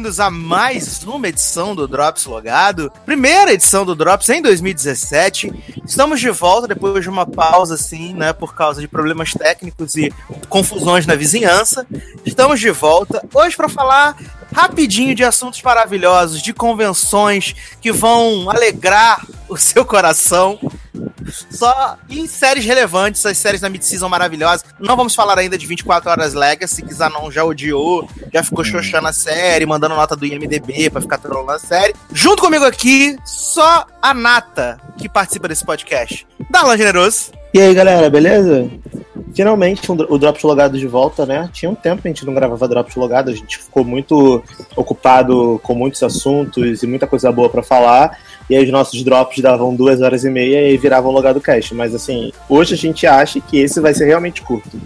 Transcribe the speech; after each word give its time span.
bem-vindos 0.00 0.18
a 0.18 0.30
mais 0.30 1.04
uma 1.04 1.28
edição 1.28 1.74
do 1.74 1.86
Drops 1.86 2.24
Logado. 2.24 2.90
Primeira 3.04 3.52
edição 3.52 3.84
do 3.84 3.94
Drops 3.94 4.30
em 4.30 4.40
2017. 4.40 5.52
Estamos 5.84 6.20
de 6.20 6.30
volta 6.30 6.66
depois 6.66 7.02
de 7.02 7.10
uma 7.10 7.26
pausa, 7.26 7.74
assim, 7.74 8.14
né? 8.14 8.32
Por 8.32 8.54
causa 8.54 8.80
de 8.80 8.88
problemas 8.88 9.34
técnicos 9.34 9.96
e 9.96 10.10
confusões 10.48 11.04
na 11.04 11.14
vizinhança. 11.14 11.86
Estamos 12.24 12.60
de 12.60 12.70
volta 12.70 13.22
hoje 13.34 13.54
para 13.54 13.68
falar 13.68 14.16
rapidinho 14.54 15.14
de 15.14 15.22
assuntos 15.22 15.60
maravilhosos, 15.60 16.40
de 16.40 16.54
convenções 16.54 17.54
que 17.78 17.92
vão 17.92 18.48
alegrar 18.48 19.26
o 19.50 19.56
seu 19.58 19.84
coração. 19.84 20.58
Só 21.60 21.98
em 22.08 22.26
séries 22.26 22.64
relevantes, 22.64 23.26
as 23.26 23.36
séries 23.36 23.60
da 23.60 23.68
mid-season 23.68 24.08
maravilhosas. 24.08 24.64
Não 24.78 24.96
vamos 24.96 25.14
falar 25.14 25.38
ainda 25.38 25.58
de 25.58 25.66
24 25.66 26.08
Horas 26.08 26.32
Legacy, 26.32 26.80
que 26.80 26.94
Zanon 26.94 27.30
já 27.30 27.44
odiou, 27.44 28.08
já 28.32 28.42
ficou 28.42 28.62
hum. 28.62 28.64
xoxando 28.64 29.08
a 29.08 29.12
série, 29.12 29.66
mandando 29.66 29.94
nota 29.94 30.16
do 30.16 30.24
IMDB 30.24 30.88
pra 30.88 31.02
ficar 31.02 31.18
trolando 31.18 31.50
a 31.50 31.58
série. 31.58 31.94
Junto 32.14 32.40
comigo 32.40 32.64
aqui, 32.64 33.14
só 33.26 33.84
a 34.00 34.14
Nata, 34.14 34.80
que 34.96 35.06
participa 35.06 35.48
desse 35.48 35.62
podcast. 35.62 36.26
Darlan 36.48 36.78
Generoso. 36.78 37.30
E 37.52 37.60
aí, 37.60 37.74
galera, 37.74 38.08
beleza? 38.08 38.70
Finalmente 39.34 39.82
o 39.92 40.18
Drops 40.18 40.42
Logado 40.42 40.78
de 40.78 40.86
volta, 40.86 41.26
né? 41.26 41.50
Tinha 41.52 41.70
um 41.70 41.74
tempo 41.74 42.00
que 42.00 42.08
a 42.08 42.10
gente 42.10 42.24
não 42.24 42.32
gravava 42.32 42.66
Drops 42.68 42.96
Logado, 42.96 43.30
a 43.30 43.34
gente 43.34 43.58
ficou 43.58 43.84
muito 43.84 44.42
ocupado 44.74 45.60
com 45.62 45.74
muitos 45.74 46.02
assuntos 46.02 46.82
e 46.82 46.86
muita 46.86 47.06
coisa 47.06 47.30
boa 47.30 47.50
para 47.50 47.62
falar. 47.62 48.18
E 48.50 48.56
aí 48.56 48.64
os 48.64 48.70
nossos 48.72 49.04
drops 49.04 49.40
davam 49.40 49.72
duas 49.72 50.02
horas 50.02 50.24
e 50.24 50.28
meia 50.28 50.68
e 50.68 50.76
viravam 50.76 51.12
logado 51.12 51.40
cast. 51.40 51.72
Mas 51.72 51.94
assim, 51.94 52.32
hoje 52.48 52.74
a 52.74 52.76
gente 52.76 53.06
acha 53.06 53.40
que 53.40 53.60
esse 53.60 53.80
vai 53.80 53.94
ser 53.94 54.06
realmente 54.06 54.42
curto. 54.42 54.76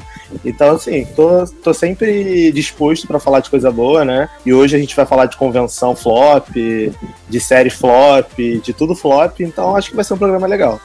Então, 0.45 0.77
assim, 0.77 1.05
tô, 1.17 1.45
tô 1.62 1.75
sempre 1.75 2.53
disposto 2.53 3.06
para 3.06 3.21
falar 3.21 3.41
de 3.41 3.50
coisa 3.50 3.71
boa, 3.71 4.05
né? 4.05 4.28
E 4.45 4.53
hoje 4.53 4.77
a 4.77 4.78
gente 4.78 4.97
vai 4.97 5.06
falar 5.06 5.27
de 5.27 5.37
convenção 5.37 5.95
flop, 5.95 6.49
de 7.28 7.41
série 7.41 7.71
flop, 7.71 8.33
de 8.39 8.72
tudo 8.72 8.95
flop. 8.95 9.41
Então 9.41 9.77
acho 9.77 9.91
que 9.91 9.97
vai 9.97 10.05
ser 10.05 10.15
um 10.15 10.19
programa 10.19 10.47
legal. 10.47 10.81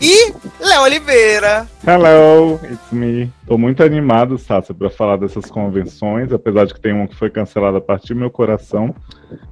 E 0.00 0.32
Léo 0.60 0.82
Oliveira. 0.82 1.66
Hello, 1.86 2.60
it's 2.64 2.92
me. 2.92 3.30
Tô 3.46 3.58
muito 3.58 3.82
animado, 3.82 4.38
Sasha, 4.38 4.72
para 4.72 4.90
falar 4.90 5.16
dessas 5.16 5.46
convenções, 5.46 6.32
apesar 6.32 6.66
de 6.66 6.74
que 6.74 6.80
tem 6.80 6.92
uma 6.92 7.08
que 7.08 7.16
foi 7.16 7.30
cancelada 7.30 7.78
a 7.78 7.80
partir 7.80 8.14
do 8.14 8.20
meu 8.20 8.30
coração. 8.30 8.94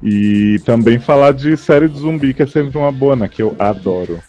E 0.03 0.61
também 0.65 0.99
falar 0.99 1.33
de 1.33 1.57
série 1.57 1.89
de 1.89 1.99
zumbi, 1.99 2.33
que 2.33 2.43
é 2.43 2.47
sempre 2.47 2.77
uma 2.79 2.93
boa, 2.93 3.17
né? 3.17 3.29
Que 3.29 3.43
eu 3.43 3.57
adoro. 3.59 4.21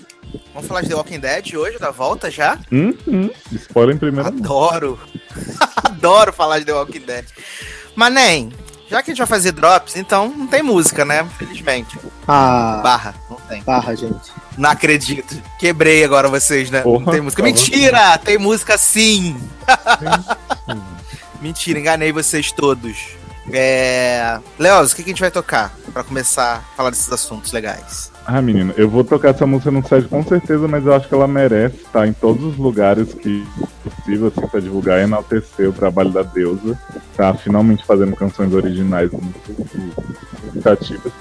Vamos 0.53 0.67
falar 0.67 0.81
de 0.81 0.89
The 0.89 0.95
Walking 0.95 1.19
Dead 1.19 1.53
hoje, 1.55 1.77
da 1.77 1.91
volta 1.91 2.31
já? 2.31 2.57
Hum, 2.71 2.97
hum. 3.07 3.29
Spoiler 3.51 3.95
em 3.95 3.99
primeira 3.99 4.29
Adoro. 4.29 4.99
Adoro 5.83 6.33
falar 6.33 6.59
de 6.59 6.65
The 6.65 6.73
Walking 6.73 7.01
Dead. 7.01 7.25
Mas 7.95 8.13
nem, 8.13 8.51
já 8.89 9.03
que 9.03 9.11
a 9.11 9.13
gente 9.13 9.19
vai 9.19 9.27
fazer 9.27 9.51
drops, 9.51 9.95
então 9.95 10.29
não 10.29 10.47
tem 10.47 10.63
música, 10.63 11.03
né? 11.03 11.21
Infelizmente. 11.21 11.99
Ah. 12.27 12.79
Barra, 12.81 13.15
não 13.29 13.37
tem. 13.37 13.61
Barra, 13.61 13.93
gente. 13.95 14.31
Não 14.57 14.69
acredito. 14.69 15.35
Quebrei 15.59 16.03
agora 16.03 16.29
vocês, 16.29 16.71
né? 16.71 16.81
Porra, 16.81 17.05
não 17.05 17.11
tem 17.11 17.21
música. 17.21 17.43
Mentira! 17.43 18.17
Tem 18.17 18.37
música 18.37 18.77
sim! 18.77 19.39
Mentira, 21.41 21.79
enganei 21.79 22.11
vocês 22.11 22.51
todos. 22.51 23.09
É... 23.51 24.39
Leoz, 24.57 24.91
o 24.91 24.95
que 24.95 25.01
a 25.01 25.05
gente 25.05 25.21
vai 25.21 25.31
tocar 25.31 25.73
para 25.93 26.03
começar 26.03 26.57
a 26.57 26.75
falar 26.75 26.89
desses 26.89 27.11
assuntos 27.11 27.51
legais? 27.51 28.11
Ah, 28.29 28.41
menino, 28.41 28.73
eu 28.75 28.89
vou 28.89 29.05
tocar 29.05 29.29
essa 29.29 29.47
música 29.47 29.71
no 29.71 29.87
site 29.87 30.09
com 30.09 30.21
certeza, 30.21 30.67
mas 30.67 30.85
eu 30.85 30.93
acho 30.93 31.07
que 31.07 31.13
ela 31.13 31.29
merece 31.29 31.77
estar 31.77 32.05
em 32.05 32.11
todos 32.11 32.43
os 32.43 32.57
lugares 32.57 33.13
que 33.13 33.41
possível, 33.81 34.27
assim, 34.27 34.45
pra 34.47 34.59
divulgar 34.59 34.99
e 34.99 35.03
enaltecer 35.03 35.69
o 35.69 35.71
trabalho 35.71 36.09
da 36.09 36.23
deusa. 36.23 36.77
Tá 37.15 37.33
finalmente 37.33 37.85
fazendo 37.85 38.17
canções 38.17 38.53
originais 38.53 39.11
muito 39.11 39.39
significativas. 39.71 41.13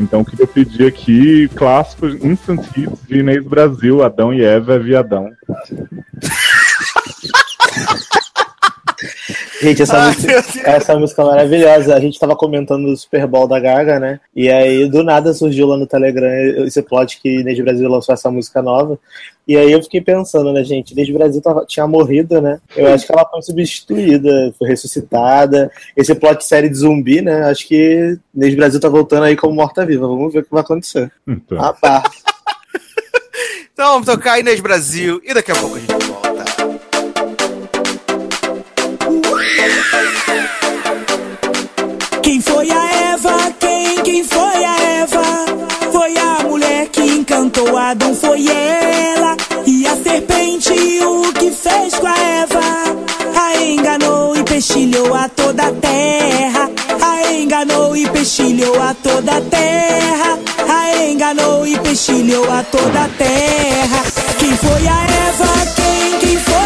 Então, 0.00 0.24
eu 0.38 0.46
pedir 0.46 0.86
aqui 0.86 1.48
clássicos 1.48 2.14
Instant 2.24 2.66
Hits 2.74 2.98
de 3.06 3.18
Inês 3.18 3.44
Brasil, 3.44 4.02
Adão 4.02 4.32
e 4.32 4.42
Eva 4.42 4.74
é 4.74 4.78
Viadão. 4.78 5.32
Gente, 9.64 9.80
essa, 9.82 9.96
Ai, 9.96 10.08
música, 10.08 10.70
essa 10.70 10.98
música 10.98 11.22
é 11.22 11.24
maravilhosa. 11.24 11.94
A 11.94 12.00
gente 12.00 12.18
tava 12.18 12.36
comentando 12.36 12.86
do 12.86 12.96
Super 12.96 13.26
Bowl 13.26 13.48
da 13.48 13.58
Gaga, 13.58 13.98
né? 13.98 14.20
E 14.36 14.50
aí, 14.50 14.86
do 14.88 15.02
nada, 15.02 15.32
surgiu 15.32 15.66
lá 15.66 15.78
no 15.78 15.86
Telegram 15.86 16.28
esse 16.66 16.82
plot 16.82 17.18
que 17.20 17.40
Inês 17.40 17.58
Brasil 17.60 17.88
lançou 17.88 18.12
essa 18.12 18.30
música 18.30 18.60
nova. 18.60 18.98
E 19.48 19.56
aí 19.56 19.72
eu 19.72 19.82
fiquei 19.82 20.02
pensando, 20.02 20.52
né, 20.52 20.62
gente? 20.62 20.92
Inês 20.92 21.08
Brasil 21.10 21.40
tava, 21.40 21.64
tinha 21.66 21.86
morrido, 21.86 22.42
né? 22.42 22.60
Eu 22.76 22.92
acho 22.92 23.06
que 23.06 23.12
ela 23.12 23.26
foi 23.26 23.40
substituída, 23.40 24.54
foi 24.58 24.68
ressuscitada. 24.68 25.70
Esse 25.96 26.14
plot 26.14 26.44
série 26.44 26.68
de 26.68 26.76
zumbi, 26.76 27.22
né? 27.22 27.44
Acho 27.44 27.66
que 27.66 28.18
Inês 28.34 28.54
Brasil 28.54 28.80
tá 28.80 28.88
voltando 28.90 29.24
aí 29.24 29.34
como 29.34 29.54
morta-viva. 29.54 30.06
Vamos 30.06 30.30
ver 30.30 30.40
o 30.40 30.44
que 30.44 30.50
vai 30.50 30.60
acontecer. 30.60 31.10
Então. 31.26 31.58
Ah, 31.58 31.72
pá. 31.80 32.02
então 33.72 33.92
vamos 33.92 34.06
tocar 34.06 34.38
Inês 34.38 34.60
Brasil 34.60 35.22
e 35.24 35.32
daqui 35.32 35.52
a 35.52 35.56
pouco 35.56 35.76
a 35.76 35.80
gente 35.80 36.06
volta. 36.06 36.23
Encantou 47.34 47.76
Adão, 47.76 48.14
foi 48.14 48.46
ela. 48.48 49.36
E 49.66 49.86
a 49.88 49.96
serpente, 49.96 50.72
o 51.04 51.32
que 51.32 51.50
fez 51.50 51.94
com 51.94 52.06
a 52.06 52.16
Eva? 52.16 52.60
A 53.34 53.60
enganou 53.60 54.36
e 54.36 54.44
peixilhou 54.44 55.12
a 55.12 55.28
toda 55.28 55.64
a 55.64 55.72
terra. 55.72 56.70
A 57.02 57.32
enganou 57.32 57.96
e 57.96 58.08
peixilhou 58.08 58.80
a 58.80 58.94
toda 58.94 59.32
a 59.32 59.40
terra. 59.40 60.38
A 60.68 61.04
enganou 61.06 61.66
e 61.66 61.76
peixilhou 61.80 62.48
a 62.52 62.62
toda 62.62 63.04
a 63.04 63.08
terra. 63.08 64.02
Quem 64.38 64.56
foi 64.56 64.86
a 64.86 65.04
Eva? 65.28 65.72
Quem? 65.74 66.18
Quem 66.20 66.38
foi 66.38 66.63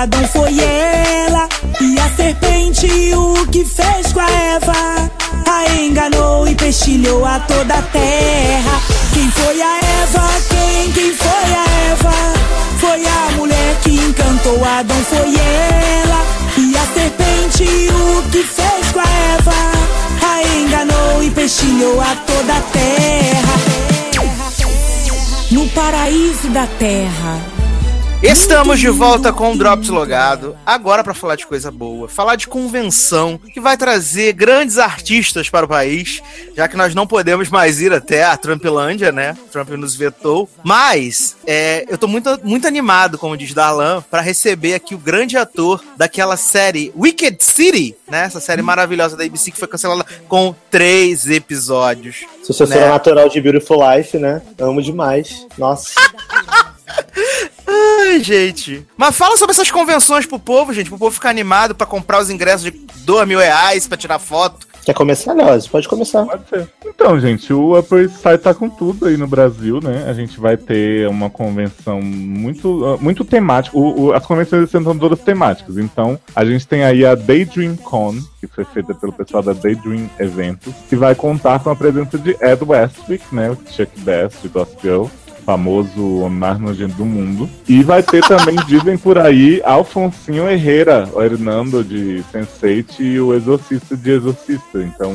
Adão, 0.00 0.26
foi 0.28 0.58
ela. 0.58 1.48
E 1.80 1.98
a 1.98 2.08
serpente, 2.16 2.86
o 3.14 3.46
que 3.48 3.64
fez 3.64 4.12
com 4.12 4.20
a 4.20 4.30
Eva? 4.30 5.10
A 5.46 5.74
enganou 5.80 6.48
e 6.48 6.54
peixilhou 6.54 7.24
a 7.24 7.38
toda 7.40 7.74
a 7.74 7.82
terra. 7.82 8.80
Quem 9.12 9.30
foi 9.30 9.62
a 9.62 9.78
Eva? 9.78 10.28
Quem? 10.48 10.92
Quem 10.92 11.14
foi 11.14 11.54
a 11.54 11.64
Eva? 11.92 12.12
Foi 12.78 13.06
a 13.06 13.32
mulher 13.36 13.76
que 13.82 13.90
encantou 13.90 14.64
Adão, 14.64 15.04
foi 15.04 15.34
ela. 15.36 16.24
E 16.56 16.76
a 16.76 16.86
serpente, 16.94 17.64
o 17.92 18.30
que 18.30 18.42
fez 18.42 18.92
com 18.92 19.00
a 19.00 19.02
Eva? 19.02 19.72
empesteou 21.42 22.00
a 22.00 22.14
toda 22.14 22.54
a 22.56 22.60
terra. 22.60 23.54
No 25.50 25.68
paraíso 25.70 26.48
da 26.50 26.66
terra. 26.66 27.51
Estamos 28.22 28.78
de 28.78 28.88
volta 28.88 29.32
com 29.32 29.52
o 29.52 29.58
Drops 29.58 29.88
Logado, 29.88 30.56
agora 30.64 31.02
para 31.02 31.12
falar 31.12 31.34
de 31.34 31.44
coisa 31.44 31.72
boa, 31.72 32.08
falar 32.08 32.36
de 32.36 32.46
convenção 32.46 33.36
que 33.36 33.60
vai 33.60 33.76
trazer 33.76 34.32
grandes 34.32 34.78
artistas 34.78 35.50
para 35.50 35.66
o 35.66 35.68
país, 35.68 36.22
já 36.56 36.68
que 36.68 36.76
nós 36.76 36.94
não 36.94 37.04
podemos 37.04 37.48
mais 37.48 37.80
ir 37.80 37.92
até 37.92 38.22
a 38.22 38.36
Trumpilândia, 38.36 39.10
né? 39.10 39.36
Trump 39.50 39.70
nos 39.70 39.96
vetou. 39.96 40.48
Mas 40.62 41.36
é, 41.44 41.84
eu 41.88 41.98
tô 41.98 42.06
muito, 42.06 42.38
muito 42.44 42.64
animado, 42.64 43.18
como 43.18 43.36
diz 43.36 43.52
Darlan, 43.52 44.04
para 44.08 44.20
receber 44.20 44.74
aqui 44.74 44.94
o 44.94 44.98
grande 44.98 45.36
ator 45.36 45.82
daquela 45.96 46.36
série 46.36 46.92
Wicked 46.96 47.42
City, 47.42 47.96
né? 48.08 48.26
Essa 48.26 48.38
série 48.38 48.62
maravilhosa 48.62 49.16
da 49.16 49.24
ABC 49.24 49.50
que 49.50 49.58
foi 49.58 49.66
cancelada 49.66 50.06
com 50.28 50.54
três 50.70 51.28
episódios. 51.28 52.24
Sucessora 52.44 52.82
né? 52.82 52.88
natural 52.88 53.28
de 53.28 53.40
Beautiful 53.40 53.78
Life, 53.84 54.16
né? 54.16 54.40
Amo 54.60 54.80
demais. 54.80 55.44
Nossa. 55.58 55.90
Ai, 57.72 58.20
gente. 58.20 58.86
Mas 58.96 59.16
fala 59.16 59.36
sobre 59.36 59.52
essas 59.52 59.70
convenções 59.70 60.26
pro 60.26 60.38
povo, 60.38 60.72
gente, 60.72 60.90
pro 60.90 60.98
povo 60.98 61.14
ficar 61.14 61.30
animado 61.30 61.74
pra 61.74 61.86
comprar 61.86 62.20
os 62.20 62.30
ingressos 62.30 62.64
de 62.64 62.70
2 62.70 63.26
mil 63.26 63.38
reais 63.38 63.86
pra 63.86 63.96
tirar 63.96 64.18
foto. 64.18 64.66
Quer 64.84 64.94
começar, 64.94 65.32
Leoz? 65.32 65.68
Pode 65.68 65.88
começar. 65.88 66.26
Pode 66.26 66.48
ser. 66.48 66.68
Então, 66.84 67.18
gente, 67.20 67.52
o 67.52 67.78
Upper 67.78 68.00
East 68.00 68.16
Side 68.16 68.38
tá 68.38 68.52
com 68.52 68.68
tudo 68.68 69.06
aí 69.06 69.16
no 69.16 69.28
Brasil, 69.28 69.78
né? 69.80 70.06
A 70.08 70.12
gente 70.12 70.40
vai 70.40 70.56
ter 70.56 71.08
uma 71.08 71.30
convenção 71.30 72.02
muito, 72.02 72.98
muito 73.00 73.24
temática. 73.24 73.78
O, 73.78 74.06
o, 74.06 74.12
as 74.12 74.26
convenções 74.26 74.68
são 74.70 74.98
todas 74.98 75.20
temáticas. 75.20 75.78
Então, 75.78 76.18
a 76.34 76.44
gente 76.44 76.66
tem 76.66 76.82
aí 76.82 77.06
a 77.06 77.14
Daydream 77.14 77.76
Con, 77.76 78.16
que 78.40 78.48
foi 78.48 78.64
feita 78.64 78.92
pelo 78.92 79.12
pessoal 79.12 79.42
da 79.42 79.52
Daydream 79.52 80.10
Eventos, 80.18 80.74
que 80.88 80.96
vai 80.96 81.14
contar 81.14 81.60
com 81.60 81.70
a 81.70 81.76
presença 81.76 82.18
de 82.18 82.30
Ed 82.40 82.64
Westwick, 82.64 83.32
né? 83.32 83.50
O 83.50 83.58
Chuck 83.70 84.00
Bass, 84.00 84.34
de 84.42 84.48
Gossip 84.48 84.82
Girl 84.82 85.06
famoso 85.44 86.28
nojento 86.60 86.94
do 86.94 87.04
mundo. 87.04 87.48
E 87.68 87.82
vai 87.82 88.02
ter 88.02 88.22
também, 88.22 88.56
dizem 88.66 88.96
por 88.96 89.18
aí, 89.18 89.60
Alfonsinho 89.64 90.48
Herrera, 90.48 91.08
o 91.12 91.22
Hernando 91.22 91.84
de 91.84 92.22
Sense8 92.32 93.00
e 93.00 93.20
o 93.20 93.34
Exorcista 93.34 93.96
de 93.96 94.10
Exorcista. 94.10 94.82
Então. 94.82 95.12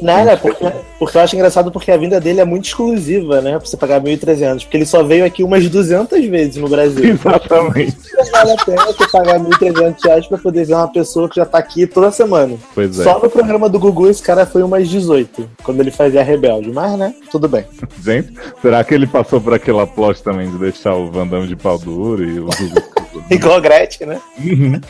Nada, 0.00 0.36
porque, 0.36 0.64
porque 0.98 1.16
eu 1.16 1.22
acho 1.22 1.36
engraçado 1.36 1.70
porque 1.70 1.90
a 1.90 1.96
vinda 1.96 2.20
dele 2.20 2.40
é 2.40 2.44
muito 2.44 2.66
exclusiva, 2.66 3.40
né? 3.40 3.58
Pra 3.58 3.66
você 3.66 3.76
pagar 3.76 4.00
1.300. 4.00 4.62
Porque 4.62 4.76
ele 4.76 4.86
só 4.86 5.02
veio 5.02 5.24
aqui 5.24 5.42
umas 5.42 5.68
200 5.68 6.24
vezes 6.26 6.56
no 6.56 6.68
Brasil. 6.68 7.04
Exatamente. 7.14 7.96
Não 8.14 8.30
vale 8.30 8.52
a 8.52 8.64
pena 8.64 8.84
você 8.86 9.08
pagar 9.08 9.40
1.300 9.40 9.96
reais 10.04 10.26
pra 10.26 10.38
poder 10.38 10.64
ver 10.64 10.74
uma 10.74 10.88
pessoa 10.88 11.28
que 11.28 11.36
já 11.36 11.44
tá 11.44 11.58
aqui 11.58 11.86
toda 11.86 12.10
semana. 12.10 12.56
Pois 12.74 12.98
é. 12.98 13.04
Só 13.04 13.18
no 13.18 13.28
programa 13.28 13.68
do 13.68 13.78
Gugu 13.78 14.08
esse 14.08 14.22
cara 14.22 14.46
foi 14.46 14.62
umas 14.62 14.88
18, 14.88 15.48
quando 15.62 15.80
ele 15.80 15.90
fazia 15.90 16.22
Rebelde. 16.22 16.70
Mas, 16.72 16.98
né? 16.98 17.14
Tudo 17.30 17.48
bem. 17.48 17.64
Gente, 18.02 18.32
será 18.62 18.82
que 18.84 18.94
ele 18.94 19.06
passou 19.06 19.40
por 19.40 19.54
aquela 19.56 19.86
plot 19.86 20.22
também 20.22 20.50
de 20.50 20.58
deixar 20.58 20.94
o 20.94 21.10
Vandam 21.10 21.46
de 21.46 21.56
pau 21.56 21.78
duro 21.78 22.24
e 22.24 22.38
o 22.40 22.48
Igual 23.30 23.56
a 23.56 23.60
Gretchen, 23.60 24.06
né? 24.06 24.20
Uhum. 24.38 24.80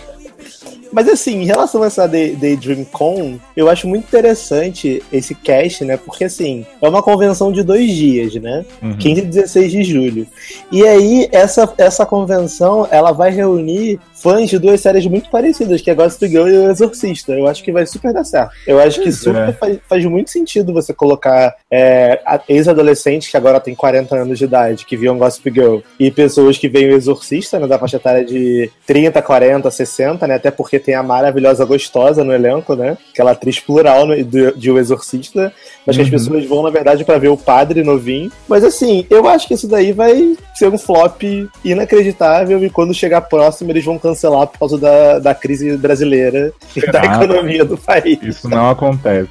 Mas 0.93 1.09
assim, 1.09 1.43
em 1.43 1.45
relação 1.45 1.83
a 1.83 1.87
essa 1.87 2.07
Day- 2.07 2.37
Daydream 2.37 2.85
Con, 2.85 3.39
eu 3.57 3.69
acho 3.69 3.89
muito 3.89 4.05
interessante 4.05 5.03
esse 5.13 5.35
cast, 5.35 5.85
né? 5.85 5.97
Porque 5.97 6.25
assim, 6.25 6.65
é 6.81 6.89
uma 6.89 7.03
convenção 7.03 7.51
de 7.53 7.63
dois 7.63 7.91
dias, 7.91 8.35
né? 8.37 8.65
Uhum. 8.83 8.97
15 8.97 9.21
e 9.21 9.25
16 9.25 9.73
de 9.73 9.85
julho. 9.85 10.27
E 10.71 10.87
aí, 10.87 11.29
essa, 11.33 11.73
essa 11.77 12.07
convenção, 12.07 12.87
ela 12.91 13.13
vai 13.13 13.31
reunir 13.31 13.99
fãs 14.23 14.49
de 14.49 14.59
duas 14.59 14.81
séries 14.81 15.07
muito 15.07 15.31
parecidas, 15.31 15.81
que 15.81 15.91
é 15.91 15.95
Gossip 15.95 16.27
Girl 16.29 16.49
e 16.49 16.57
o 16.59 16.71
Exorcista. 16.71 17.33
Eu 17.33 17.47
acho 17.47 17.63
que 17.63 17.71
vai 17.73 17.87
super 17.87 18.13
dar 18.13 18.25
certo. 18.25 18.51
Eu 18.67 18.81
acho 18.81 19.01
que 19.03 19.13
super 19.13 19.49
é. 19.49 19.53
faz, 19.53 19.79
faz 19.89 20.05
muito 20.07 20.31
sentido 20.31 20.73
você 20.73 20.93
colocar 20.93 21.55
é, 21.71 22.21
ex-adolescentes 22.49 23.31
que 23.31 23.37
agora 23.37 23.61
têm 23.61 23.75
40 23.75 24.17
anos 24.17 24.39
de 24.39 24.45
idade, 24.45 24.85
que 24.87 24.97
viam 24.97 25.19
Gossip 25.19 25.51
Girl, 25.53 25.79
e 26.01 26.11
pessoas 26.11 26.57
que 26.59 26.69
veem 26.69 26.89
o 26.91 26.97
Exorcista, 26.97 27.59
né, 27.59 27.67
da 27.67 27.79
faixa 27.79 27.97
etária 27.97 28.25
de 28.25 28.71
30, 28.87 29.21
40, 29.23 29.71
60, 29.71 30.27
né, 30.27 30.35
até 30.37 30.51
porque 30.51 30.79
tem 30.79 30.95
a 30.95 31.03
maravilhosa 31.03 31.65
Gostosa 31.65 32.25
no 32.25 32.33
elenco, 32.33 32.75
né, 32.75 32.97
aquela 33.13 33.33
atriz 33.33 33.61
plural 33.61 34.07
no- 34.07 34.17
de, 34.25 34.53
de 34.53 34.71
O 34.71 34.79
Exorcista, 34.79 35.53
mas 35.87 35.95
que 35.97 36.03
as 36.03 36.09
Uhum. 36.09 36.13
pessoas 36.13 36.45
vão, 36.47 36.63
na 36.63 36.71
verdade, 36.71 37.05
pra 37.05 37.19
ver 37.19 37.29
o 37.29 37.37
padre 37.37 37.83
novinho. 37.85 38.31
Mas 38.49 38.65
assim, 38.65 39.07
eu 39.11 39.29
acho 39.29 39.47
que 39.47 39.55
isso 39.55 39.69
daí 39.69 39.93
vai 39.93 40.37
ser 40.55 40.69
um 40.69 40.79
flop 40.79 41.23
inacreditável 41.65 42.63
e 42.65 42.71
quando 42.71 42.95
chegar 42.95 43.21
próximo 43.23 43.71
eles 43.71 43.85
vão 43.85 43.99
cancelar 44.07 44.47
por 44.47 44.59
causa 44.59 44.79
da, 44.79 45.19
da 45.19 45.35
crise 45.35 45.77
brasileira 45.77 46.53
e 46.75 46.91
da 46.91 47.05
economia 47.05 47.65
do 47.65 47.77
país. 47.77 48.19
Isso 48.23 48.49
não 48.49 48.71
acontece. 48.71 49.31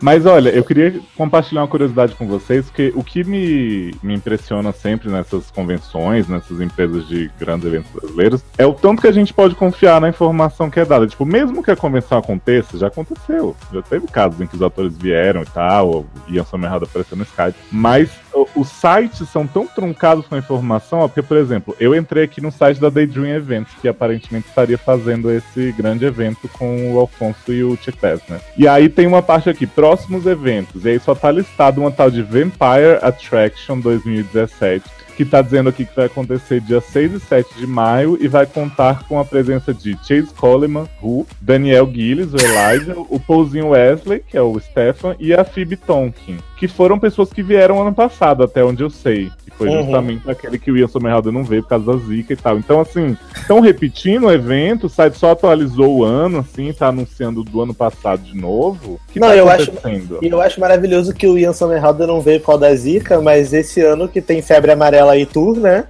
Mas 0.00 0.26
olha, 0.26 0.50
eu 0.50 0.64
queria 0.64 1.00
compartilhar 1.16 1.62
uma 1.62 1.68
curiosidade 1.68 2.14
com 2.14 2.26
vocês, 2.26 2.66
porque 2.66 2.92
o 2.94 3.04
que 3.04 3.24
me, 3.24 3.94
me 4.02 4.14
impressiona 4.14 4.72
sempre 4.72 5.10
nessas 5.10 5.50
convenções, 5.50 6.28
nessas 6.28 6.60
empresas 6.60 7.06
de 7.08 7.30
grandes 7.38 7.66
eventos 7.66 7.90
brasileiros, 7.92 8.42
é 8.58 8.66
o 8.66 8.72
tanto 8.72 9.02
que 9.02 9.08
a 9.08 9.12
gente 9.12 9.32
pode 9.32 9.54
confiar 9.54 10.00
na 10.00 10.08
informação 10.08 10.70
que 10.70 10.80
é 10.80 10.84
dada. 10.84 11.06
Tipo, 11.06 11.24
mesmo 11.24 11.62
que 11.62 11.70
a 11.70 11.76
convenção 11.76 12.18
aconteça, 12.18 12.78
já 12.78 12.88
aconteceu. 12.88 13.56
Já 13.72 13.82
teve 13.82 14.06
casos 14.06 14.40
em 14.40 14.46
que 14.46 14.56
os 14.56 14.62
atores 14.62 14.96
vieram 14.96 15.42
e 15.42 15.46
tal, 15.46 15.88
ou 15.88 16.06
Ian 16.28 16.44
Somerhalder 16.44 16.88
apareceu 16.88 17.16
no 17.16 17.24
Skype. 17.24 17.58
Mas 17.70 18.10
os 18.54 18.68
sites 18.68 19.28
são 19.28 19.46
tão 19.46 19.66
truncados 19.66 20.26
com 20.26 20.34
a 20.34 20.38
informação, 20.38 21.00
ó, 21.00 21.08
porque, 21.08 21.22
por 21.22 21.36
exemplo, 21.36 21.76
eu 21.78 21.94
entrei 21.94 22.24
aqui 22.24 22.40
no 22.40 22.50
site 22.50 22.80
da 22.80 22.88
Daydream 22.88 23.26
Events, 23.26 23.72
que 23.80 23.88
aparentemente 23.88 24.48
estaria 24.48 24.78
fazendo 24.78 25.30
esse 25.30 25.72
grande 25.72 26.04
evento 26.04 26.48
com 26.48 26.92
o 26.92 26.98
Alfonso 26.98 27.52
e 27.52 27.62
o 27.62 27.78
Bass, 28.00 28.20
né? 28.28 28.40
E 28.56 28.66
aí 28.66 28.88
tem 28.88 29.06
uma 29.06 29.22
parte 29.22 29.48
aqui, 29.48 29.66
próximos 29.66 30.26
eventos, 30.26 30.84
e 30.84 30.90
aí 30.90 31.00
só 31.00 31.14
tá 31.14 31.30
listado 31.30 31.80
uma 31.80 31.90
tal 31.90 32.10
de 32.10 32.22
Vampire 32.22 32.98
Attraction 33.02 33.80
2017, 33.80 34.84
que 35.16 35.24
tá 35.24 35.42
dizendo 35.42 35.68
aqui 35.68 35.84
que 35.84 35.94
vai 35.96 36.06
acontecer 36.06 36.60
dia 36.60 36.80
6 36.80 37.12
e 37.14 37.20
7 37.20 37.54
de 37.58 37.66
maio 37.66 38.16
e 38.20 38.28
vai 38.28 38.46
contar 38.46 39.04
com 39.08 39.18
a 39.18 39.24
presença 39.24 39.72
de 39.72 39.96
Chase 40.06 40.32
Coleman, 40.36 40.86
Who, 41.02 41.26
Daniel 41.40 41.90
Gillis, 41.92 42.32
o 42.32 42.36
Elijah, 42.36 42.94
o 42.96 43.18
Paulzinho 43.20 43.68
Wesley, 43.70 44.22
que 44.26 44.36
é 44.36 44.42
o 44.42 44.58
Stefan, 44.60 45.14
e 45.18 45.32
a 45.34 45.44
Phoebe 45.44 45.76
Tonkin, 45.76 46.38
que 46.56 46.68
foram 46.68 46.98
pessoas 46.98 47.32
que 47.32 47.42
vieram 47.42 47.80
ano 47.80 47.94
passado, 47.94 48.42
até 48.42 48.64
onde 48.64 48.82
eu 48.82 48.90
sei. 48.90 49.30
Que 49.44 49.50
foi 49.58 49.68
Uhum. 49.68 49.82
justamente 49.82 50.30
aquele 50.30 50.58
que 50.58 50.70
o 50.70 50.76
Ian 50.78 50.88
Somerhalder 50.88 51.32
não 51.32 51.44
veio 51.44 51.62
por 51.62 51.68
causa 51.70 51.86
da 51.92 51.96
zica 51.98 52.32
e 52.32 52.36
tal. 52.36 52.58
Então, 52.58 52.80
assim, 52.80 53.16
estão 53.36 53.60
repetindo 53.60 54.26
o 54.26 54.32
evento, 54.32 54.86
o 54.86 54.88
site 54.88 55.18
só 55.18 55.32
atualizou 55.32 55.98
o 55.98 56.04
ano, 56.04 56.38
assim, 56.38 56.72
tá 56.72 56.88
anunciando 56.88 57.42
do 57.44 57.60
ano 57.60 57.74
passado 57.74 58.22
de 58.22 58.36
novo. 58.36 58.98
Que 59.12 59.20
Não, 59.20 59.28
tá 59.28 59.36
eu 59.36 59.48
acho-? 59.48 59.72
E 60.22 60.28
eu 60.28 60.40
acho 60.40 60.60
maravilhoso 60.60 61.12
que 61.12 61.26
o 61.26 61.36
Ian 61.36 61.52
Somerhalder 61.52 62.06
não 62.06 62.20
veio 62.20 62.40
por 62.40 62.46
causa 62.46 62.60
da 62.62 62.74
zica, 62.74 63.20
mas 63.20 63.52
esse 63.52 63.80
ano 63.80 64.08
que 64.08 64.20
tem 64.22 64.40
febre 64.40 64.70
amarela 64.70 65.01
aí 65.10 65.26
tour, 65.26 65.58
né? 65.58 65.84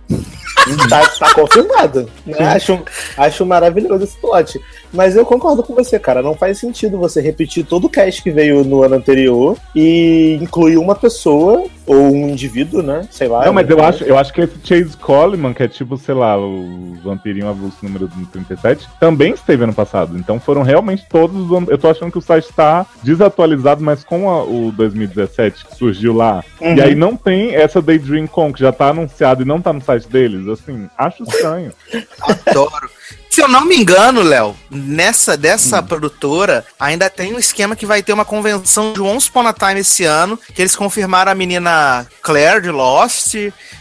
Tá, 0.89 1.07
tá 1.19 1.35
confirmado. 1.35 2.09
Né? 2.27 2.39
Acho, 2.39 2.81
acho 3.17 3.47
maravilhoso 3.47 4.05
esse 4.05 4.17
plot. 4.19 4.61
Mas 4.93 5.17
eu 5.17 5.25
concordo 5.25 5.63
com 5.63 5.75
você, 5.75 5.99
cara. 5.99 6.23
Não 6.23 6.35
faz 6.35 6.59
sentido 6.59 6.99
você 6.99 7.21
repetir 7.21 7.65
todo 7.65 7.87
o 7.87 7.91
cast 7.91 8.23
que 8.23 8.31
veio 8.31 8.63
no 8.65 8.83
ano 8.83 8.97
anterior 8.97 9.57
e 9.75 10.39
incluir 10.41 10.77
uma 10.77 10.95
pessoa 10.95 11.65
ou 11.87 11.97
um 11.97 12.29
indivíduo, 12.29 12.83
né? 12.83 13.07
Sei 13.11 13.27
lá. 13.27 13.45
Não, 13.45 13.53
mas 13.53 13.69
eu 13.69 13.77
né? 13.79 13.85
acho, 13.85 14.05
eu 14.05 14.19
acho 14.19 14.33
que 14.33 14.43
esse 14.43 14.55
Chase 14.63 14.97
Coleman, 14.97 15.53
que 15.55 15.63
é 15.63 15.69
tipo, 15.69 15.97
sei 15.97 16.15
lá, 16.15 16.39
o 16.39 16.95
vampirinho 17.03 17.49
avulso 17.49 17.77
número 17.83 18.09
37, 18.33 18.87
também 19.01 19.33
esteve 19.33 19.65
ano 19.65 19.75
passado. 19.75 20.17
Então 20.17 20.39
foram 20.39 20.63
realmente 20.63 21.05
todos 21.09 21.37
os 21.37 21.57
anos. 21.57 21.69
Eu 21.69 21.79
tô 21.79 21.89
achando 21.89 22.13
que 22.13 22.19
o 22.19 22.23
site 22.23 22.49
tá 22.55 22.87
desatualizado, 23.03 23.83
mas 23.83 24.05
com 24.05 24.29
a- 24.31 24.45
o 24.45 24.71
2017 24.73 25.65
que 25.67 25.77
surgiu 25.77 26.15
lá. 26.15 26.45
Uhum. 26.61 26.77
E 26.77 26.81
aí 26.81 26.95
não 26.95 27.17
tem 27.17 27.55
essa 27.55 27.81
Daydream 27.83 28.27
Con 28.27 28.53
que 28.53 28.61
já 28.61 28.73
tá 28.73 28.89
anunciado 28.89 29.43
e 29.43 29.47
não 29.47 29.61
tá 29.61 29.73
no 29.73 29.81
site 29.81 30.09
deles. 30.09 30.47
Assim, 30.53 30.89
acho 30.97 31.23
estranho. 31.25 31.73
Adoro. 32.49 32.91
Se 33.31 33.41
eu 33.41 33.49
não 33.49 33.65
me 33.65 33.75
engano, 33.77 34.21
Léo, 34.23 34.55
nessa 34.71 35.39
dessa 35.39 35.81
Hum. 35.81 35.87
produtora 35.87 36.67
ainda 36.79 37.09
tem 37.09 37.33
um 37.35 37.39
esquema 37.39 37.75
que 37.75 37.87
vai 37.87 38.03
ter 38.03 38.13
uma 38.13 38.27
convenção 38.27 38.93
de 38.93 39.01
Once 39.01 39.31
Upon 39.31 39.47
a 39.47 39.55
Time 39.55 39.81
esse 39.81 40.05
ano, 40.05 40.39
que 40.55 40.61
eles 40.61 40.77
confirmaram 40.77 41.33
a 41.33 41.35
menina 41.35 42.07
Claire 42.21 42.61
de 42.61 42.71
Lost, 42.71 43.35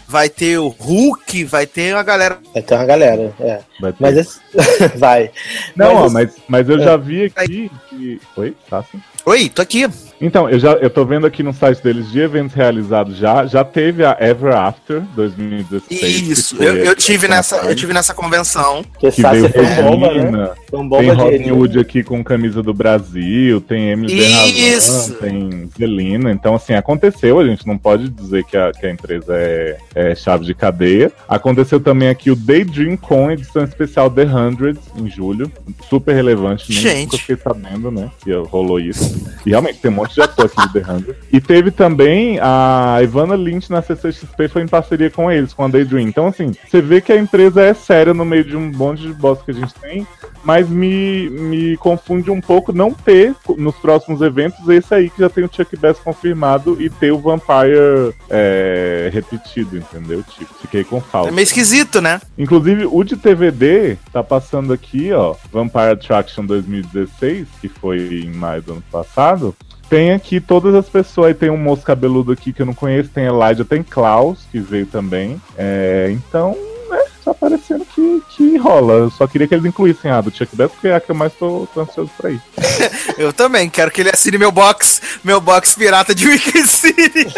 vai 0.07 0.29
ter 0.29 0.57
o 0.57 0.69
Hulk, 0.69 1.43
vai 1.43 1.67
ter 1.67 1.93
uma 1.93 2.01
galera. 2.03 2.39
Vai 2.53 2.63
ter 2.63 2.75
uma 2.75 2.85
galera, 2.85 3.33
é. 3.41 3.59
Vai 3.81 3.93
Mas 3.99 4.17
esse... 4.17 4.39
vai. 4.95 5.29
Não, 5.75 5.95
ó, 5.95 6.05
esse- 6.05 6.13
mas, 6.13 6.31
mas 6.47 6.69
eu 6.69 6.79
É. 6.79 6.83
já 6.85 6.95
vi 6.95 7.25
aqui 7.35 7.69
que. 7.89 8.21
Oi, 8.37 8.55
tá 8.69 8.79
assim? 8.79 9.01
Oi, 9.25 9.49
tô 9.49 9.61
aqui. 9.61 9.85
Então, 10.21 10.47
eu 10.49 10.59
já 10.59 10.73
eu 10.73 10.89
tô 10.89 11.03
vendo 11.03 11.25
aqui 11.25 11.41
no 11.41 11.51
site 11.51 11.81
deles 11.81 12.11
de 12.11 12.19
eventos 12.19 12.55
realizados 12.55 13.17
já, 13.17 13.45
já 13.47 13.63
teve 13.63 14.05
a 14.05 14.15
Ever 14.19 14.55
After 14.55 15.01
2016. 15.15 15.99
que 15.99 16.31
Isso, 16.31 16.63
eu, 16.63 16.75
eu 16.77 16.95
tive 16.95 17.27
nessa, 17.27 17.57
eu 17.57 17.75
tive 17.75 17.91
nessa 17.91 18.13
convenção. 18.13 18.83
Que 18.99 19.09
Sácia 19.09 19.49
veio 19.49 19.49
foi 19.49 19.83
bomba, 19.83 20.13
né? 20.13 20.19
Regina, 20.21 20.51
tem 20.71 21.11
Robin 21.11 21.51
Hood 21.51 21.79
aqui 21.79 22.03
com 22.03 22.23
camisa 22.23 22.61
do 22.61 22.73
Brasil, 22.73 23.59
tem 23.59 23.89
Emily 23.89 24.13
Isso. 24.19 25.13
Bernazan, 25.13 25.27
tem 25.27 25.69
Zelina. 25.77 26.31
Então, 26.31 26.53
assim, 26.55 26.73
aconteceu, 26.73 27.39
a 27.39 27.45
gente 27.45 27.65
não 27.65 27.77
pode 27.77 28.09
dizer 28.09 28.43
que 28.45 28.55
a, 28.55 28.71
que 28.71 28.85
a 28.85 28.91
empresa 28.91 29.33
é, 29.35 29.77
é 29.95 30.15
chave 30.15 30.45
de 30.45 30.53
cadeia. 30.53 31.11
Aconteceu 31.27 31.79
também 31.79 32.09
aqui 32.09 32.29
o 32.29 32.35
Daydream 32.35 32.95
Con, 32.95 33.31
edição 33.31 33.63
especial 33.63 34.09
The 34.09 34.25
Hundreds, 34.25 34.81
em 34.95 35.09
julho. 35.09 35.51
Super 35.89 36.13
relevante, 36.13 36.71
nem 36.71 36.81
Gente. 36.81 37.05
nunca 37.05 37.17
fiquei 37.17 37.37
sabendo, 37.37 37.89
né? 37.89 38.09
Que 38.23 38.31
rolou 38.33 38.79
isso. 38.79 39.19
E 39.45 39.49
realmente 39.49 39.79
tem 39.79 39.89
um 39.89 39.95
monte 39.95 40.11
de 40.13 40.22
ator 40.22 40.46
aqui 40.46 40.80
Hundreds. 40.91 41.15
E 41.32 41.39
teve 41.39 41.72
também 41.72 42.39
a 42.41 43.00
Ivana 43.01 43.36
Lynch 43.36 43.70
na 43.72 43.82
CCXP, 43.82 44.48
foi 44.48 44.62
em 44.63 44.68
parceria 44.68 45.10
com 45.10 45.32
eles, 45.32 45.53
com 45.53 45.65
a 45.65 45.68
Daydream. 45.68 46.08
Então, 46.08 46.27
assim, 46.27 46.53
você 46.70 46.82
vê 46.82 47.01
que 47.01 47.12
a 47.12 47.18
empresa 47.18 47.62
é 47.62 47.74
séria 47.74 48.13
no 48.13 48.25
meio 48.25 48.44
de 48.44 48.56
um 48.56 48.72
monte 48.72 49.01
de 49.01 49.13
bosta 49.13 49.44
que 49.46 49.51
a 49.51 49.53
gente 49.53 49.74
tem, 49.75 50.06
mas 50.44 50.68
me, 50.68 51.30
me 51.30 51.77
confunde 51.77 52.32
um 52.32 52.41
pouco 52.41 52.74
não 52.74 52.91
ter 52.94 53.36
nos 53.58 53.75
próximos 53.75 54.22
eventos 54.22 54.68
esse 54.70 54.94
aí 54.94 55.10
que 55.10 55.20
já 55.22 55.30
tem 55.30 55.44
o 55.44 55.50
Chuck 55.51 55.75
Bass 55.77 56.00
confirmado 56.00 56.82
e 56.82 56.89
ter 56.89 57.12
o 57.12 57.20
Vampire 57.20 58.13
é, 58.30 59.10
repetido, 59.13 59.77
entendeu? 59.77 60.24
Tipo, 60.24 60.53
fiquei 60.62 60.84
com 60.84 60.98
É 60.98 61.01
falta. 61.01 61.32
meio 61.32 61.44
esquisito, 61.44 62.01
né? 62.01 62.20
Inclusive, 62.38 62.86
o 62.86 63.03
de 63.03 63.15
TVD 63.15 63.98
tá 64.12 64.24
passando 64.24 64.74
aqui, 64.74 65.12
ó, 65.12 65.36
Vampire 65.51 65.91
Attraction 65.91 66.46
2016, 66.46 67.48
que 67.60 67.68
foi 67.70 68.24
em 68.25 68.34
maio 68.34 68.62
do 68.62 68.72
ano 68.74 68.84
passado. 68.91 69.56
Tem 69.91 70.13
aqui 70.13 70.39
todas 70.39 70.74
as 70.74 70.88
pessoas, 70.88 71.27
aí 71.27 71.33
tem 71.33 71.50
um 71.50 71.57
moço 71.57 71.83
cabeludo 71.83 72.31
aqui 72.31 72.53
que 72.53 72.62
eu 72.62 72.65
não 72.65 72.74
conheço, 72.74 73.10
tem 73.10 73.25
Elijah, 73.25 73.65
tem 73.65 73.83
Klaus, 73.83 74.39
que 74.50 74.57
veio 74.57 74.86
também. 74.86 75.41
É, 75.57 76.07
então, 76.12 76.57
né, 76.89 77.03
tá 77.25 77.33
parecendo 77.33 77.83
que, 77.83 78.24
que 78.29 78.55
rola. 78.55 78.93
Eu 78.93 79.12
só 79.12 79.27
queria 79.27 79.50
que 79.50 79.53
eles 79.53 79.65
incluíssem 79.65 80.10
a 80.10 80.21
do 80.21 80.31
Chuck 80.31 80.55
Bass, 80.55 80.71
porque 80.71 80.88
é 80.88 80.95
a 80.95 81.01
que 81.01 81.12
eu 81.12 81.15
mais 81.15 81.33
tô, 81.33 81.67
tô 81.74 81.81
ansioso 81.81 82.10
pra 82.17 82.31
ir. 82.31 82.41
Eu 83.19 83.33
também, 83.33 83.69
quero 83.69 83.91
que 83.91 84.00
ele 84.00 84.10
assine 84.10 84.38
meu 84.38 84.50
box, 84.50 85.01
meu 85.25 85.41
box 85.41 85.75
pirata 85.75 86.15
de 86.15 86.25
Wicked 86.25 86.69
City. 86.69 87.27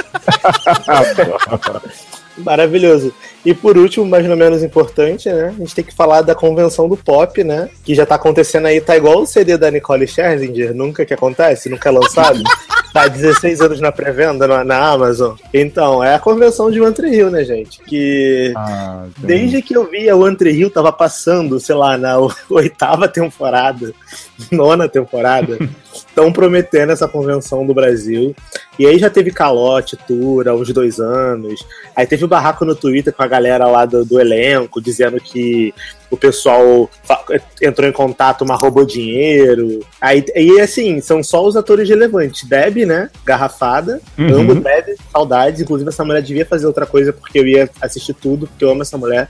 Maravilhoso. 2.37 3.13
E 3.45 3.53
por 3.53 3.77
último, 3.77 4.05
mas 4.05 4.25
não 4.25 4.35
menos 4.35 4.63
importante, 4.63 5.29
né? 5.29 5.47
A 5.55 5.59
gente 5.59 5.75
tem 5.75 5.83
que 5.83 5.93
falar 5.93 6.21
da 6.21 6.33
convenção 6.33 6.87
do 6.87 6.97
pop, 6.97 7.43
né? 7.43 7.69
Que 7.83 7.93
já 7.93 8.05
tá 8.05 8.15
acontecendo 8.15 8.67
aí, 8.67 8.81
tá 8.81 8.95
igual 8.95 9.21
o 9.21 9.27
CD 9.27 9.57
da 9.57 9.69
Nicole 9.69 10.07
Scherzinger, 10.07 10.73
nunca 10.73 11.05
que 11.05 11.13
acontece, 11.13 11.69
nunca 11.69 11.89
é 11.89 11.91
lançado. 11.91 12.41
tá 12.93 13.03
há 13.03 13.07
16 13.07 13.59
anos 13.61 13.81
na 13.81 13.91
pré-venda 13.91 14.47
na, 14.47 14.63
na 14.63 14.77
Amazon. 14.77 15.35
Então, 15.53 16.03
é 16.03 16.15
a 16.15 16.19
convenção 16.19 16.69
de 16.69 16.79
One 16.79 16.93
Tree 16.93 17.15
Hill, 17.15 17.31
né, 17.31 17.43
gente? 17.43 17.79
Que 17.79 18.53
Ah, 18.55 19.05
desde 19.17 19.61
que 19.61 19.75
eu 19.75 19.89
vi 19.89 20.09
a 20.09 20.15
One 20.15 20.35
Tree 20.35 20.55
Hill 20.55 20.69
tava 20.69 20.91
passando, 20.91 21.59
sei 21.59 21.75
lá, 21.75 21.97
na 21.97 22.15
oitava 22.49 23.07
temporada, 23.07 23.93
nona 24.51 24.87
temporada, 24.87 25.57
estão 25.93 26.31
prometendo 26.31 26.91
essa 26.91 27.07
convenção 27.07 27.65
do 27.65 27.73
Brasil. 27.73 28.35
E 28.77 28.87
aí 28.87 28.97
já 28.97 29.09
teve 29.09 29.29
calote, 29.29 29.97
tour, 30.07 30.47
há 30.47 30.53
uns 30.53 30.71
dois 30.73 30.99
anos. 30.99 31.63
Aí 31.95 32.07
teve 32.07 32.25
o 32.25 32.27
barraco 32.27 32.65
no 32.65 32.75
Twitter 32.75 33.13
com 33.13 33.21
a 33.21 33.27
galera 33.27 33.67
lá 33.67 33.85
do, 33.85 34.03
do 34.03 34.19
elenco, 34.19 34.81
dizendo 34.81 35.19
que 35.19 35.73
o 36.09 36.17
pessoal 36.17 36.89
entrou 37.61 37.87
em 37.87 37.91
contato, 37.91 38.45
mas 38.45 38.59
roubou 38.59 38.85
dinheiro. 38.85 39.79
Aí, 40.01 40.23
e 40.35 40.59
assim, 40.59 41.01
são 41.01 41.23
só 41.23 41.45
os 41.45 41.55
atores 41.55 41.87
relevantes. 41.87 42.47
Deb, 42.47 42.85
né? 42.85 43.09
Garrafada. 43.25 44.01
Uhum. 44.17 44.39
Amo 44.39 44.55
Deb, 44.55 44.95
saudades. 45.11 45.61
Inclusive, 45.61 45.89
essa 45.89 46.05
mulher 46.05 46.21
devia 46.21 46.45
fazer 46.45 46.65
outra 46.65 46.85
coisa, 46.85 47.13
porque 47.13 47.39
eu 47.39 47.47
ia 47.47 47.69
assistir 47.81 48.13
tudo, 48.13 48.47
porque 48.47 48.65
eu 48.65 48.71
amo 48.71 48.81
essa 48.81 48.97
mulher. 48.97 49.29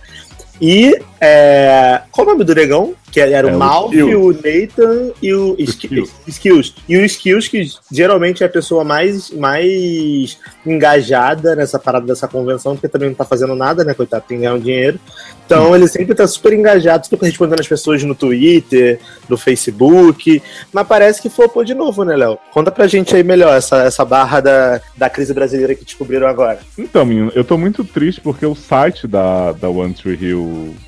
E 0.62 0.98
é, 1.19 2.01
qual 2.12 2.27
o 2.27 2.29
nome 2.31 2.43
do 2.43 2.53
negão? 2.55 2.93
Que 3.12 3.19
era 3.19 3.48
É 3.48 3.51
o 3.51 3.55
o 3.55 3.60
Malfi, 3.60 3.98
Skills. 4.00 4.15
o 4.25 4.31
Nathan 4.33 5.12
e 5.22 5.33
o 5.36 5.55
Sk- 5.60 5.69
Skills. 5.86 6.12
Skills. 6.27 6.75
E 6.89 6.98
o 6.98 7.05
Skills, 7.05 7.48
que 7.48 7.67
geralmente 7.91 8.41
é 8.41 8.48
a 8.48 8.50
pessoa 8.50 8.83
mais, 8.83 9.29
mais 9.29 10.38
engajada 10.65 11.55
nessa 11.55 11.77
parada 11.77 12.07
dessa 12.07 12.27
convenção, 12.27 12.74
porque 12.75 12.88
também 12.88 13.10
não 13.10 13.15
tá 13.15 13.24
fazendo 13.24 13.55
nada, 13.55 13.83
né? 13.83 13.93
Coitado, 13.93 14.25
tem 14.27 14.38
que 14.38 14.43
ganhar 14.43 14.55
um 14.55 14.60
dinheiro. 14.60 15.00
Então 15.45 15.75
ele 15.75 15.88
sempre 15.88 16.15
tá 16.15 16.25
super 16.25 16.53
engajado, 16.53 17.05
super 17.05 17.24
respondendo 17.25 17.60
as 17.60 17.67
pessoas 17.67 18.01
no 18.03 18.15
Twitter, 18.15 19.00
no 19.29 19.38
Facebook. 19.38 20.41
Mas 20.72 20.88
parece 20.88 21.22
que 21.22 21.29
flopou 21.29 21.63
de 21.63 21.75
novo, 21.75 22.03
né, 22.03 22.15
Léo? 22.15 22.39
Conta 22.51 22.72
pra 22.72 22.88
gente 22.88 23.15
aí 23.15 23.24
melhor 23.24 23.55
essa, 23.55 23.83
essa 23.83 24.03
barra 24.03 24.39
da, 24.39 24.81
da 24.98 25.10
crise 25.10 25.33
brasileira 25.36 25.75
que 25.75 25.86
descobriram 25.86 26.25
agora. 26.27 26.60
Então, 26.77 27.05
menino, 27.05 27.31
eu 27.36 27.43
tô 27.43 27.57
muito 27.60 27.83
triste 27.83 28.22
porque 28.22 28.45
o 28.45 28.55
site 28.55 29.07
da, 29.07 29.51
da 29.51 29.69
One 29.69 29.93
Tree 29.93 30.17
Hill 30.19 30.43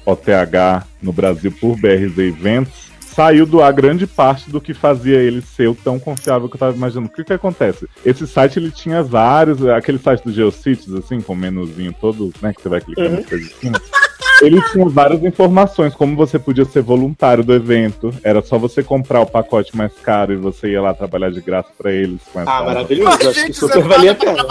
OTH 0.06 0.86
no 1.02 1.12
Brasil 1.12 1.52
por 1.60 1.76
BRZ 1.78 2.18
Eventos 2.18 2.86
saiu 3.16 3.46
do 3.46 3.62
ar 3.62 3.72
grande 3.72 4.06
parte 4.06 4.50
do 4.50 4.60
que 4.60 4.74
fazia 4.74 5.18
ele 5.18 5.42
ser 5.42 5.70
o 5.70 5.74
tão 5.76 5.98
confiável 5.98 6.50
que 6.50 6.56
eu 6.56 6.60
tava 6.60 6.76
imaginando. 6.76 7.08
O 7.08 7.12
que 7.12 7.24
que 7.24 7.32
acontece? 7.32 7.88
Esse 8.06 8.28
site 8.28 8.60
ele 8.60 8.70
tinha 8.70 9.02
vários, 9.02 9.66
aquele 9.68 9.98
site 9.98 10.22
do 10.26 10.34
GeoCities, 10.34 10.94
assim, 10.94 11.22
com 11.22 11.32
o 11.32 11.36
menuzinho 11.36 11.96
todo, 12.00 12.34
né, 12.42 12.54
que 12.54 12.62
você 12.62 12.68
vai 12.68 12.82
clicando 12.82 13.08
Uhum. 13.12 13.16
nas 13.16 13.26
coisas 13.26 13.54
assim. 13.54 13.72
Ele 14.42 14.62
tinha 14.70 14.86
várias 14.90 15.24
informações, 15.24 15.94
como 15.94 16.14
você 16.18 16.38
podia 16.38 16.66
ser 16.66 16.82
voluntário 16.82 17.42
do 17.42 17.54
evento. 17.54 18.14
Era 18.22 18.42
só 18.42 18.58
você 18.58 18.84
comprar 18.84 19.22
o 19.22 19.26
pacote 19.26 19.76
mais 19.78 19.94
caro 20.04 20.34
e 20.34 20.36
você 20.36 20.72
ia 20.72 20.82
lá 20.82 20.94
trabalhar 20.94 21.32
de 21.32 21.40
graça 21.40 21.70
pra 21.78 21.90
eles. 21.94 22.20
Ah, 22.36 22.64
maravilhoso. 22.64 23.12
Acho 23.12 23.30
que 23.30 23.34
Gente, 23.34 23.54
super 23.54 23.82
você 23.82 23.88
valia 23.88 24.12
a 24.12 24.16
pena. 24.16 24.46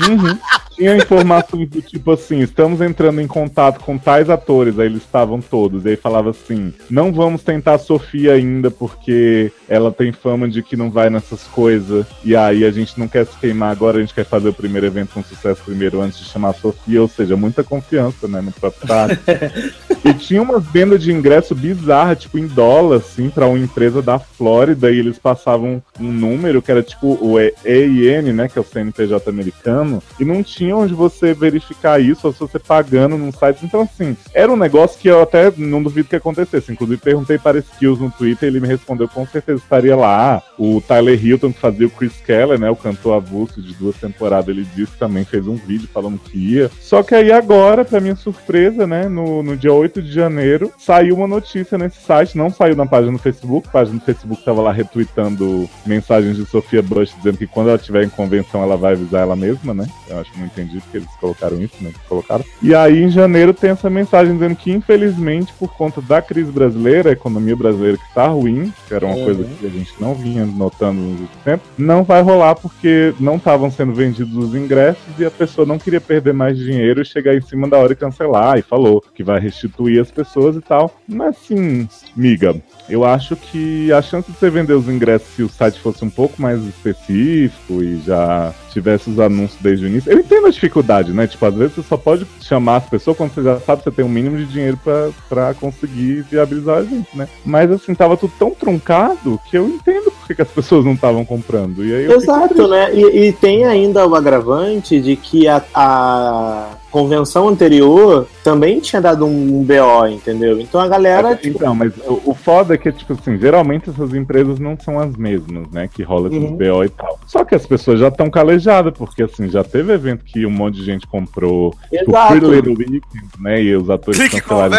Uhum. 0.00 0.38
Tinha 0.74 0.96
informações 0.96 1.68
do 1.68 1.82
tipo 1.82 2.12
assim, 2.12 2.40
estamos 2.40 2.80
entrando 2.80 3.20
em 3.20 3.26
contato 3.26 3.80
com 3.80 3.98
tais 3.98 4.30
atores, 4.30 4.78
aí 4.78 4.86
eles 4.86 5.02
estavam 5.02 5.40
todos, 5.40 5.84
e 5.84 5.90
aí 5.90 5.96
falava 5.96 6.30
assim, 6.30 6.72
não 6.88 7.12
vamos 7.12 7.42
tentar 7.42 7.74
a 7.74 7.78
Sofia 7.78 8.32
ainda, 8.32 8.70
porque 8.70 9.52
ela 9.68 9.92
tem 9.92 10.12
fama 10.12 10.48
de 10.48 10.62
que 10.62 10.76
não 10.76 10.90
vai 10.90 11.10
nessas 11.10 11.42
coisas, 11.44 12.06
e 12.24 12.34
aí 12.34 12.64
a 12.64 12.70
gente 12.70 12.98
não 12.98 13.06
quer 13.06 13.26
se 13.26 13.36
queimar 13.38 13.70
agora, 13.70 13.98
a 13.98 14.00
gente 14.00 14.14
quer 14.14 14.24
fazer 14.24 14.48
o 14.48 14.54
primeiro 14.54 14.86
evento 14.86 15.10
com 15.12 15.22
sucesso 15.22 15.62
primeiro 15.62 16.00
antes 16.00 16.18
de 16.18 16.24
chamar 16.24 16.50
a 16.50 16.54
Sofia, 16.54 17.02
ou 17.02 17.08
seja, 17.08 17.36
muita 17.36 17.62
confiança, 17.62 18.26
né, 18.26 18.40
no 18.40 18.52
próprio. 18.52 18.82
E 20.04 20.12
tinha 20.14 20.42
umas 20.42 20.64
vendas 20.66 21.00
de 21.00 21.12
ingresso 21.12 21.54
bizarras, 21.54 22.18
tipo, 22.18 22.36
em 22.36 22.48
dólar, 22.48 22.96
assim, 22.96 23.30
pra 23.30 23.46
uma 23.46 23.58
empresa 23.58 24.02
da 24.02 24.18
Flórida, 24.18 24.90
e 24.90 24.98
eles 24.98 25.16
passavam 25.16 25.80
um 26.00 26.10
número 26.12 26.60
que 26.60 26.72
era 26.72 26.82
tipo 26.82 27.16
o 27.20 27.38
EIN, 27.38 28.32
né, 28.32 28.48
que 28.48 28.58
é 28.58 28.60
o 28.60 28.64
CNPJ 28.64 29.30
americano, 29.30 29.81
e 30.18 30.24
não 30.24 30.42
tinha 30.42 30.76
onde 30.76 30.94
você 30.94 31.34
verificar 31.34 32.00
isso, 32.00 32.26
ou 32.26 32.32
se 32.32 32.40
você 32.40 32.58
pagando 32.58 33.16
num 33.16 33.32
site. 33.32 33.64
Então, 33.64 33.82
assim, 33.82 34.16
era 34.34 34.52
um 34.52 34.56
negócio 34.56 34.98
que 34.98 35.08
eu 35.08 35.22
até 35.22 35.52
não 35.56 35.82
duvido 35.82 36.08
que 36.08 36.16
acontecesse. 36.16 36.72
Inclusive, 36.72 37.00
perguntei 37.00 37.38
para 37.38 37.58
Skills 37.58 38.00
no 38.00 38.10
Twitter, 38.10 38.48
ele 38.48 38.60
me 38.60 38.68
respondeu 38.68 39.08
com 39.08 39.26
certeza 39.26 39.62
estaria 39.62 39.96
lá. 39.96 40.42
O 40.58 40.80
Tyler 40.80 41.24
Hilton, 41.24 41.52
que 41.52 41.60
fazia 41.60 41.86
o 41.86 41.90
Chris 41.90 42.16
Keller, 42.24 42.58
né, 42.58 42.70
o 42.70 42.76
cantor 42.76 43.14
avulso 43.14 43.60
de 43.60 43.74
duas 43.74 43.96
temporadas, 43.96 44.48
ele 44.48 44.66
disse 44.74 44.92
que 44.92 44.98
também 44.98 45.24
fez 45.24 45.46
um 45.46 45.56
vídeo 45.56 45.88
falando 45.92 46.18
que 46.18 46.38
ia. 46.38 46.70
Só 46.80 47.02
que 47.02 47.14
aí 47.14 47.32
agora, 47.32 47.84
pra 47.84 48.00
minha 48.00 48.16
surpresa, 48.16 48.86
né, 48.86 49.08
no, 49.08 49.42
no 49.42 49.56
dia 49.56 49.72
8 49.72 50.02
de 50.02 50.12
janeiro, 50.12 50.70
saiu 50.78 51.16
uma 51.16 51.26
notícia 51.26 51.78
nesse 51.78 52.00
site, 52.00 52.36
não 52.36 52.50
saiu 52.50 52.76
na 52.76 52.86
página 52.86 53.12
do 53.12 53.18
Facebook, 53.18 53.68
a 53.68 53.72
página 53.72 53.98
do 53.98 54.04
Facebook 54.04 54.44
tava 54.44 54.62
lá 54.62 54.72
retweetando 54.72 55.68
mensagens 55.86 56.36
de 56.36 56.44
Sofia 56.46 56.82
Bush 56.82 57.14
dizendo 57.16 57.38
que 57.38 57.46
quando 57.46 57.68
ela 57.68 57.78
tiver 57.78 58.04
em 58.04 58.08
convenção 58.08 58.62
ela 58.62 58.76
vai 58.76 58.92
avisar 58.92 59.22
ela 59.22 59.36
mesma, 59.36 59.71
né? 59.74 59.86
Eu 60.08 60.18
acho 60.20 60.32
que 60.32 60.38
não 60.38 60.46
entendi 60.46 60.78
porque 60.80 60.98
eles 60.98 61.08
colocaram 61.20 61.60
isso, 61.60 61.74
né? 61.80 61.90
Colocaram. 62.08 62.44
E 62.62 62.74
aí 62.74 63.02
em 63.02 63.10
janeiro 63.10 63.52
tem 63.54 63.70
essa 63.70 63.88
mensagem 63.90 64.34
dizendo 64.34 64.56
que 64.56 64.70
infelizmente 64.72 65.52
por 65.58 65.74
conta 65.76 66.00
da 66.00 66.20
crise 66.20 66.50
brasileira, 66.50 67.10
a 67.10 67.12
economia 67.12 67.56
brasileira 67.56 67.96
que 67.96 68.14
tá 68.14 68.26
ruim, 68.26 68.72
que 68.88 68.94
era 68.94 69.06
uma 69.06 69.12
Uhum. 69.16 69.24
coisa 69.24 69.44
que 69.60 69.66
a 69.66 69.70
gente 69.70 69.92
não 70.00 70.14
vinha 70.14 70.44
notando 70.46 71.00
nos 71.00 71.20
últimos 71.20 71.44
tempos, 71.44 71.68
não 71.78 72.02
vai 72.02 72.22
rolar 72.22 72.54
porque 72.54 73.14
não 73.20 73.36
estavam 73.36 73.70
sendo 73.70 73.92
vendidos 73.94 74.34
os 74.36 74.54
ingressos 74.54 75.02
e 75.18 75.24
a 75.24 75.30
pessoa 75.30 75.66
não 75.66 75.78
queria 75.78 76.00
perder 76.00 76.32
mais 76.32 76.56
dinheiro 76.58 77.00
e 77.02 77.04
chegar 77.04 77.34
em 77.36 77.40
cima 77.40 77.68
da 77.68 77.78
hora 77.78 77.92
e 77.92 77.96
cancelar 77.96 78.58
e 78.58 78.62
falou 78.62 79.02
que 79.14 79.22
vai 79.22 79.38
restituir 79.40 80.00
as 80.00 80.10
pessoas 80.10 80.56
e 80.56 80.60
tal. 80.60 80.94
Mas 81.06 81.36
assim, 81.36 81.88
miga, 82.16 82.54
eu 82.88 83.04
acho 83.04 83.36
que 83.36 83.92
a 83.92 84.02
chance 84.02 84.30
de 84.30 84.38
você 84.38 84.50
vender 84.50 84.74
os 84.74 84.88
ingressos 84.88 85.28
se 85.34 85.42
o 85.42 85.48
site 85.48 85.80
fosse 85.80 86.04
um 86.04 86.10
pouco 86.10 86.40
mais 86.40 86.62
específico 86.64 87.82
e 87.82 88.00
já 88.04 88.52
tivesse 88.70 89.10
os 89.10 89.18
anúncios 89.18 89.60
desde 89.60 89.84
o 89.84 89.88
início. 89.88 90.10
Eu 90.10 90.18
entendo 90.18 90.46
a 90.46 90.50
dificuldade, 90.50 91.12
né? 91.12 91.26
Tipo, 91.26 91.46
às 91.46 91.54
vezes 91.54 91.74
você 91.74 91.82
só 91.82 91.96
pode 91.96 92.26
chamar 92.40 92.76
as 92.76 92.86
pessoas 92.86 93.16
quando 93.16 93.34
você 93.34 93.42
já 93.42 93.60
sabe 93.60 93.82
que 93.82 93.90
você 93.90 93.96
tem 93.96 94.04
um 94.04 94.08
mínimo 94.08 94.36
de 94.36 94.46
dinheiro 94.46 94.78
pra, 94.82 95.10
pra 95.28 95.54
conseguir 95.54 96.22
viabilizar 96.22 96.78
a 96.78 96.84
gente, 96.84 97.16
né? 97.16 97.28
Mas 97.44 97.70
assim, 97.70 97.94
tava 97.94 98.16
tudo 98.16 98.32
tão 98.38 98.50
truncado 98.50 99.40
que 99.48 99.56
eu 99.56 99.68
entendo 99.68 100.10
por 100.10 100.34
que, 100.34 100.42
as 100.42 100.48
pessoas 100.48 100.84
não 100.84 100.94
estavam 100.94 101.24
comprando. 101.24 101.84
E 101.84 101.94
aí 101.94 102.12
Exato, 102.12 102.66
né? 102.66 102.94
E, 102.94 103.28
e 103.28 103.32
tem 103.32 103.64
ainda 103.64 104.06
o 104.06 104.14
agravante 104.14 105.00
de 105.00 105.16
que 105.16 105.46
a, 105.46 105.62
a, 105.74 106.70
convenção 106.92 107.48
anterior 107.48 108.28
também 108.44 108.78
tinha 108.78 109.00
dado 109.00 109.24
um 109.24 109.64
BO, 109.64 110.06
entendeu? 110.06 110.60
Então 110.60 110.80
a 110.80 110.86
galera. 110.86 111.34
Tipo... 111.34 111.56
Então, 111.56 111.74
mas 111.74 111.92
o, 112.06 112.22
o 112.26 112.34
foda 112.34 112.74
é 112.74 112.78
que, 112.78 112.92
tipo 112.92 113.14
assim, 113.14 113.38
geralmente 113.38 113.88
essas 113.88 114.14
empresas 114.14 114.58
não 114.58 114.78
são 114.78 115.00
as 115.00 115.16
mesmas, 115.16 115.68
né? 115.72 115.88
Que 115.92 116.02
rola 116.02 116.28
esses 116.28 116.42
uhum. 116.42 116.56
BO 116.56 116.84
e 116.84 116.88
tal. 116.90 117.18
Só 117.26 117.44
que 117.44 117.54
as 117.54 117.66
pessoas 117.66 117.98
já 117.98 118.08
estão 118.08 118.30
calejadas, 118.30 118.92
porque 118.96 119.22
assim, 119.22 119.48
já 119.48 119.64
teve 119.64 119.92
evento 119.92 120.24
que 120.24 120.44
um 120.44 120.50
monte 120.50 120.76
de 120.76 120.84
gente 120.84 121.06
comprou. 121.06 121.74
Tipo, 121.90 122.10
Exato. 122.10 122.34
Tipo, 122.34 122.46
Little 122.48 122.74
Weekend, 122.76 123.28
né? 123.40 123.62
E 123.62 123.74
os 123.74 123.88
atores 123.88 124.20
Click 124.20 124.40
cancelaram. 124.42 124.74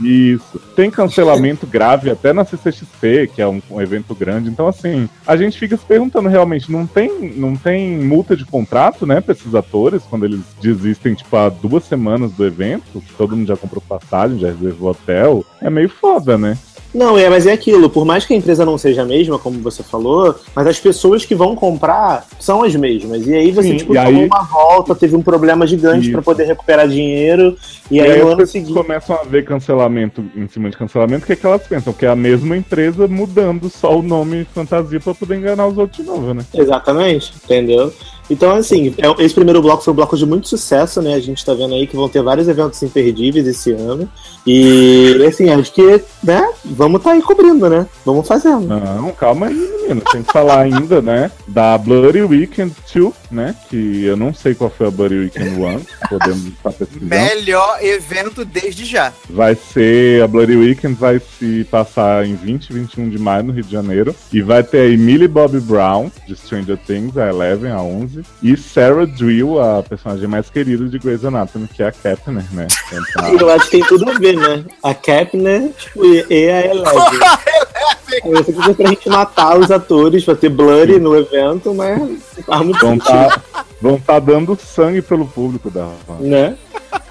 Isso. 0.00 0.58
Tem 0.74 0.90
cancelamento 0.90 1.66
grave 1.68 2.10
até 2.10 2.32
na 2.32 2.44
CCXP, 2.44 3.30
que 3.34 3.40
é 3.40 3.46
um, 3.46 3.62
um 3.70 3.80
evento 3.80 4.14
grande. 4.14 4.48
Então, 4.48 4.66
assim, 4.66 5.08
a 5.26 5.36
gente 5.36 5.58
fica 5.58 5.76
se 5.76 5.84
perguntando 5.84 6.28
realmente, 6.28 6.72
não 6.72 6.86
tem, 6.86 7.32
não 7.36 7.54
tem 7.54 7.96
multa 7.98 8.36
de 8.36 8.44
contrato, 8.44 9.06
né, 9.06 9.20
pra 9.20 9.32
esses 9.32 9.54
atores, 9.54 10.02
quando 10.08 10.24
eles 10.24 10.40
desistem, 10.88 11.14
tipo, 11.14 11.36
há 11.36 11.48
duas 11.48 11.84
semanas 11.84 12.32
do 12.32 12.44
evento, 12.44 13.02
todo 13.16 13.36
mundo 13.36 13.48
já 13.48 13.56
comprou 13.56 13.82
passagem, 13.86 14.38
já 14.38 14.48
reservou 14.48 14.90
hotel. 14.90 15.44
É 15.60 15.68
meio 15.68 15.88
foda, 15.88 16.38
né? 16.38 16.56
Não, 16.94 17.18
é, 17.18 17.28
mas 17.28 17.46
é 17.46 17.52
aquilo, 17.52 17.90
por 17.90 18.06
mais 18.06 18.24
que 18.24 18.32
a 18.32 18.36
empresa 18.36 18.64
não 18.64 18.78
seja 18.78 19.02
a 19.02 19.04
mesma, 19.04 19.38
como 19.38 19.60
você 19.60 19.82
falou, 19.82 20.34
mas 20.54 20.66
as 20.66 20.80
pessoas 20.80 21.24
que 21.24 21.34
vão 21.34 21.54
comprar 21.54 22.26
são 22.40 22.62
as 22.62 22.74
mesmas. 22.74 23.26
E 23.26 23.34
aí 23.34 23.52
você, 23.52 23.68
Sim, 23.68 23.76
tipo, 23.76 23.92
tomou 23.92 24.08
aí... 24.08 24.26
uma 24.26 24.42
volta, 24.42 24.94
teve 24.94 25.14
um 25.14 25.20
problema 25.20 25.66
gigante 25.66 26.10
para 26.10 26.22
poder 26.22 26.46
recuperar 26.46 26.88
dinheiro, 26.88 27.56
e, 27.90 27.96
e 27.96 28.00
aí, 28.00 28.12
aí 28.12 28.22
no 28.22 28.28
ano 28.28 28.46
seguinte. 28.46 28.72
começam 28.72 29.16
a 29.16 29.22
ver 29.22 29.44
cancelamento 29.44 30.24
em 30.34 30.48
cima 30.48 30.70
de 30.70 30.78
cancelamento, 30.78 31.26
que 31.26 31.34
é 31.34 31.36
que 31.36 31.44
elas 31.44 31.66
pensam? 31.66 31.92
Que 31.92 32.06
é 32.06 32.08
a 32.08 32.16
mesma 32.16 32.56
empresa 32.56 33.06
mudando 33.06 33.68
só 33.68 33.98
o 33.98 34.02
nome 34.02 34.46
fantasia 34.54 34.98
para 34.98 35.14
poder 35.14 35.36
enganar 35.36 35.66
os 35.66 35.76
outros 35.76 35.98
de 35.98 36.10
novo, 36.10 36.32
né? 36.32 36.42
Exatamente, 36.54 37.34
entendeu? 37.44 37.92
Então, 38.30 38.54
assim, 38.54 38.94
é, 38.98 39.24
esse 39.24 39.34
primeiro 39.34 39.62
bloco 39.62 39.82
foi 39.82 39.92
um 39.92 39.96
bloco 39.96 40.16
de 40.16 40.26
muito 40.26 40.48
sucesso, 40.48 41.00
né? 41.00 41.14
A 41.14 41.20
gente 41.20 41.44
tá 41.44 41.54
vendo 41.54 41.74
aí 41.74 41.86
que 41.86 41.96
vão 41.96 42.08
ter 42.08 42.22
vários 42.22 42.48
eventos 42.48 42.82
imperdíveis 42.82 43.46
esse 43.46 43.72
ano. 43.72 44.08
E, 44.46 45.24
assim, 45.26 45.50
acho 45.50 45.72
que, 45.72 46.02
né, 46.22 46.46
vamos 46.64 47.02
tá 47.02 47.12
aí 47.12 47.22
cobrindo, 47.22 47.68
né? 47.68 47.86
Vamos 48.04 48.26
fazendo. 48.26 48.66
Não, 48.66 49.10
calma 49.12 49.46
aí, 49.46 49.54
menino. 49.54 50.02
Tem 50.12 50.22
que 50.22 50.32
falar 50.32 50.60
ainda, 50.60 51.00
né, 51.00 51.30
da 51.46 51.76
Bloody 51.76 52.22
Weekend 52.22 52.74
2, 52.94 53.12
né? 53.30 53.54
Que 53.68 54.04
eu 54.04 54.16
não 54.16 54.32
sei 54.32 54.54
qual 54.54 54.70
foi 54.70 54.88
a 54.88 54.90
Bloody 54.90 55.18
Weekend 55.18 55.60
1. 55.60 55.80
Podemos 56.08 56.46
estar 56.46 56.72
pesquisando. 56.72 57.06
Melhor 57.06 57.78
evento 57.82 58.44
desde 58.44 58.84
já. 58.84 59.12
Vai 59.28 59.54
ser, 59.54 60.22
a 60.22 60.26
Bloody 60.26 60.56
Weekend 60.56 60.94
vai 60.94 61.20
se 61.38 61.64
passar 61.70 62.26
em 62.26 62.34
20 62.34 62.70
e 62.70 62.72
21 62.72 63.10
de 63.10 63.18
maio 63.18 63.44
no 63.44 63.52
Rio 63.52 63.64
de 63.64 63.72
Janeiro. 63.72 64.14
E 64.32 64.40
vai 64.40 64.62
ter 64.62 64.80
aí 64.80 64.96
Millie 64.96 65.28
Bobby 65.28 65.60
Brown, 65.60 66.10
de 66.26 66.36
Stranger 66.36 66.78
Things, 66.78 67.16
a 67.16 67.28
Eleven, 67.28 67.70
a 67.70 67.82
11 67.82 68.17
e 68.42 68.56
Sarah 68.56 69.06
Drill, 69.06 69.60
a 69.60 69.82
personagem 69.82 70.26
mais 70.26 70.48
querida 70.50 70.86
de 70.86 70.98
Grey's 70.98 71.24
Anatomy, 71.24 71.68
que 71.68 71.82
é 71.82 71.88
a 71.88 71.92
Kepner, 71.92 72.44
né? 72.52 72.66
Então, 72.92 73.28
Eu 73.38 73.50
acho 73.50 73.64
que 73.66 73.78
tem 73.78 73.86
tudo 73.86 74.10
a 74.10 74.14
ver, 74.14 74.36
né? 74.36 74.64
A 74.82 74.94
Kepner 74.94 75.70
tipo, 75.76 76.04
e 76.04 76.50
a 76.50 76.66
Eleven. 76.66 77.20
Isso 78.08 78.50
aqui 78.50 78.70
é 78.70 78.74
pra 78.74 78.88
gente 78.88 79.08
matar 79.08 79.58
os 79.58 79.70
atores, 79.70 80.24
pra 80.24 80.34
ter 80.34 80.48
blurry 80.48 80.98
no 80.98 81.16
evento, 81.16 81.74
mas 81.74 82.00
faz 82.44 82.62
muito 82.64 82.80
vão 82.80 82.98
tá, 82.98 83.40
vão 83.80 84.00
tá 84.00 84.18
dando 84.18 84.58
sangue 84.58 85.02
pelo 85.02 85.26
público 85.26 85.70
da 85.70 85.88
Né? 86.20 86.56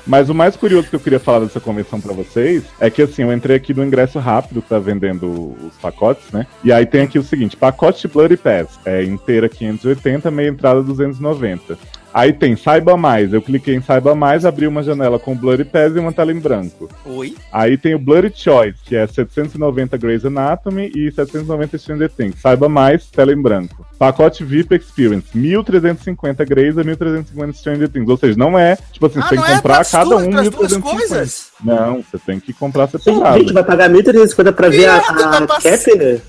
Mas 0.05 0.29
o 0.29 0.33
mais 0.33 0.55
curioso 0.55 0.89
que 0.89 0.95
eu 0.95 0.99
queria 0.99 1.19
falar 1.19 1.39
dessa 1.39 1.59
convenção 1.59 1.99
para 1.99 2.13
vocês 2.13 2.63
é 2.79 2.89
que 2.89 3.01
assim, 3.01 3.23
eu 3.23 3.33
entrei 3.33 3.57
aqui 3.57 3.73
no 3.73 3.83
ingresso 3.83 4.19
rápido 4.19 4.61
que 4.61 4.69
tá 4.69 4.79
vendendo 4.79 5.55
os 5.61 5.75
pacotes, 5.81 6.31
né? 6.31 6.47
E 6.63 6.71
aí 6.71 6.85
tem 6.85 7.01
aqui 7.01 7.19
o 7.19 7.23
seguinte: 7.23 7.57
pacote 7.57 8.07
Bloody 8.07 8.37
Pass, 8.37 8.79
é 8.85 9.03
inteira 9.03 9.49
580, 9.49 10.31
meia 10.31 10.49
entrada 10.49 10.81
290. 10.81 11.77
Aí 12.17 12.33
tem 12.33 12.55
Saiba 12.55 12.97
Mais. 12.97 13.31
Eu 13.31 13.43
cliquei 13.43 13.75
em 13.75 13.81
Saiba 13.81 14.15
Mais, 14.15 14.43
abri 14.43 14.65
uma 14.65 14.81
janela 14.81 15.19
com 15.19 15.35
Blurry 15.35 15.63
Pass 15.63 15.95
e 15.95 15.99
uma 15.99 16.11
tela 16.11 16.31
em 16.31 16.39
branco. 16.39 16.89
Oi? 17.05 17.35
Aí 17.51 17.77
tem 17.77 17.93
o 17.93 17.99
Blurry 17.99 18.33
Choice, 18.35 18.79
que 18.83 18.95
é 18.95 19.05
790 19.05 19.95
Grey's 19.97 20.25
Anatomy 20.25 20.91
e 20.95 21.11
790 21.11 21.77
Stranger 21.77 22.09
Things. 22.09 22.41
Saiba 22.41 22.67
Mais, 22.67 23.05
tela 23.05 23.31
em 23.31 23.39
branco. 23.39 23.85
Pacote 23.99 24.43
VIP 24.43 24.73
Experience, 24.73 25.27
1350 25.37 26.43
Grey's 26.43 26.75
e 26.75 26.83
1350 26.83 27.53
Stranger 27.53 27.87
Things. 27.87 28.09
Ou 28.09 28.17
seja, 28.17 28.35
não 28.35 28.57
é, 28.57 28.79
tipo 28.91 29.05
assim, 29.05 29.19
ah, 29.19 29.21
você 29.21 29.35
tem 29.35 29.43
que 29.43 29.51
é 29.51 29.55
comprar 29.55 29.81
é 29.81 29.85
cada 29.85 30.15
um 30.17 30.21
1350. 30.21 31.27
Não, 31.63 32.01
você 32.01 32.17
tem 32.17 32.39
que 32.39 32.51
comprar 32.51 32.87
separado. 32.87 33.37
Gente, 33.37 33.53
vai 33.53 33.63
pagar 33.63 33.89
1350 33.89 34.53
pra 34.53 34.69
ver 34.69 34.87
a, 34.87 34.97
a 34.97 35.61
Kepner? 35.61 36.19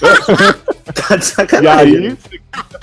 tá 1.08 1.16
de 1.16 1.24
sacanagem. 1.24 1.94
E 1.94 2.06
aí, 2.08 2.18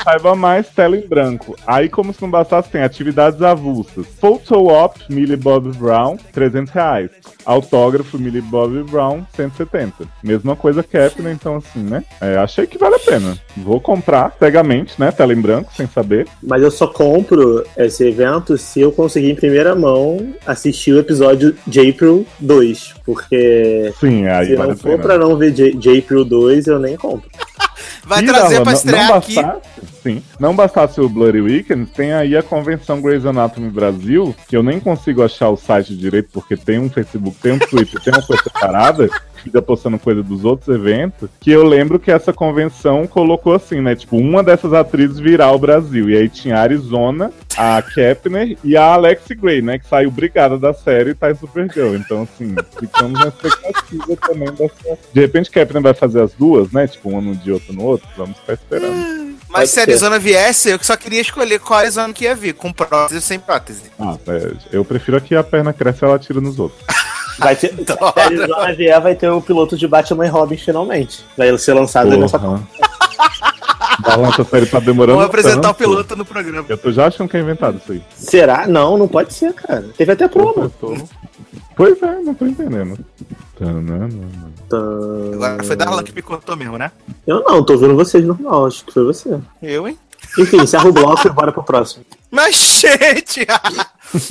saiba 0.04 0.36
mais, 0.36 0.68
tela 0.70 0.98
em 0.98 1.08
branco. 1.08 1.56
Aí, 1.66 1.90
como 1.90 2.14
se 2.14 2.22
não 2.22 2.30
bastasse, 2.30 2.70
tem 2.70 2.82
atividades 2.82 3.42
avulsas. 3.42 4.06
Photo 4.20 4.68
Op, 4.68 5.00
Millie 5.10 5.36
Bob 5.36 5.72
Brown, 5.78 6.18
300 6.34 6.74
reais. 6.74 7.12
Autógrafo, 7.46 8.18
Millie 8.18 8.42
Bob 8.42 8.84
Brown, 8.84 9.26
170. 9.36 10.06
Mesma 10.24 10.56
coisa 10.56 10.82
Kepner, 10.82 11.34
então 11.34 11.58
assim, 11.58 11.80
né? 11.80 12.04
É, 12.20 12.38
achei 12.38 12.66
que 12.66 12.78
vale 12.78 12.96
a 12.96 13.00
pena. 13.00 13.38
Vou 13.58 13.80
comprar 13.80 14.36
cegamente, 14.40 15.00
né? 15.00 15.12
Tela 15.12 15.34
em 15.34 15.42
branco, 15.42 15.72
sem 15.76 15.88
saber. 15.88 16.28
Mas 16.42 16.62
eu 16.62 16.72
só 16.72 16.88
compro 16.88 17.64
esse 17.78 18.08
evento 18.08 18.58
se 18.58 18.82
eu 18.82 18.92
conseguir 18.92 19.32
em 19.32 19.36
primeira 19.36 19.76
mão 19.76 20.34
assistir 20.46 20.94
o 20.94 21.00
episódio 21.00 21.56
de 21.68 21.90
April 21.90 22.26
2. 22.40 22.96
Porque 23.06 23.94
Sim, 24.00 24.26
aí 24.28 24.48
se 24.48 24.56
vale 24.56 24.70
não 24.70 24.78
for 24.78 25.00
pra 25.00 25.18
não 25.18 25.38
ver 25.38 25.52
J 25.52 26.00
April 26.00 26.26
2, 26.26 26.68
eu 26.68 26.80
nem 26.80 26.96
compro. 26.96 27.30
Vai 28.06 28.24
trazer 28.24 28.62
pra 28.62 28.74
estrear 28.74 29.10
não 29.10 29.16
aqui. 29.18 29.36
Sim. 30.04 30.24
Não 30.40 30.56
bastasse 30.56 31.02
o 31.02 31.10
Bloody 31.10 31.42
Weekend, 31.42 31.88
tem 31.88 32.14
aí 32.14 32.38
a 32.38 32.44
convenção 32.44 33.02
Grey's 33.02 33.26
Anatomy 33.26 33.70
Brasil, 33.70 34.36
que 34.48 34.56
eu 34.56 34.62
nem 34.62 34.80
consigo 34.80 35.24
achar 35.24 35.50
o 35.50 35.58
site 35.58 35.96
direito, 35.96 36.30
porque 36.32 36.56
tem 36.56 36.78
um 36.78 36.90
Facebook, 36.90 37.38
tem 37.42 37.54
um 37.54 37.60
Twitter, 37.60 38.00
tem 38.02 38.14
uma 38.14 38.22
coisa 38.22 38.44
separada, 38.44 39.10
fica 39.46 39.62
postando 39.62 40.00
coisa 40.00 40.24
dos 40.24 40.44
outros 40.44 40.76
eventos, 40.76 41.30
que 41.40 41.52
eu 41.52 41.64
lembro 41.64 42.00
que 42.00 42.12
essa 42.12 42.34
convenção 42.34 43.06
colocou 43.06 43.54
assim, 43.54 43.80
né? 43.80 43.96
Tipo, 43.96 44.18
uma 44.18 44.44
dessas 44.44 44.74
atrizes 44.74 45.20
virar 45.20 45.52
o 45.52 45.60
Brasil. 45.60 46.10
E 46.10 46.18
aí 46.18 46.28
tinha 46.28 46.58
a 46.58 46.62
Arizona, 46.62 47.32
a 47.56 47.80
Kepner 47.82 48.58
e 48.64 48.76
a 48.76 48.94
Alex 48.94 49.24
Gray, 49.30 49.62
né? 49.62 49.78
Que 49.78 49.88
saiu 49.88 50.10
brigada 50.10 50.58
da 50.58 50.74
série 50.74 51.12
e 51.12 51.16
tá 51.16 51.30
em 51.30 51.36
Supergirl. 51.36 51.96
Então, 51.96 52.24
assim, 52.24 52.56
ficamos 52.80 53.20
na 53.20 53.28
expectativa 53.28 54.16
também 54.28 54.52
dessa. 54.52 54.98
De 55.14 55.22
repente, 55.22 55.52
Kepner 55.52 55.84
vai 55.84 55.94
fazer 55.94 56.22
as 56.22 56.34
duas, 56.34 56.72
né? 56.72 56.88
Tipo, 56.88 57.10
uma 57.10 57.22
no 57.22 57.36
dia, 57.36 57.54
outra 57.54 57.72
no 57.72 57.84
outro. 57.84 58.08
Vamos 58.18 58.38
ficar 58.40 58.54
esperando. 58.54 59.36
Mas 59.48 59.70
se 59.70 59.80
a 59.80 59.84
Arizona 59.84 60.20
viesse, 60.20 60.70
eu 60.70 60.80
só 60.82 60.98
queria 60.98 61.22
escolher 61.22 61.60
qual 61.60 61.80
Arizona 61.80 62.12
que 62.12 62.26
ia 62.26 62.36
vir, 62.36 62.54
com 62.54 62.74
prótese 62.74 63.16
ou 63.16 63.22
sem 63.22 63.40
prótese. 63.40 63.84
Ah, 63.98 64.18
é, 64.28 64.52
eu 64.74 64.84
prefiro 64.84 65.22
que 65.22 65.36
a 65.36 65.44
perna 65.44 65.72
cresce 65.72 66.04
e 66.04 66.06
ela 66.06 66.20
tira 66.20 66.42
nos 66.42 66.60
outros. 66.60 66.84
Vai 67.38 67.56
ter, 67.56 67.74
vier, 68.76 69.02
vai 69.02 69.16
ter 69.16 69.30
o 69.30 69.42
piloto 69.42 69.78
de 69.78 69.88
Batman 69.88 70.26
e 70.26 70.30
Robin 70.30 70.58
finalmente. 70.58 71.26
Vai 71.38 71.58
ser 71.58 71.74
lançado 71.74 72.10
Porra. 72.10 72.18
nessa 72.18 72.40
Balança 74.00 74.44
série 74.44 74.66
tá 74.66 74.80
demorando. 74.80 75.18
Vamos 75.18 75.30
apresentar 75.30 75.62
tanto. 75.62 75.72
o 75.72 75.76
piloto 75.76 76.16
no 76.16 76.26
programa. 76.26 76.66
Eu 76.68 76.78
tô 76.78 76.92
já 76.92 77.08
achando 77.08 77.30
que 77.30 77.38
é 77.38 77.40
inventado 77.40 77.78
isso 77.78 77.92
aí. 77.92 78.04
Será? 78.16 78.68
Não, 78.68 78.98
não 78.98 79.08
pode 79.08 79.34
ser, 79.34 79.54
cara. 79.54 79.86
Teve 79.98 80.12
até 80.12 80.28
promo. 80.28 80.72
Pois 81.76 82.02
é, 82.02 82.22
não 82.22 82.34
tô 82.34 82.46
entendendo. 82.46 82.98
Agora 85.34 85.64
foi 85.64 85.76
Darlan 85.76 86.04
que 86.04 86.12
picotou 86.12 86.56
mesmo, 86.56 86.78
né? 86.78 86.92
Eu 87.26 87.44
não, 87.44 87.64
tô 87.64 87.78
vendo 87.78 87.96
vocês 87.96 88.24
normal, 88.24 88.68
acho 88.68 88.86
que 88.86 88.94
foi 88.94 89.04
você. 89.04 89.40
Eu, 89.62 89.88
hein? 89.88 89.98
Enfim, 90.38 90.58
encerra 90.58 90.90
o 90.90 90.94
bloco 90.94 91.28
e 91.28 91.32
bora 91.32 91.52
pro 91.52 91.64
próximo. 91.64 92.06
Mas, 92.30 92.56
gente! 92.82 93.48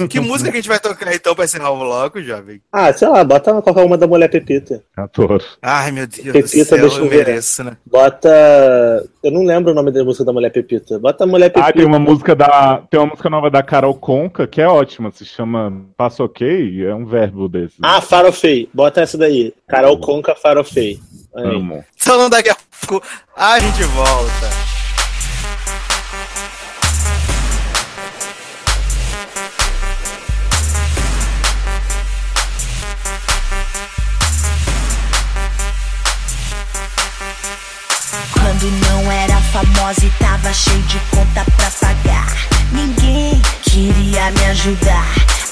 Que 0.09 0.21
música 0.21 0.51
que 0.51 0.57
a 0.57 0.61
gente 0.61 0.69
vai 0.69 0.79
tocar 0.79 1.15
então 1.15 1.35
pra 1.35 1.45
encerrar 1.45 1.71
o 1.71 1.79
bloco, 1.79 2.23
jovem? 2.23 2.61
Ah, 2.73 2.93
sei 2.93 3.09
lá, 3.09 3.23
bota 3.25 3.61
qualquer 3.63 3.85
uma 3.85 3.99
da 3.99 4.07
mulher 4.07 4.29
Pepita. 4.29 4.83
Adoro. 4.97 5.45
Ai, 5.63 5.91
meu 5.91 6.07
Deus 6.07 6.33
Pepita, 6.33 6.77
do 6.77 6.91
céu, 6.91 6.99
eu, 6.99 7.05
eu 7.05 7.11
mereço, 7.11 7.65
né? 7.65 7.77
Bota. 7.87 8.29
Eu 9.23 9.31
não 9.31 9.45
lembro 9.45 9.73
o 9.73 9.75
nome 9.75 9.91
da 9.91 10.05
música 10.05 10.25
da 10.25 10.33
mulher 10.33 10.51
Pepita. 10.51 10.99
Bota 10.99 11.25
a 11.25 11.27
mulher 11.27 11.51
Pepita. 11.51 11.69
Ah, 11.69 11.73
tem 11.73 11.85
uma 11.85 11.99
música 11.99 12.35
da. 12.35 12.83
Tem 12.91 13.01
uma 13.01 13.07
música 13.07 13.31
nova 13.31 13.51
da 13.51 13.63
Carol 13.63 13.95
Conca 13.95 14.47
que 14.47 14.61
é 14.61 14.69
ótima, 14.69 15.11
se 15.11 15.25
chama 15.25 15.73
Passo 15.97 16.25
Ok, 16.25 16.85
é 16.85 16.95
um 16.95 17.07
verbo 17.07 17.49
desse. 17.49 17.77
Ah, 17.83 18.01
Farofei. 18.01 18.69
Bota 18.73 19.01
essa 19.01 19.19
daí. 19.19 19.53
Carol 19.69 19.99
Conca 19.99 20.35
Farofei. 20.35 21.01
Amo. 21.35 21.85
Então 21.97 22.31
daqui 22.31 22.51
a 22.51 22.57
pouco 22.87 23.05
a 23.37 23.59
gente 23.59 23.83
volta. 23.85 24.74
E 40.03 40.11
tava 40.19 40.53
cheio 40.53 40.83
de 40.83 40.99
conta 41.11 41.45
pra 41.57 41.71
pagar. 41.71 42.27
Ninguém 42.73 43.41
queria 43.63 44.31
me 44.33 44.45
ajudar. 44.47 45.07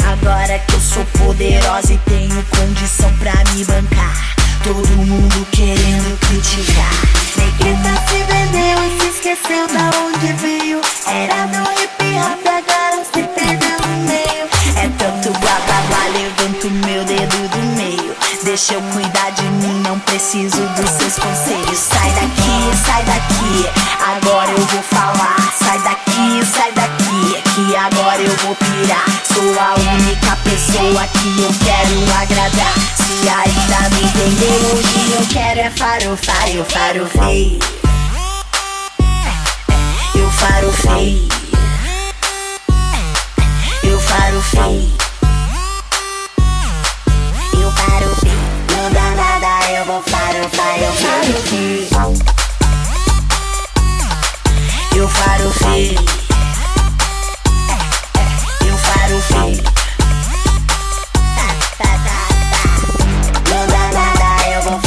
Agora 0.05 0.59
que 0.59 0.75
eu 0.75 0.81
sou 0.81 1.05
poderosa 1.19 1.95
e 1.95 1.99
tenho 1.99 2.45
condição 2.45 3.11
pra 3.19 3.33
me 3.55 3.65
bancar. 3.65 4.35
Todo 4.63 4.89
mundo 4.89 5.47
querendo 5.53 6.19
criticar. 6.21 6.93
Negrita 7.37 7.83
tá 7.83 8.07
se 8.09 8.23
vendeu 8.25 8.85
e 8.85 9.01
se 9.01 9.09
esqueceu 9.09 9.67
da 9.69 9.91
onde 9.99 10.33
veio. 10.35 10.81
Era 11.07 11.47
meu 11.47 11.63
hip 11.63 12.03
hop, 12.19 12.47
agora 12.47 13.05
se 13.05 13.23
perdeu 13.23 13.79
no 13.87 13.97
meio. 14.07 14.47
É 14.77 14.89
tanto 14.99 15.31
blá 15.39 15.61
blá 15.67 15.81
blá, 15.89 16.05
levanto 16.09 16.71
meu 16.87 17.05
dedo 17.05 17.49
do 17.49 17.77
meio. 17.77 18.15
Deixa 18.45 18.75
eu 18.75 18.83
cuidar 18.83 19.31
de 19.31 19.45
mim 19.45 19.62
seus 21.03 21.19
conselhos. 21.19 21.79
Sai 21.79 22.11
daqui, 22.13 22.77
sai 22.87 23.05
daqui. 23.05 23.69
Agora 24.17 24.51
eu 24.51 24.67
vou 24.67 24.83
falar. 24.83 25.37
Sai 25.59 25.79
daqui, 25.81 26.45
sai 26.47 26.73
daqui. 26.73 27.43
Que 27.55 27.77
agora 27.77 28.21
eu 28.21 28.37
vou 28.39 28.55
pirar. 28.57 29.05
Sou 29.25 29.61
a 29.61 29.75
única 29.75 30.37
pessoa 30.45 31.07
que 31.09 31.43
eu 31.43 31.51
quero 31.65 32.23
agradar. 32.23 32.75
Se 32.97 33.29
ainda 33.29 33.91
não 33.91 33.99
entendeu, 33.99 34.75
hoje 34.75 35.13
eu 35.13 35.27
quero 35.33 35.61
é 35.61 35.71
farofar, 35.71 36.49
eu 36.49 36.65
farofei. 36.65 37.59
Eu 40.15 40.31
farofei. 40.31 41.29
Eu 43.83 44.01
farofei. 44.01 44.93
Eu 47.55 47.71
farofei. 47.73 48.62
Não 48.83 48.91
dá 48.91 49.11
nada, 49.11 49.71
eu 49.71 49.85
vou 49.85 50.03
eu. 50.77 50.93
Eu. 59.57 59.63
Tá, 61.37 61.49
tá, 61.79 61.85
tá. 61.85 62.19
Não 63.51 63.67
dá 63.69 63.85
nada, 63.93 64.49
eu 64.49 64.63
vou. 64.63 64.81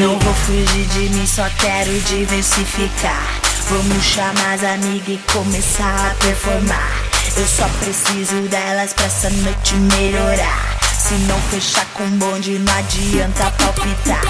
Não 0.00 0.18
vou 0.18 0.34
fugir 0.34 0.86
de 0.88 1.10
mim, 1.10 1.26
só 1.28 1.48
quero 1.60 1.92
diversificar. 2.00 3.28
Vamos 3.68 4.02
chamar 4.02 4.54
as 4.54 4.64
amigas 4.64 5.08
e 5.08 5.20
começar 5.32 6.10
a 6.10 6.14
performar. 6.16 6.90
Eu 7.36 7.46
só 7.46 7.68
preciso 7.78 8.42
delas 8.48 8.92
pra 8.92 9.04
essa 9.04 9.30
noite 9.30 9.76
melhorar. 9.76 10.73
Se 11.06 11.12
não 11.28 11.38
fechar 11.50 11.84
com 11.92 12.08
bonde, 12.12 12.58
não 12.58 12.72
adianta 12.72 13.50
palpitar. 13.50 14.22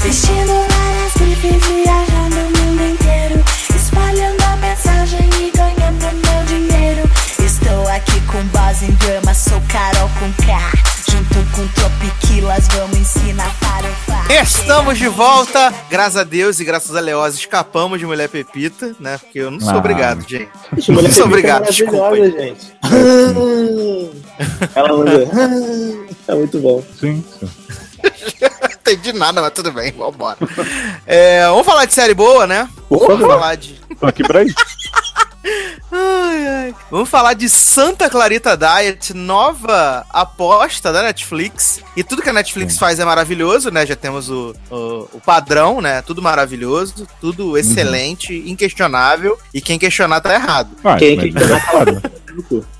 Vestindo 0.00 0.64
várias 0.68 1.12
grifes, 1.16 1.66
viajando 1.66 2.36
o 2.36 2.56
mundo 2.56 2.82
inteiro. 2.92 3.44
Espalhando 3.74 4.40
a 4.44 4.56
mensagem 4.58 5.28
e 5.40 5.50
ganhando 5.50 6.06
meu 6.24 6.44
dinheiro. 6.46 7.10
Estou 7.44 7.88
aqui 7.88 8.20
com 8.28 8.44
base 8.56 8.84
em 8.84 8.92
drama, 8.92 9.34
sou 9.34 9.60
Carol 9.62 10.08
com 10.20 10.32
K. 10.44 10.89
Com 11.60 11.68
Tropiquilas, 11.68 12.66
vamos 12.68 12.96
ensinar 12.96 13.54
para 13.60 13.86
o 13.86 13.92
far. 14.06 14.30
Estamos 14.32 14.96
de 14.96 15.08
volta, 15.08 15.70
graças 15.90 16.16
a 16.16 16.24
Deus 16.24 16.58
e 16.58 16.64
graças 16.64 16.96
a 16.96 17.00
Leosa, 17.00 17.36
escapamos 17.36 17.98
de 17.98 18.06
Mulher 18.06 18.30
Pepita, 18.30 18.96
né? 18.98 19.18
Porque 19.18 19.40
eu 19.40 19.50
não 19.50 19.60
sou 19.60 19.68
Ah. 19.74 19.76
obrigado, 19.76 20.22
gente. 20.22 20.48
Mulher 20.88 21.02
Muito 21.02 21.02
Pepita 21.08 21.24
obrigado, 21.24 21.68
é 21.68 21.84
maravilhosa, 21.84 22.38
gente. 22.40 22.72
Ela 24.74 24.88
manda. 24.96 25.28
É 26.28 26.34
muito 26.34 26.58
bom. 26.60 26.82
Gente, 26.98 27.26
Não 27.42 28.70
entendi 28.70 29.12
nada, 29.12 29.42
mas 29.42 29.52
tudo 29.52 29.70
bem, 29.70 29.92
vambora. 29.92 30.38
É, 31.06 31.44
vamos 31.46 31.66
falar 31.66 31.84
de 31.84 31.92
série 31.92 32.14
boa, 32.14 32.46
né? 32.46 32.70
Por 32.88 33.00
Vamos 33.00 33.20
favor. 33.20 33.34
falar 33.38 33.54
de. 33.56 33.78
tô 34.00 34.06
aqui 34.06 34.22
pra 34.22 34.42
isso. 34.42 34.54
Ai, 35.92 36.46
ai. 36.46 36.74
Vamos 36.90 37.08
falar 37.08 37.34
de 37.34 37.48
Santa 37.48 38.10
Clarita 38.10 38.56
Diet, 38.56 39.14
nova 39.14 40.04
aposta 40.10 40.92
da 40.92 41.02
Netflix. 41.02 41.80
E 41.96 42.04
tudo 42.04 42.22
que 42.22 42.28
a 42.28 42.32
Netflix 42.32 42.78
faz 42.78 42.98
é 43.00 43.04
maravilhoso, 43.04 43.70
né? 43.70 43.86
Já 43.86 43.96
temos 43.96 44.28
o, 44.28 44.54
o, 44.70 45.08
o 45.14 45.20
padrão, 45.24 45.80
né? 45.80 46.02
Tudo 46.02 46.20
maravilhoso, 46.22 47.06
tudo 47.20 47.56
excelente, 47.56 48.34
inquestionável. 48.46 49.38
E 49.52 49.60
quem 49.60 49.78
questionar 49.78 50.20
tá 50.20 50.34
errado. 50.34 50.70
Vai, 50.82 50.98
Quem 50.98 51.16
mas 51.32 51.46
que- 51.46 51.52
é 51.52 51.60
claro. 51.60 52.02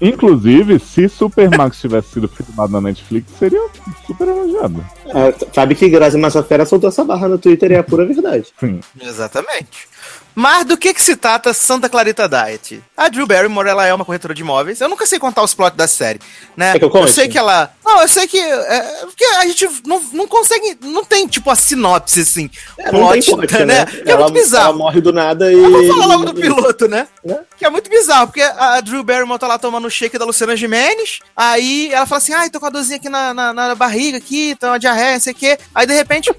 Inclusive, 0.00 0.78
se 0.78 1.08
Supermax 1.08 1.80
tivesse 1.80 2.12
sido 2.12 2.28
filmado 2.28 2.72
na 2.72 2.80
Netflix, 2.80 3.26
seria 3.38 3.60
super 4.06 4.28
elogiado. 4.28 4.84
É, 5.06 5.34
sabe 5.52 5.74
que 5.74 5.88
Grazi 5.88 6.16
Massafera 6.16 6.64
soltou 6.64 6.88
essa 6.88 7.04
barra 7.04 7.28
no 7.28 7.36
Twitter 7.38 7.72
e 7.72 7.74
é 7.74 7.78
a 7.78 7.82
pura 7.82 8.06
verdade. 8.06 8.46
Sim. 8.58 8.80
Exatamente. 9.00 9.88
Mas 10.34 10.64
do 10.64 10.76
que 10.76 10.94
que 10.94 11.02
se 11.02 11.16
trata 11.16 11.52
Santa 11.52 11.88
Clarita 11.88 12.28
Diet? 12.28 12.82
A 12.96 13.08
Drew 13.08 13.26
Barrymore, 13.26 13.68
ela 13.68 13.86
é 13.86 13.94
uma 13.94 14.04
corretora 14.04 14.34
de 14.34 14.42
imóveis. 14.42 14.80
Eu 14.80 14.88
nunca 14.88 15.06
sei 15.06 15.18
contar 15.18 15.42
os 15.42 15.54
plots 15.54 15.76
da 15.76 15.88
série, 15.88 16.20
né? 16.56 16.72
Quer 16.72 16.78
que 16.78 16.84
eu 16.84 16.90
conte? 16.90 17.12
sei 17.12 17.28
que 17.28 17.38
ela... 17.38 17.70
Não, 17.84 18.02
eu 18.02 18.08
sei 18.08 18.26
que... 18.26 18.38
É, 18.38 18.80
porque 19.06 19.24
a 19.24 19.46
gente 19.46 19.68
não, 19.86 20.00
não 20.12 20.26
consegue... 20.26 20.78
Não 20.82 21.04
tem, 21.04 21.26
tipo, 21.26 21.50
a 21.50 21.54
sinopse, 21.54 22.20
assim. 22.20 22.50
É, 22.78 22.90
tem 22.90 23.22
plot, 23.22 23.64
né? 23.64 23.86
Que 23.86 24.08
é 24.08 24.12
ela, 24.12 24.22
muito 24.22 24.34
bizarro. 24.34 24.68
ela 24.68 24.76
morre 24.78 25.00
do 25.00 25.12
nada 25.12 25.52
e. 25.52 25.56
Eu 25.56 25.70
vou 25.70 25.86
falar 25.88 26.06
logo 26.06 26.24
do 26.26 26.34
piloto, 26.34 26.88
né? 26.88 27.08
Né? 27.24 27.38
Que 27.56 27.64
é 27.64 27.70
muito 27.70 27.90
bizarro, 27.90 28.28
porque 28.28 28.42
a 28.42 28.80
Drew 28.80 29.02
Barrymore 29.02 29.38
tá 29.38 29.46
lá 29.46 29.58
tomando 29.58 29.86
o 29.86 29.90
shake 29.90 30.18
da 30.18 30.24
Luciana 30.24 30.56
Gimenez, 30.56 31.20
aí 31.36 31.92
ela 31.92 32.06
fala 32.06 32.18
assim, 32.18 32.32
ai, 32.32 32.50
tô 32.50 32.58
com 32.58 32.66
a 32.66 32.70
dorzinha 32.70 32.96
aqui 32.96 33.08
na, 33.08 33.34
na, 33.34 33.52
na 33.52 33.74
barriga, 33.74 34.18
aqui, 34.18 34.56
tô 34.58 34.66
uma 34.66 34.78
diarreia, 34.78 35.14
não 35.14 35.20
sei 35.20 35.32
o 35.32 35.36
quê. 35.36 35.58
Aí, 35.74 35.86
de 35.86 35.94
repente, 35.94 36.30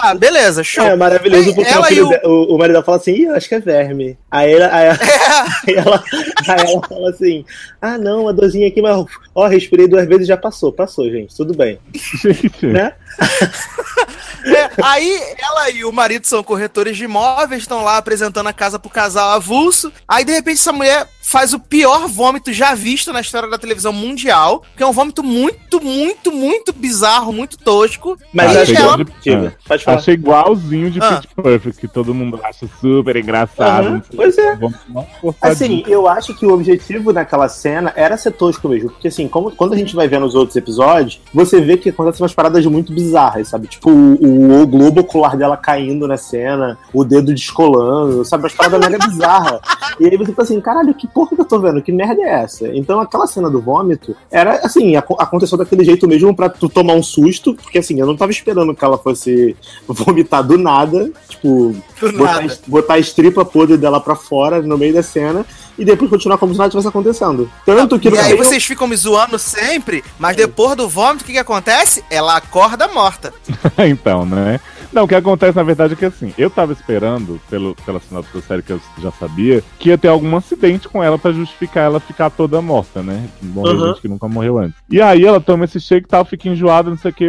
tá, 0.00 0.14
beleza, 0.14 0.62
show. 0.64 0.84
É 0.84 0.96
maravilhoso 0.96 1.54
porque 1.54 1.70
ela 1.70 1.82
o, 1.82 1.84
e 1.86 1.88
filho 1.88 2.06
o- 2.06 2.10
de- 2.10 2.26
o, 2.26 2.54
o 2.54 2.58
marido 2.58 2.72
dela 2.74 2.84
fala 2.84 2.96
assim, 2.98 3.12
Ih, 3.12 3.24
eu 3.24 3.34
acho 3.34 3.48
que 3.48 3.54
é 3.54 3.60
verme. 3.60 4.18
Aí 4.30 4.52
ela, 4.52 4.68
aí, 4.74 4.88
aí 5.68 5.74
ela, 5.74 6.04
aí 6.48 6.70
ela 6.72 6.82
fala 6.88 7.10
assim, 7.10 7.44
ah 7.80 7.96
não, 7.96 8.28
a 8.28 8.32
dorzinha 8.32 8.68
aqui, 8.68 8.82
mas 8.82 9.04
ó, 9.34 9.46
respirei 9.46 9.86
duas 9.88 10.06
vezes 10.06 10.24
e 10.24 10.28
já 10.28 10.36
passou, 10.36 10.72
passou, 10.72 11.10
gente, 11.10 11.34
tudo 11.36 11.54
bem. 11.56 11.78
Gente, 11.94 12.66
Né? 12.66 12.92
É, 14.46 14.70
aí 14.82 15.22
ela 15.38 15.70
e 15.70 15.84
o 15.86 15.92
marido 15.92 16.26
são 16.26 16.42
corretores 16.42 16.98
de 16.98 17.04
imóveis, 17.04 17.62
estão 17.62 17.82
lá 17.82 17.96
apresentando 17.96 18.46
a 18.46 18.52
casa 18.52 18.78
pro 18.78 18.90
casal 18.90 19.30
avulso. 19.30 19.90
Aí 20.06 20.22
de 20.22 20.32
repente 20.32 20.58
essa 20.58 20.70
mulher 20.72 21.08
faz 21.22 21.54
o 21.54 21.58
pior 21.58 22.06
vômito 22.06 22.52
já 22.52 22.74
visto 22.74 23.10
na 23.10 23.22
história 23.22 23.48
da 23.48 23.56
televisão 23.56 23.90
mundial, 23.90 24.62
que 24.76 24.82
é 24.82 24.86
um 24.86 24.92
vômito 24.92 25.22
muito, 25.22 25.80
muito, 25.82 26.30
muito 26.30 26.74
bizarro, 26.74 27.32
muito 27.32 27.56
tosco. 27.56 28.18
Mas 28.34 28.54
Ah, 28.54 28.60
acho 28.60 28.74
que 28.74 29.04
de- 29.04 29.12
Diga, 29.22 29.56
pode 29.66 29.83
falar. 29.84 29.96
achei 29.98 30.14
igualzinho 30.14 30.90
de 30.90 31.00
Ah. 31.00 31.16
Pitch 31.20 31.30
Perfect, 31.42 31.80
que 31.80 31.88
todo 31.88 32.14
mundo 32.14 32.38
acha 32.42 32.66
super 32.80 33.16
engraçado. 33.16 34.02
Sei 34.08 34.16
pois 34.16 34.36
o 34.36 34.40
é. 34.40 34.56
Vamos. 34.56 35.36
Assim, 35.40 35.82
eu 35.86 36.08
acho 36.08 36.34
que 36.34 36.46
o 36.46 36.52
objetivo 36.52 37.12
daquela 37.12 37.48
cena 37.48 37.92
era 37.96 38.16
ser 38.16 38.32
tosco 38.32 38.68
mesmo. 38.68 38.90
Porque, 38.90 39.08
assim, 39.08 39.28
como, 39.28 39.50
quando 39.50 39.74
a 39.74 39.76
gente 39.76 39.94
vai 39.94 40.08
vendo 40.08 40.26
os 40.26 40.34
outros 40.34 40.56
episódios, 40.56 41.20
você 41.32 41.60
vê 41.60 41.76
que 41.76 41.90
acontecem 41.90 42.22
umas 42.22 42.34
paradas 42.34 42.64
muito 42.66 42.92
bizarras, 42.92 43.48
sabe? 43.48 43.66
Tipo, 43.68 43.90
o, 43.90 44.62
o 44.62 44.66
globo 44.66 45.00
ocular 45.02 45.36
dela 45.36 45.56
caindo 45.56 46.06
na 46.08 46.16
cena, 46.16 46.78
o 46.92 47.04
dedo 47.04 47.32
descolando, 47.34 48.24
sabe? 48.24 48.44
Umas 48.44 48.54
paradas 48.54 48.80
mega 48.80 48.98
bizarras. 49.06 49.60
E 50.00 50.06
aí 50.06 50.16
você 50.16 50.26
fica 50.26 50.42
assim, 50.42 50.60
caralho, 50.60 50.92
que 50.92 51.06
porra 51.06 51.36
que 51.36 51.40
eu 51.40 51.44
tô 51.44 51.60
vendo? 51.60 51.80
Que 51.80 51.92
merda 51.92 52.20
é 52.20 52.42
essa? 52.42 52.66
Então, 52.74 52.98
aquela 53.00 53.28
cena 53.28 53.48
do 53.48 53.60
vômito 53.60 54.16
era, 54.28 54.56
assim, 54.64 54.96
aco- 54.96 55.16
aconteceu 55.20 55.56
daquele 55.56 55.84
jeito 55.84 56.08
mesmo 56.08 56.34
pra 56.34 56.48
tu 56.48 56.68
tomar 56.68 56.94
um 56.94 57.02
susto, 57.02 57.54
porque, 57.54 57.78
assim, 57.78 58.00
eu 58.00 58.06
não 58.06 58.16
tava 58.16 58.32
esperando 58.32 58.74
que 58.74 58.84
ela 58.84 58.98
fosse 58.98 59.54
vomitar 59.86 60.42
do 60.42 60.56
nada, 60.58 61.10
tipo, 61.28 61.74
Do 62.00 62.12
botar, 62.12 62.40
nada. 62.42 62.58
botar 62.66 62.94
a 62.94 62.98
estripa 62.98 63.44
podre 63.44 63.76
dela 63.76 64.00
pra 64.00 64.14
fora 64.16 64.62
no 64.62 64.76
meio 64.78 64.94
da 64.94 65.02
cena 65.02 65.44
e 65.78 65.84
depois 65.84 66.08
continuar 66.10 66.38
como 66.38 66.52
se 66.52 66.58
nada 66.58 66.70
tivesse 66.70 66.88
acontecendo. 66.88 67.50
Tanto 67.66 67.98
que 67.98 68.08
E 68.08 68.16
aí 68.18 68.32
meio- 68.32 68.38
vocês 68.38 68.64
ficam 68.64 68.86
me 68.86 68.96
zoando 68.96 69.38
sempre, 69.38 70.02
mas 70.18 70.36
depois 70.36 70.76
do 70.76 70.88
vômito, 70.88 71.22
o 71.24 71.26
que, 71.26 71.32
que 71.32 71.38
acontece? 71.38 72.04
Ela 72.10 72.36
acorda 72.36 72.88
morta. 72.88 73.32
então, 73.88 74.24
né? 74.24 74.60
Não, 74.94 75.04
o 75.04 75.08
que 75.08 75.14
acontece 75.14 75.56
na 75.56 75.62
verdade 75.64 75.94
é 75.94 75.96
que 75.96 76.04
assim, 76.04 76.32
eu 76.38 76.48
tava 76.48 76.72
esperando, 76.72 77.40
pelo, 77.50 77.74
pela 77.84 77.98
sinopse 77.98 78.32
da 78.32 78.40
série 78.40 78.62
que 78.62 78.72
eu 78.72 78.80
já 79.02 79.10
sabia, 79.10 79.62
que 79.78 79.88
ia 79.88 79.98
ter 79.98 80.06
algum 80.06 80.36
acidente 80.36 80.88
com 80.88 81.02
ela 81.02 81.18
pra 81.18 81.32
justificar 81.32 81.84
ela 81.84 81.98
ficar 81.98 82.30
toda 82.30 82.62
morta, 82.62 83.02
né? 83.02 83.28
Morreu 83.42 83.74
Uhum. 83.74 83.88
gente 83.88 84.00
que 84.00 84.08
nunca 84.08 84.28
morreu 84.28 84.56
antes. 84.58 84.74
E 84.88 85.02
aí 85.02 85.24
ela 85.26 85.40
toma 85.40 85.64
esse 85.64 85.80
shake 85.80 86.06
e 86.06 86.08
tal, 86.08 86.24
fica 86.24 86.48
enjoada, 86.48 86.90
não 86.90 86.96
sei 86.96 87.10
o 87.10 87.14
que, 87.14 87.28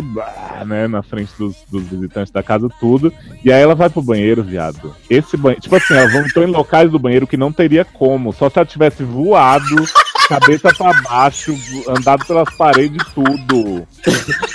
né? 0.66 0.88
Na 0.88 1.02
frente 1.02 1.32
dos, 1.40 1.56
dos 1.72 1.84
visitantes 1.88 2.32
da 2.32 2.44
casa, 2.44 2.70
tudo. 2.80 3.12
E 3.44 3.52
aí 3.52 3.62
ela 3.62 3.74
vai 3.74 3.90
pro 3.90 4.02
banheiro, 4.02 4.44
viado. 4.44 4.96
Esse 5.10 5.36
banheiro, 5.36 5.62
tipo 5.62 5.76
assim, 5.76 5.96
ela 5.96 6.08
vomitou 6.12 6.44
em 6.44 6.48
locais 6.52 6.92
do 6.92 7.00
banheiro 7.00 7.26
que 7.26 7.36
não 7.36 7.52
teria 7.52 7.84
como, 7.84 8.32
só 8.32 8.48
se 8.50 8.60
ela 8.60 8.66
tivesse 8.66 9.04
voado. 9.04 9.76
Cabeça 10.28 10.74
pra 10.74 10.92
baixo, 11.04 11.56
andado 11.88 12.26
pelas 12.26 12.50
paredes 12.56 12.98
e 13.02 13.12
tudo. 13.14 13.88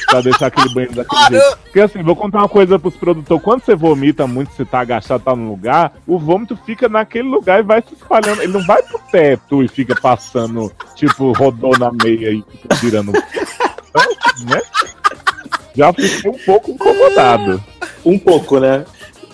pra 0.07 0.21
deixar 0.21 0.47
aquele 0.47 0.75
banheiro 0.75 0.95
daquele 0.95 1.29
jeito. 1.29 1.59
Porque 1.59 1.81
assim, 1.81 2.03
vou 2.03 2.17
contar 2.17 2.39
uma 2.39 2.49
coisa 2.49 2.79
pros 2.79 2.97
produtores. 2.97 3.43
Quando 3.43 3.63
você 3.63 3.75
vomita 3.77 4.27
muito, 4.27 4.53
você 4.53 4.65
tá 4.65 4.81
agachado, 4.81 5.23
tá 5.23 5.35
no 5.37 5.49
lugar, 5.49 5.93
o 6.07 6.19
vômito 6.19 6.59
fica 6.67 6.89
naquele 6.89 7.29
lugar 7.29 7.61
e 7.61 7.63
vai 7.63 7.83
se 7.83 7.95
espalhando. 7.95 8.43
Ele 8.43 8.53
não 8.53 8.65
vai 8.67 8.83
pro 8.83 9.01
teto 9.13 9.63
e 9.63 9.69
fica 9.69 9.95
passando, 10.01 10.73
tipo, 10.97 11.33
rodou 11.33 11.79
na 11.79 11.91
meia 11.93 12.33
e 12.33 12.45
tirando. 12.81 13.13
Então, 13.91 14.47
né? 14.47 14.61
Já 15.75 15.93
fiquei 15.93 16.31
um 16.31 16.39
pouco 16.39 16.73
incomodado. 16.73 17.63
um 18.05 18.19
pouco, 18.19 18.59
né? 18.59 18.85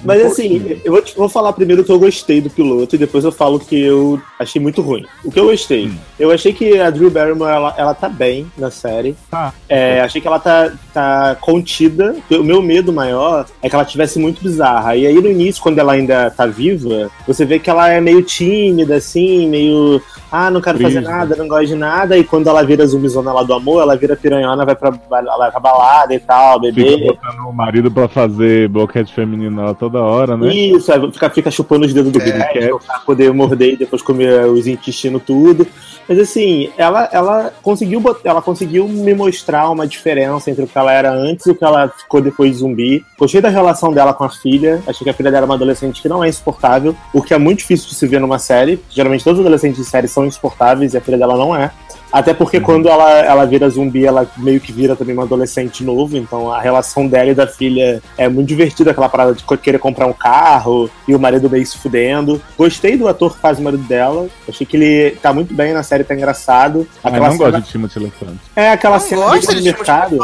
Mas 0.04 0.24
assim, 0.24 0.78
eu 0.84 0.92
vou, 0.92 1.02
te- 1.02 1.16
vou 1.16 1.28
falar 1.28 1.52
primeiro 1.52 1.82
que 1.84 1.90
eu 1.90 1.98
gostei 1.98 2.40
do 2.40 2.50
piloto 2.50 2.94
e 2.94 2.98
depois 2.98 3.24
eu 3.24 3.32
falo 3.32 3.58
que 3.58 3.80
eu 3.80 4.20
achei 4.38 4.60
muito 4.60 4.82
ruim. 4.82 5.04
O 5.24 5.30
que 5.30 5.38
eu 5.40 5.46
gostei? 5.46 5.86
Hum. 5.86 5.96
Eu 6.18 6.30
achei 6.30 6.52
que 6.52 6.78
a 6.78 6.90
Drew 6.90 7.10
Barrymore, 7.10 7.50
ela, 7.50 7.74
ela 7.76 7.94
tá 7.94 8.08
bem 8.08 8.46
na 8.56 8.70
série. 8.70 9.16
Tá. 9.30 9.52
É, 9.68 10.00
achei 10.00 10.20
que 10.20 10.26
ela 10.26 10.38
tá, 10.38 10.70
tá 10.92 11.36
contida. 11.40 12.16
O 12.30 12.42
meu 12.42 12.62
medo 12.62 12.92
maior 12.92 13.46
é 13.62 13.68
que 13.68 13.74
ela 13.74 13.84
tivesse 13.84 14.18
muito 14.18 14.42
bizarra. 14.42 14.96
E 14.96 15.06
aí 15.06 15.14
no 15.14 15.30
início, 15.30 15.62
quando 15.62 15.78
ela 15.78 15.92
ainda 15.92 16.30
tá 16.30 16.46
viva, 16.46 17.10
você 17.26 17.44
vê 17.44 17.58
que 17.58 17.70
ela 17.70 17.88
é 17.88 18.00
meio 18.00 18.22
tímida, 18.22 18.96
assim, 18.96 19.48
meio 19.48 20.00
ah, 20.30 20.50
não 20.50 20.60
quero 20.60 20.78
fazer 20.80 21.00
nada, 21.00 21.36
não 21.36 21.46
gosto 21.46 21.68
de 21.68 21.74
nada, 21.76 22.18
e 22.18 22.24
quando 22.24 22.48
ela 22.48 22.62
vira 22.64 22.84
zumbizona 22.86 23.32
lá 23.32 23.42
do 23.44 23.54
amor, 23.54 23.80
ela 23.82 23.96
vira 23.96 24.16
piranhona, 24.16 24.64
vai 24.66 24.74
pra, 24.74 24.90
vai 25.08 25.50
pra 25.50 25.60
balada 25.60 26.12
e 26.12 26.18
tal, 26.18 26.60
Fica 26.60 26.72
bebê. 26.74 27.06
botando 27.06 27.48
o 27.48 27.52
marido 27.52 27.90
pra 27.90 28.08
fazer 28.08 28.68
boquete 28.68 29.14
feminino 29.14 29.62
ela 29.62 29.72
toda 29.86 30.02
hora, 30.02 30.36
né? 30.36 30.52
Isso, 30.52 30.92
fica, 31.12 31.30
fica 31.30 31.50
chupando 31.50 31.86
os 31.86 31.92
dedos 31.92 32.12
do 32.12 32.20
É. 32.20 32.24
Big 32.24 32.78
pra 32.84 32.98
poder 33.00 33.32
morder 33.32 33.74
e 33.74 33.76
depois 33.76 34.02
comer 34.02 34.46
os 34.46 34.66
intestinos 34.66 35.22
tudo. 35.24 35.66
Mas 36.08 36.18
assim, 36.18 36.70
ela, 36.76 37.08
ela, 37.12 37.52
conseguiu 37.62 38.02
ela 38.22 38.40
conseguiu 38.40 38.86
me 38.86 39.12
mostrar 39.12 39.68
uma 39.70 39.86
diferença 39.86 40.50
entre 40.50 40.64
o 40.64 40.66
que 40.66 40.78
ela 40.78 40.92
era 40.92 41.12
antes 41.12 41.46
e 41.46 41.50
o 41.50 41.54
que 41.54 41.64
ela 41.64 41.88
ficou 41.88 42.20
depois 42.20 42.52
de 42.52 42.58
zumbi. 42.58 43.04
Gostei 43.18 43.40
da 43.40 43.48
relação 43.48 43.92
dela 43.92 44.14
com 44.14 44.24
a 44.24 44.30
filha. 44.30 44.82
Achei 44.86 45.04
que 45.04 45.10
a 45.10 45.14
filha 45.14 45.30
dela 45.30 45.44
é 45.44 45.48
uma 45.48 45.54
adolescente 45.54 46.00
que 46.00 46.08
não 46.08 46.22
é 46.22 46.28
insuportável, 46.28 46.94
o 47.12 47.22
que 47.22 47.34
é 47.34 47.38
muito 47.38 47.58
difícil 47.58 47.88
de 47.88 47.94
se 47.94 48.06
ver 48.06 48.20
numa 48.20 48.38
série. 48.38 48.80
Geralmente 48.90 49.24
todos 49.24 49.40
os 49.40 49.44
adolescentes 49.44 49.78
de 49.78 49.84
série 49.84 50.06
são 50.06 50.24
insuportáveis 50.24 50.94
e 50.94 50.96
a 50.96 51.00
filha 51.00 51.18
dela 51.18 51.36
não 51.36 51.54
é. 51.56 51.72
Até 52.12 52.32
porque 52.32 52.60
quando 52.60 52.88
ela, 52.88 53.10
ela 53.20 53.44
vira 53.44 53.68
zumbi, 53.68 54.06
ela 54.06 54.26
meio 54.36 54.60
que 54.60 54.72
vira 54.72 54.96
também 54.96 55.16
um 55.16 55.20
adolescente 55.20 55.84
novo, 55.84 56.16
então 56.16 56.52
a 56.52 56.60
relação 56.60 57.06
dela 57.06 57.30
e 57.30 57.34
da 57.34 57.46
filha 57.46 58.02
é 58.16 58.28
muito 58.28 58.48
divertida, 58.48 58.90
aquela 58.90 59.08
parada 59.08 59.34
de 59.34 59.44
querer 59.58 59.78
comprar 59.78 60.06
um 60.06 60.12
carro 60.12 60.88
e 61.06 61.14
o 61.14 61.18
marido 61.18 61.50
meio 61.50 61.66
se 61.66 61.78
fudendo. 61.78 62.40
Gostei 62.56 62.96
do 62.96 63.08
ator 63.08 63.34
que 63.34 63.40
faz 63.40 63.58
o 63.58 63.62
marido 63.62 63.82
dela, 63.84 64.28
achei 64.48 64.66
que 64.66 64.76
ele 64.76 65.16
tá 65.22 65.32
muito 65.32 65.52
bem 65.52 65.72
na 65.72 65.82
série, 65.82 66.04
tá 66.04 66.14
engraçado. 66.14 66.86
Mas 67.02 67.12
Aquela 67.12 67.28
não 67.28 67.36
cena, 67.36 67.50
gosto 67.50 67.64
de 67.64 67.70
Timothy 67.70 67.98
Elefante. 67.98 68.40
É 68.54 68.70
aquela 68.70 68.98
Não 68.98 69.06
cena 69.06 69.26
gosta 69.26 69.54
de 69.54 69.62
mercado. 69.62 70.18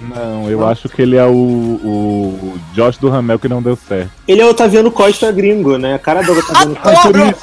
Não, 0.00 0.50
eu 0.50 0.66
acho 0.66 0.88
que 0.88 1.00
ele 1.00 1.16
é 1.16 1.24
o, 1.24 1.30
o 1.32 2.58
Josh 2.74 2.98
do 2.98 3.08
Ramel 3.08 3.38
que 3.38 3.48
não 3.48 3.62
deu 3.62 3.76
certo. 3.76 4.10
Ele 4.28 4.42
é 4.42 4.44
o 4.44 4.50
Otaviano 4.50 4.90
Costa 4.90 5.32
gringo, 5.32 5.78
né? 5.78 5.94
A 5.94 5.98
cara 5.98 6.22
do 6.22 6.32
Otaviano 6.38 6.76
Costa. 6.80 7.08
Adoro! 7.08 7.34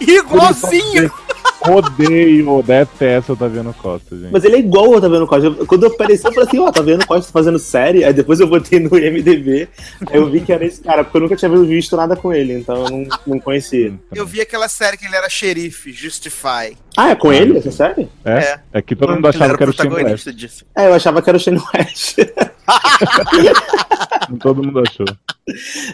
Igualzinho! 0.00 1.10
Odeio, 1.68 2.62
detesto 2.62 3.32
o 3.32 3.36
Taviano 3.36 3.74
Costa, 3.74 4.16
gente. 4.16 4.32
Mas 4.32 4.44
ele 4.44 4.56
é 4.56 4.58
igual 4.58 4.86
ao 4.86 4.92
Otaviano 4.94 5.26
Costa. 5.26 5.50
Quando 5.66 5.84
eu 5.84 5.92
apareci, 5.92 6.24
eu 6.26 6.32
falei 6.32 6.48
assim, 6.48 6.58
ó, 6.58 6.68
Otaviano 6.68 7.06
Costa 7.06 7.32
fazendo 7.32 7.58
série. 7.58 8.04
Aí 8.04 8.12
depois 8.12 8.40
eu 8.40 8.46
botei 8.46 8.80
no 8.80 8.96
IMDB. 8.98 9.68
Aí 10.06 10.16
eu 10.16 10.30
vi 10.30 10.40
que 10.40 10.52
era 10.52 10.64
esse 10.64 10.80
cara, 10.80 11.04
porque 11.04 11.16
eu 11.16 11.22
nunca 11.22 11.36
tinha 11.36 11.50
visto 11.50 11.96
nada 11.96 12.16
com 12.16 12.32
ele, 12.32 12.54
então 12.54 12.84
eu 12.84 12.90
não, 12.90 13.08
não 13.26 13.38
conhecia. 13.40 13.94
Eu 14.14 14.26
vi 14.26 14.40
aquela 14.40 14.68
série 14.68 14.96
que 14.96 15.06
ele 15.06 15.16
era 15.16 15.28
xerife, 15.28 15.92
Justify. 15.92 16.76
Ah, 16.96 17.10
é 17.10 17.14
com 17.14 17.32
ele 17.32 17.58
essa 17.58 17.70
série? 17.70 18.08
É? 18.24 18.58
É 18.72 18.82
que 18.82 18.96
todo 18.96 19.14
mundo 19.14 19.28
achava 19.28 19.44
era 19.44 19.56
que 19.56 19.62
era 19.62 19.70
o 19.70 19.74
o 19.74 19.76
Shane 19.76 19.94
West. 19.94 20.26
É, 20.74 20.86
eu 20.86 20.94
achava 20.94 21.22
que 21.22 21.30
era 21.30 21.36
o 21.36 21.40
Shane 21.40 21.60
West. 21.74 22.18
Todo 24.40 24.62
mundo 24.62 24.80
achou. 24.80 25.06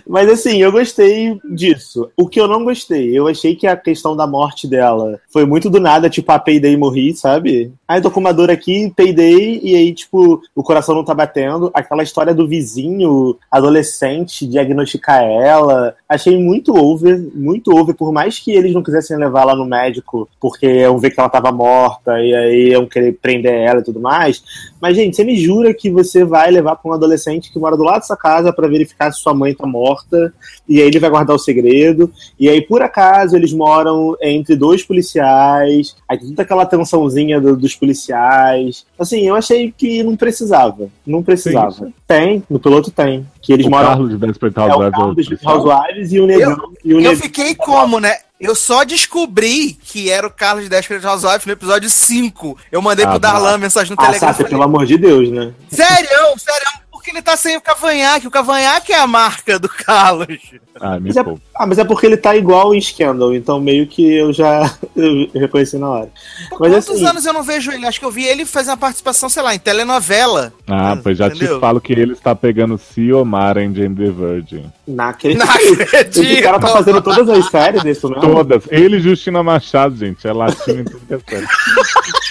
Mas 0.09 0.31
assim, 0.31 0.63
eu 0.63 0.73
gostei 0.73 1.39
disso. 1.51 2.11
O 2.17 2.27
que 2.27 2.41
eu 2.41 2.49
não 2.49 2.65
gostei, 2.65 3.17
eu 3.17 3.29
achei 3.29 3.55
que 3.55 3.67
a 3.67 3.77
questão 3.77 4.17
da 4.17 4.27
morte 4.27 4.67
dela 4.67 5.21
foi 5.31 5.45
muito 5.45 5.69
do 5.69 5.79
nada, 5.79 6.09
tipo, 6.09 6.33
a 6.33 6.39
peidei 6.39 6.73
e 6.73 6.77
morri, 6.77 7.15
sabe? 7.15 7.71
Aí 7.87 8.01
tô 8.01 8.11
com 8.11 8.21
uma 8.21 8.33
dor 8.33 8.51
aqui, 8.51 8.91
peidei, 8.97 9.61
e 9.63 9.77
aí, 9.77 9.93
tipo, 9.93 10.41
o 10.55 10.63
coração 10.63 10.95
não 10.95 11.05
tá 11.05 11.13
batendo. 11.13 11.71
Aquela 11.75 12.03
história 12.03 12.35
do 12.35 12.49
vizinho 12.49 13.37
adolescente 13.51 14.47
diagnosticar 14.47 15.23
ela, 15.23 15.95
achei 16.09 16.39
muito 16.39 16.75
over, 16.75 17.21
muito 17.35 17.77
over, 17.77 17.95
por 17.95 18.11
mais 18.11 18.39
que 18.39 18.53
eles 18.53 18.73
não 18.73 18.83
quisessem 18.83 19.19
levar 19.19 19.43
ela 19.43 19.55
no 19.55 19.67
médico, 19.67 20.29
porque 20.41 20.67
iam 20.67 20.99
ver 20.99 21.11
que 21.11 21.21
ela 21.21 21.29
tava 21.29 21.53
morta, 21.53 22.19
e 22.21 22.35
aí 22.35 22.69
iam 22.71 22.87
querer 22.87 23.13
prender 23.21 23.53
ela 23.53 23.81
e 23.81 23.85
tudo 23.85 24.01
mais. 24.01 24.43
Mas, 24.81 24.97
gente, 24.97 25.15
você 25.15 25.25
me 25.25 25.37
jura 25.37 25.75
que 25.75 25.91
você 25.91 26.25
vai 26.25 26.51
levar 26.51 26.62
pra 26.77 26.91
um 26.91 26.95
adolescente 26.95 27.53
que 27.53 27.59
mora 27.59 27.77
do 27.77 27.83
lado 27.83 27.97
da 28.01 28.03
sua 28.07 28.17
casa 28.17 28.53
pra 28.53 28.69
verificar 28.69 29.13
se 29.13 29.21
sua 29.21 29.35
mãe 29.35 29.55
tá 29.55 29.67
morta, 29.67 30.33
e 30.69 30.81
aí 30.81 30.87
ele 30.87 30.99
vai 30.99 31.11
guardar 31.11 31.35
o 31.35 31.39
segredo, 31.39 32.11
e 32.39 32.49
aí, 32.49 32.61
por 32.63 32.83
acaso, 32.83 33.35
eles 33.37 33.53
moram 33.53 34.17
entre 34.23 34.55
dois 34.57 34.83
policiais, 34.83 35.97
aí 36.09 36.19
tem 36.19 36.29
toda 36.31 36.43
aquela 36.43 36.67
tensãozinha 36.67 37.41
do- 37.41 37.57
dos 37.57 37.75
policiais. 37.75 38.87
Assim, 38.99 39.27
eu 39.27 39.35
achei 39.35 39.73
que 39.77 40.03
não 40.03 40.17
precisava. 40.17 40.89
Não 41.07 41.23
precisava. 41.23 41.91
Tem, 42.07 42.43
no 42.49 42.59
piloto 42.59 42.91
tem. 42.91 43.27
Que 43.41 43.53
eles 43.53 43.67
o 43.67 43.71
moram. 43.71 43.89
Carlos 43.89 44.11
de 44.11 44.17
Desperate 44.19 44.59
É 44.59 44.75
o 44.75 45.15
dos 45.15 45.27
policial. 45.27 45.57
Housewives 45.57 46.13
e 46.13 46.21
o 46.21 46.27
negão. 46.27 46.57
e 46.85 46.95
o 46.95 46.97
Eu 46.99 47.03
negão. 47.03 47.17
fiquei 47.17 47.55
como, 47.55 47.99
né? 47.99 48.15
Eu 48.43 48.55
só 48.57 48.83
descobri 48.83 49.75
que 49.75 50.11
era 50.11 50.27
o 50.27 50.31
Carlos 50.31 50.65
de 50.65 50.69
Desperate 50.71 51.07
Housewives 51.07 51.47
no 51.47 51.53
episódio 51.53 51.89
5. 51.89 52.59
Eu 52.73 52.83
mandei 52.83 53.05
Ah, 53.05 53.11
pro. 53.11 53.19
Darlan 53.21 53.57
mensagem 53.57 53.95
no 53.95 54.03
Ah, 54.03 54.07
Telegram. 54.07 54.35
Falei, 54.35 54.51
pelo 54.51 54.63
amor 54.65 54.85
de 54.85 54.99
Deus, 54.99 55.31
né? 55.31 55.53
Sério, 55.71 56.09
sério, 56.39 56.67
porque 57.03 57.11
ele 57.11 57.21
tá 57.21 57.37
sem 57.37 57.57
o 57.57 57.61
cavanhaque. 57.61 58.29
O 58.29 58.31
cavanhaque 58.31 58.93
é 58.93 58.99
a 59.01 59.07
marca 59.09 59.59
do 59.59 59.69
Carlos. 59.69 60.39
Ah, 60.81 61.01
me 61.01 61.09
Mas 61.09 61.17
é, 61.17 61.25
ah, 61.57 61.67
mas 61.67 61.79
é 61.79 61.85
porque 61.85 62.07
ele 62.07 62.17
tá 62.17 62.37
igual 62.37 62.73
em 62.75 62.81
Scandal, 62.81 63.35
então 63.35 63.61
meio 63.61 63.87
que 63.89 64.15
eu 64.15 64.33
já 64.33 64.73
eu 64.95 65.29
reconheci 65.35 65.77
na 65.77 65.89
hora. 65.89 66.09
Mas 66.53 66.59
quantos 66.59 66.91
assim- 66.91 67.07
anos 67.07 67.27
eu 67.27 67.33
não 67.33 67.43
vejo 67.43 67.73
ele? 67.73 67.87
Acho 67.87 67.99
que 67.99 68.07
eu 68.07 68.11
vi 68.11 68.25
ele 68.25 68.47
fazer 68.47 68.71
uma 68.71 68.77
participação, 68.77 69.29
sei 69.29 69.43
lá, 69.43 69.53
em 69.53 69.59
telenovela. 69.59 70.53
Ah, 70.69 70.97
pois 71.03 71.19
já 71.19 71.27
Entendeu? 71.27 71.57
te 71.57 71.61
falo 71.61 71.81
que 71.81 71.93
ele 71.93 72.13
está 72.13 72.35
pegando 72.37 72.79
Ciomara 72.79 73.63
em 73.63 73.75
Jane 73.75 73.97
the 73.97 74.11
Virgin. 74.11 74.73
Naquele... 74.87 75.35
Não 75.35 75.47
acredito. 75.47 76.23
Esse 76.23 76.41
cara 76.41 76.61
tá 76.61 76.69
fazendo 76.69 77.03
todas 77.03 77.29
as 77.29 77.47
séries 77.51 77.83
desse 77.83 78.07
mesmo? 78.07 78.21
Todas. 78.21 78.63
Ele 78.71 78.99
e 78.99 79.01
Justina 79.01 79.43
Machado, 79.43 79.97
gente. 79.97 80.27
É 80.27 80.33
latino 80.33 80.83
em 80.83 80.85
tudo 80.85 81.01
que 81.07 81.15
é 81.15 81.19
sério. 81.19 81.49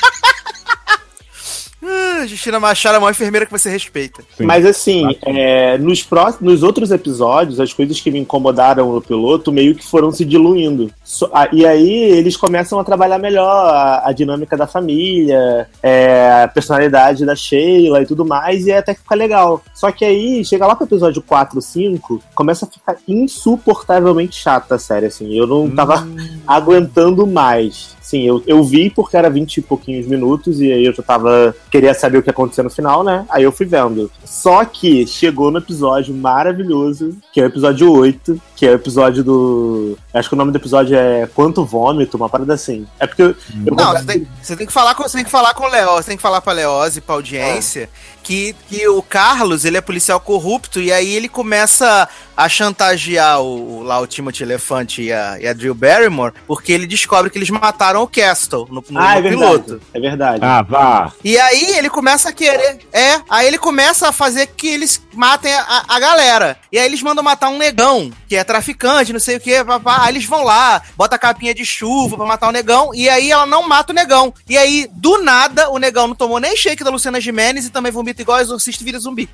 Ah, 2.22 2.28
Justina 2.28 2.60
Machado 2.60 2.96
é 2.96 2.98
a 2.98 3.00
maior 3.00 3.12
enfermeira 3.12 3.46
que 3.46 3.52
você 3.52 3.70
respeita. 3.70 4.22
Sim. 4.38 4.46
Mas 4.46 4.66
assim, 4.66 5.04
é, 5.26 5.78
nos, 5.78 6.04
pró- 6.04 6.34
nos 6.40 6.62
outros 6.64 6.92
episódios, 6.92 7.60
as 7.60 7.74
coisas 7.74 8.00
que 8.00 8.12
me 8.12 8.20
incomodaram 8.20 8.92
no 8.94 9.02
piloto 9.02 9.52
meio 9.52 9.74
que 9.76 9.84
foram 9.86 10.12
se 10.12 10.24
diluindo. 10.26 10.92
So- 11.04 11.30
ah, 11.34 11.48
e 11.52 11.66
aí 11.66 11.90
eles 11.92 12.38
começam 12.38 12.80
a 12.80 12.84
trabalhar 12.84 13.18
melhor 13.18 13.48
a, 13.50 14.08
a 14.10 14.12
dinâmica 14.12 14.56
da 14.56 14.68
família, 14.68 15.68
é, 15.82 16.44
a 16.44 16.48
personalidade 16.48 17.26
da 17.26 17.36
Sheila 17.36 18.02
e 18.02 18.06
tudo 18.06 18.26
mais, 18.26 18.66
e 18.68 18.72
até 18.72 18.94
que 18.94 19.02
fica 19.02 19.16
legal. 19.16 19.62
Só 19.74 19.92
que 19.92 20.06
aí, 20.06 20.44
chega 20.46 20.66
lá 20.68 20.76
pro 20.76 20.86
episódio 20.86 21.22
4, 21.22 21.60
5, 21.62 22.22
começa 22.36 22.66
a 22.66 22.70
ficar 22.70 22.98
insuportavelmente 23.08 24.36
chata 24.36 24.76
a 24.76 24.80
série, 24.80 25.08
assim. 25.08 25.34
Eu 25.34 25.48
não 25.48 25.70
tava 25.70 26.08
aguentando 26.48 27.26
mais. 27.28 27.96
Sim, 28.02 28.24
eu, 28.28 28.44
eu 28.46 28.62
vi 28.64 28.90
porque 28.90 29.16
era 29.16 29.30
20 29.30 29.58
e 29.58 29.62
pouquinhos 29.62 30.06
minutos 30.06 30.60
e 30.60 30.72
aí 30.72 30.86
eu 30.86 30.94
já 30.94 31.02
tava. 31.02 31.56
Queria 31.72 31.94
saber 31.94 32.11
o 32.20 32.24
que 32.24 32.30
ia 32.30 32.32
acontecer 32.32 32.64
no 32.64 32.70
final, 32.70 33.04
né? 33.04 33.26
Aí 33.30 33.44
eu 33.44 33.52
fui 33.52 33.66
vendo. 33.66 34.12
Só 34.26 34.64
que 34.66 35.06
chegou 35.08 35.52
no 35.52 35.60
episódio 35.60 36.14
maravilhoso, 36.14 37.18
que 37.34 37.40
é 37.40 37.44
o 37.44 37.48
episódio 37.48 37.92
8, 37.92 38.42
que 38.56 38.66
é 38.66 38.72
o 38.72 38.76
episódio 38.76 39.24
do. 39.24 39.98
Acho 40.14 40.30
que 40.30 40.36
o 40.36 40.38
nome 40.38 40.52
do 40.52 40.58
episódio 40.58 40.96
é 40.96 41.28
Quanto 41.34 41.66
Vômito, 41.66 42.18
uma 42.18 42.30
parada 42.30 42.54
assim. 42.54 42.88
É 43.00 43.08
porque 43.08 43.22
eu. 43.22 43.36
eu 43.66 43.76
Não, 43.76 43.92
você 43.92 44.06
tem, 44.06 44.28
você 44.42 44.56
tem 44.56 44.68
que 44.68 44.74
falar 44.74 44.96
com 44.96 45.04
você 45.04 45.18
tem 45.18 45.26
que 45.26 45.32
falar 45.32 45.54
com 45.54 45.64
o 45.64 45.70
Leoz, 45.70 46.06
você 46.06 46.12
tem 46.12 46.18
que 46.18 46.24
falar 46.24 46.42
pra 46.42 46.54
Leoz 46.54 46.98
e 46.98 47.02
pra 47.02 47.16
audiência 47.16 47.90
que, 48.24 48.56
que 48.70 48.88
o 48.88 49.02
Carlos, 49.02 49.66
ele 49.66 49.78
é 49.78 49.82
policial 49.82 50.20
corrupto 50.20 50.80
e 50.82 50.92
aí 50.92 51.14
ele 51.14 51.28
começa 51.30 52.08
a 52.38 52.48
chantagear 52.48 53.42
o, 53.42 53.84
lá 53.84 54.00
o 54.00 54.08
Timothy 54.08 54.44
Elefante 54.44 55.02
e 55.04 55.12
a, 55.14 55.38
e 55.40 55.48
a 55.48 55.54
Drew 55.54 55.76
Barrymore 55.76 56.34
porque 56.48 56.72
ele 56.72 56.88
descobre 56.88 57.30
que 57.30 57.38
eles 57.38 57.50
mataram 57.50 58.02
o 58.02 58.08
Castle 58.08 58.68
no, 58.70 58.84
no- 58.90 59.00
ah, 59.00 59.14
é 59.14 59.16
no 59.18 59.22
verdade. 59.24 59.36
piloto. 59.64 59.82
É 59.94 60.00
verdade. 60.00 60.40
Ah, 60.44 60.62
vá. 60.62 61.12
E 61.24 61.38
aí 61.38 61.78
ele 61.78 61.90
começa 61.90 62.30
a 62.30 62.34
querer. 62.34 62.80
É, 62.92 63.20
aí 63.30 63.48
ele 63.48 63.58
começa 63.58 64.08
a 64.08 64.12
fazer 64.12 64.48
que 64.48 64.68
eles 64.68 65.02
matem 65.14 65.54
a, 65.54 65.84
a 65.88 66.00
galera. 66.00 66.58
E 66.72 66.80
aí 66.80 66.86
eles 66.86 67.02
mandam 67.02 67.24
matar 67.24 67.50
um 67.50 67.58
negão, 67.58 68.12
que 68.28 68.36
é 68.36 68.44
traficante, 68.44 69.14
não 69.14 69.20
sei 69.20 69.38
o 69.38 69.40
que, 69.40 69.64
papá. 69.64 70.00
Aí 70.04 70.14
eles 70.14 70.26
vão 70.26 70.44
lá, 70.44 70.82
bota 70.96 71.16
a 71.16 71.20
capinha 71.20 71.54
de 71.54 71.66
chuva 71.66 72.16
pra 72.18 72.26
matar 72.26 72.48
o 72.48 72.52
negão. 72.52 72.92
E 72.94 73.10
aí 73.10 73.30
ela 73.32 73.46
não 73.46 73.68
mata 73.68 73.92
o 73.92 73.96
negão. 73.96 74.34
E 74.50 74.58
aí, 74.58 74.88
do 74.94 75.22
nada, 75.22 75.70
o 75.70 75.78
negão 75.78 76.08
não 76.08 76.16
tomou 76.16 76.40
nem 76.40 76.56
shake 76.56 76.84
da 76.84 76.90
Luciana 76.90 77.20
Gimenez 77.22 77.66
e 77.66 77.70
também 77.70 77.92
vomita 78.12 78.22
igual 78.22 78.40
exorcista 78.40 78.84
e 78.84 78.86
vira 78.86 79.00
zumbi. 79.00 79.30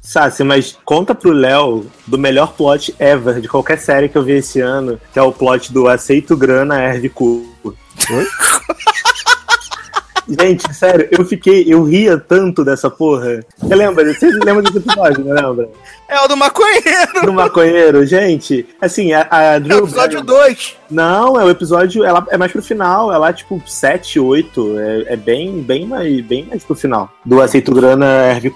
Sassi, 0.00 0.44
mas 0.44 0.78
conta 0.84 1.14
pro 1.14 1.32
Léo 1.32 1.86
do 2.06 2.18
melhor 2.18 2.52
plot 2.54 2.94
ever 2.98 3.40
de 3.40 3.48
qualquer 3.48 3.78
série 3.78 4.08
que 4.08 4.16
eu 4.16 4.22
vi 4.22 4.32
esse 4.32 4.60
ano, 4.60 5.00
que 5.12 5.18
é 5.18 5.22
o 5.22 5.32
plot 5.32 5.72
do 5.72 5.88
Aceito 5.88 6.36
Grana, 6.36 6.80
Erve 6.80 7.08
Cu. 7.08 7.46
Gente, 10.28 10.72
sério, 10.74 11.08
eu 11.10 11.24
fiquei, 11.24 11.64
eu 11.66 11.82
ria 11.84 12.18
tanto 12.18 12.64
dessa 12.64 12.88
porra. 12.90 13.40
Você 13.58 13.74
lembra? 13.74 14.04
Vocês 14.12 14.34
lembram 14.44 14.62
desse 14.62 14.78
episódio, 14.78 15.24
não 15.24 15.34
lembra? 15.34 15.68
É 16.08 16.20
o 16.20 16.28
do 16.28 16.36
maconheiro. 16.36 17.24
Do 17.24 17.32
maconheiro, 17.32 18.04
gente. 18.06 18.66
Assim, 18.80 19.12
a, 19.12 19.26
a 19.30 19.42
É 19.42 19.56
o 19.56 19.60
Drew 19.60 19.78
episódio 19.78 20.22
Barrymore- 20.24 20.48
2. 20.54 20.76
Não, 20.90 21.40
é 21.40 21.44
o 21.44 21.50
episódio, 21.50 22.04
ela 22.04 22.26
é 22.30 22.36
mais 22.36 22.50
pro 22.52 22.62
final, 22.62 23.12
é 23.12 23.18
lá 23.18 23.32
tipo 23.32 23.62
7, 23.64 24.18
8, 24.18 24.78
é, 24.78 25.12
é 25.12 25.16
bem, 25.16 25.60
bem 25.62 25.86
mais, 25.86 26.20
bem 26.22 26.44
mais 26.46 26.64
pro 26.64 26.74
final 26.74 27.08
do 27.24 27.40
Aceito 27.40 27.72
Grana 27.72 28.06
Erve 28.06 28.50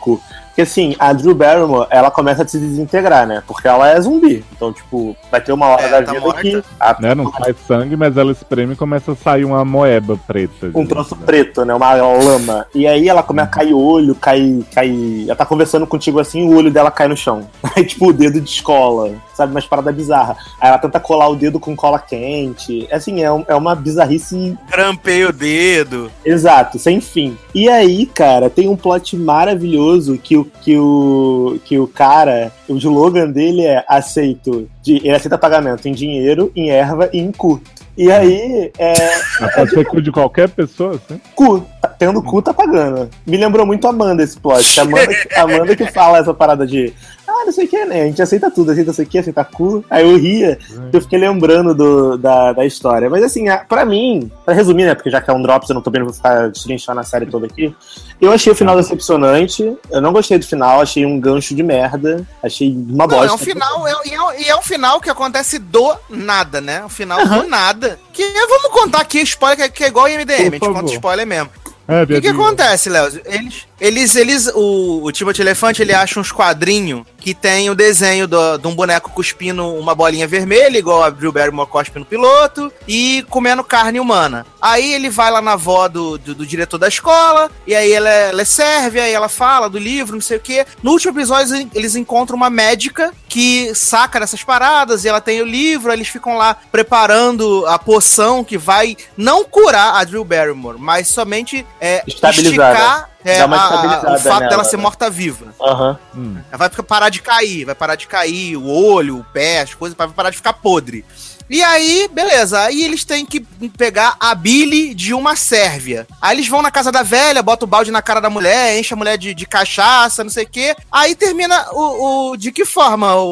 Cu. 0.54 0.56
que 0.56 0.62
assim, 0.62 0.94
a 0.98 1.12
Drew 1.12 1.34
Barrymore, 1.34 1.86
ela 1.90 2.10
começa 2.10 2.42
a 2.44 2.48
se 2.48 2.58
desintegrar, 2.58 3.26
né? 3.26 3.42
Porque 3.46 3.66
ela 3.66 3.88
é 3.90 4.00
zumbi. 4.00 4.44
Então, 4.52 4.72
tipo, 4.72 5.16
vai 5.30 5.40
ter 5.40 5.52
uma 5.52 5.66
hora 5.66 5.82
É, 5.82 5.88
da 5.90 6.02
tá 6.02 6.12
vida 6.12 6.24
morta. 6.24 6.40
que 6.42 6.62
a- 6.78 6.96
Né? 7.00 7.14
Não 7.14 7.30
sai 7.32 7.54
sangue, 7.66 7.96
mas 7.96 8.16
ela 8.16 8.30
espreme 8.32 8.74
e 8.74 8.76
começa 8.76 9.12
a 9.12 9.16
sair 9.16 9.44
uma 9.44 9.64
moeba 9.64 10.16
preta. 10.26 10.70
um 10.74 10.86
troço 10.86 11.16
né? 11.16 11.22
preto, 11.26 11.64
né? 11.64 11.74
Uma 11.74 11.92
lama. 11.94 12.66
E 12.74 12.86
aí 12.86 13.08
ela 13.08 13.22
começa 13.22 13.48
a 13.48 13.50
cair 13.50 13.74
olho, 13.74 14.14
cai, 14.14 14.64
cai. 14.72 15.24
Ela 15.26 15.34
tá 15.36 15.44
conversando 15.44 15.86
contigo 15.86 16.20
assim, 16.20 16.46
o 16.46 16.56
olho 16.56 16.70
dela 16.70 16.90
cai 16.90 17.08
no 17.08 17.16
chão. 17.16 17.46
Aí, 17.76 17.84
tipo, 17.84 18.08
o 18.08 18.12
dedo 18.12 18.40
de 18.40 18.48
escola, 18.48 19.10
sabe? 19.34 19.50
Umas 19.52 19.66
paradas 19.66 19.94
bizarras. 19.94 20.36
Aí 20.60 20.68
ela 20.68 20.78
tenta 20.78 21.00
colar 21.00 21.28
o 21.28 21.34
dedo 21.36 21.58
com 21.58 21.74
cola 21.74 21.98
quente. 21.98 22.86
Assim, 22.92 23.22
é, 23.22 23.32
um- 23.32 23.44
é 23.48 23.54
uma 23.54 23.74
bizarrice 23.74 24.56
Grampei 24.70 25.24
o 25.24 25.32
dedo. 25.32 26.10
Exato, 26.24 26.78
sem 26.78 27.00
fim. 27.00 27.36
E 27.54 27.68
aí, 27.68 28.06
cara, 28.06 28.48
tem 28.48 28.68
um 28.68 28.76
plot 28.76 29.16
maravilhoso 29.16 30.18
que 30.22 30.36
o 30.36 30.43
que 30.62 30.76
o 30.78 31.58
que 31.64 31.78
o 31.78 31.86
cara, 31.86 32.52
o 32.68 32.76
slogan 32.76 33.30
dele 33.30 33.62
é 33.62 33.84
aceito, 33.88 34.68
de, 34.82 34.96
ele 34.96 35.14
aceita 35.14 35.38
pagamento 35.38 35.88
em 35.88 35.92
dinheiro, 35.92 36.50
em 36.54 36.70
erva 36.70 37.08
e 37.12 37.18
em 37.18 37.32
cu. 37.32 37.60
E 37.96 38.10
aí, 38.10 38.72
é, 38.76 38.94
Mas 39.40 39.54
Pode 39.54 39.70
ser 39.70 39.84
cu 39.84 40.02
de 40.02 40.10
qualquer 40.10 40.48
pessoa, 40.48 40.96
assim? 40.96 41.20
cu, 41.34 41.64
tendo 41.96 42.20
cu 42.22 42.42
tá 42.42 42.52
pagando. 42.52 43.08
Me 43.24 43.36
lembrou 43.36 43.64
muito 43.64 43.86
a 43.86 43.90
Amanda 43.90 44.22
esse 44.22 44.38
plot. 44.38 44.80
A 44.80 44.82
Amanda, 44.82 45.12
a 45.36 45.42
Amanda 45.42 45.76
que 45.76 45.86
fala 45.86 46.18
essa 46.18 46.34
parada 46.34 46.66
de 46.66 46.92
ah, 47.40 47.44
não 47.46 47.52
sei 47.52 47.64
o 47.64 47.68
que, 47.68 47.84
né? 47.84 48.02
A 48.02 48.06
gente 48.06 48.22
aceita 48.22 48.50
tudo, 48.50 48.70
aceita 48.72 48.90
isso 48.90 49.02
aqui, 49.02 49.18
aceita 49.18 49.44
cu. 49.44 49.84
Aí 49.90 50.02
eu 50.08 50.16
ria, 50.16 50.58
eu 50.92 51.00
fiquei 51.00 51.18
lembrando 51.18 51.74
do, 51.74 52.16
da, 52.16 52.52
da 52.52 52.64
história. 52.64 53.08
Mas 53.10 53.22
assim, 53.22 53.44
pra 53.68 53.84
mim, 53.84 54.30
pra 54.44 54.54
resumir, 54.54 54.84
né? 54.84 54.94
Porque 54.94 55.10
já 55.10 55.20
que 55.20 55.30
é 55.30 55.32
um 55.34 55.42
Drops, 55.42 55.68
eu 55.68 55.74
não 55.74 55.82
tô 55.82 55.90
bem, 55.90 56.02
vou 56.02 56.12
ficar 56.12 56.48
destrinchando 56.50 57.00
a 57.00 57.04
série 57.04 57.26
toda 57.26 57.46
aqui. 57.46 57.74
Eu 58.20 58.32
achei 58.32 58.52
o 58.52 58.56
final 58.56 58.76
decepcionante. 58.76 59.76
Eu 59.90 60.00
não 60.00 60.12
gostei 60.12 60.38
do 60.38 60.46
final, 60.46 60.80
achei 60.80 61.04
um 61.04 61.18
gancho 61.20 61.54
de 61.54 61.62
merda. 61.62 62.26
Achei 62.42 62.70
uma 62.72 63.06
Não, 63.06 63.08
bosta. 63.08 63.26
é 63.26 63.32
um 63.32 63.38
final, 63.38 63.86
é, 63.88 63.92
e 64.06 64.14
é, 64.14 64.22
um- 64.22 64.32
e 64.32 64.44
é 64.48 64.56
um 64.56 64.62
final 64.62 65.00
que 65.00 65.10
acontece 65.10 65.58
do 65.58 65.94
nada, 66.08 66.60
né? 66.60 66.84
Um 66.84 66.88
final 66.88 67.26
do 67.26 67.46
nada. 67.48 67.98
Que 68.12 68.22
vamos 68.48 68.70
contar 68.70 69.00
aqui 69.00 69.20
spoiler, 69.22 69.56
que 69.56 69.62
é, 69.62 69.68
que 69.68 69.84
é 69.84 69.88
igual 69.88 70.08
IMDM, 70.08 70.32
a 70.34 70.50
gente 70.50 70.58
conta 70.60 70.92
spoiler 70.92 71.26
mesmo. 71.26 71.50
É, 71.86 72.02
O 72.02 72.06
que, 72.06 72.20
que 72.22 72.28
acontece, 72.28 72.88
Léo? 72.88 73.08
Eles, 73.26 73.66
eles, 73.80 74.14
eles, 74.16 74.50
o, 74.54 75.02
o 75.04 75.12
Timothy 75.12 75.40
Elefante, 75.42 75.82
ele 75.82 75.92
acha 75.92 76.20
uns 76.20 76.30
quadrinhos 76.32 77.04
que 77.18 77.34
tem 77.34 77.70
o 77.70 77.74
desenho 77.74 78.28
do- 78.28 78.58
de 78.58 78.66
um 78.66 78.74
boneco 78.74 79.10
cuspindo 79.10 79.66
uma 79.74 79.94
bolinha 79.94 80.26
vermelha, 80.28 80.76
igual 80.78 81.02
a 81.02 81.08
Drew 81.10 81.32
Barrymore 81.32 81.68
cospe 81.68 81.98
no 81.98 82.04
piloto, 82.04 82.70
e 82.86 83.24
comendo 83.30 83.64
carne 83.64 83.98
humana. 83.98 84.44
Aí 84.60 84.92
ele 84.92 85.08
vai 85.08 85.30
lá 85.30 85.40
na 85.40 85.52
avó 85.52 85.88
do, 85.88 86.18
do, 86.18 86.34
do 86.34 86.46
diretor 86.46 86.76
da 86.76 86.86
escola, 86.88 87.50
e 87.66 87.74
aí 87.74 87.90
ela, 87.92 88.08
ela 88.10 88.42
é 88.42 88.44
serve, 88.44 89.00
aí 89.00 89.12
ela 89.12 89.28
fala 89.30 89.70
do 89.70 89.78
livro, 89.78 90.14
não 90.14 90.20
sei 90.22 90.36
o 90.36 90.40
quê. 90.40 90.66
No 90.82 90.90
último 90.92 91.12
episódio, 91.18 91.68
eles- 91.74 91.94
encontram 91.96 92.36
uma 92.36 92.50
médica 92.50 93.12
que 93.28 93.74
saca 93.74 94.20
dessas 94.20 94.42
paradas, 94.44 95.04
e 95.04 95.08
ela 95.08 95.20
tem 95.20 95.40
o 95.40 95.46
livro, 95.46 95.90
eles 95.92 96.08
ficam 96.08 96.36
lá 96.36 96.56
preparando 96.70 97.64
a 97.66 97.78
poção 97.78 98.44
que 98.44 98.58
vai 98.58 98.96
não 99.16 99.44
curar 99.44 99.94
a 99.96 100.04
Drew 100.04 100.24
Barrymore, 100.24 100.76
mas 100.78 101.08
somente 101.08 101.64
é, 101.80 102.02
Estabilizar, 102.06 102.70
esticar 102.72 103.10
é, 103.24 103.38
Dá 103.38 103.46
uma 103.46 103.56
a- 103.56 104.14
o 104.14 104.18
fato 104.18 104.24
nela, 104.24 104.48
dela 104.48 104.64
ser 104.64 104.76
né? 104.76 104.82
morta-viva. 104.82 105.46
Aham. 105.60 105.98
Hum. 106.14 106.36
Ela 106.50 106.58
vai 106.58 106.70
parar 106.70 107.08
de 107.08 107.22
cair, 107.22 107.64
vai 107.64 107.74
parar 107.74 107.94
de 107.96 108.06
cair 108.06 108.56
o 108.56 108.66
olho, 108.68 109.18
o 109.18 109.24
pé, 109.24 109.60
as 109.62 109.72
coisas, 109.74 109.96
vai 109.96 110.06
parar 110.08 110.30
de 110.30 110.36
ficar 110.36 110.52
podre. 110.52 111.04
E 111.48 111.62
aí, 111.62 112.08
beleza, 112.12 112.60
aí 112.60 112.82
eles 112.82 113.04
têm 113.04 113.24
que 113.26 113.40
pegar 113.76 114.16
a 114.18 114.34
Billy 114.34 114.94
de 114.94 115.12
uma 115.12 115.36
Sérvia. 115.36 116.06
Aí 116.20 116.36
eles 116.36 116.48
vão 116.48 116.62
na 116.62 116.70
casa 116.70 116.90
da 116.90 117.02
velha, 117.02 117.42
botam 117.42 117.66
o 117.66 117.70
balde 117.70 117.90
na 117.90 118.00
cara 118.02 118.20
da 118.20 118.30
mulher, 118.30 118.78
enche 118.78 118.94
a 118.94 118.96
mulher 118.96 119.18
de, 119.18 119.34
de 119.34 119.46
cachaça, 119.46 120.24
não 120.24 120.30
sei 120.30 120.44
o 120.44 120.48
quê. 120.48 120.74
Aí 120.90 121.14
termina 121.14 121.66
o, 121.72 122.30
o- 122.32 122.36
de 122.36 122.50
que 122.50 122.64
forma 122.64 123.14
o, 123.16 123.30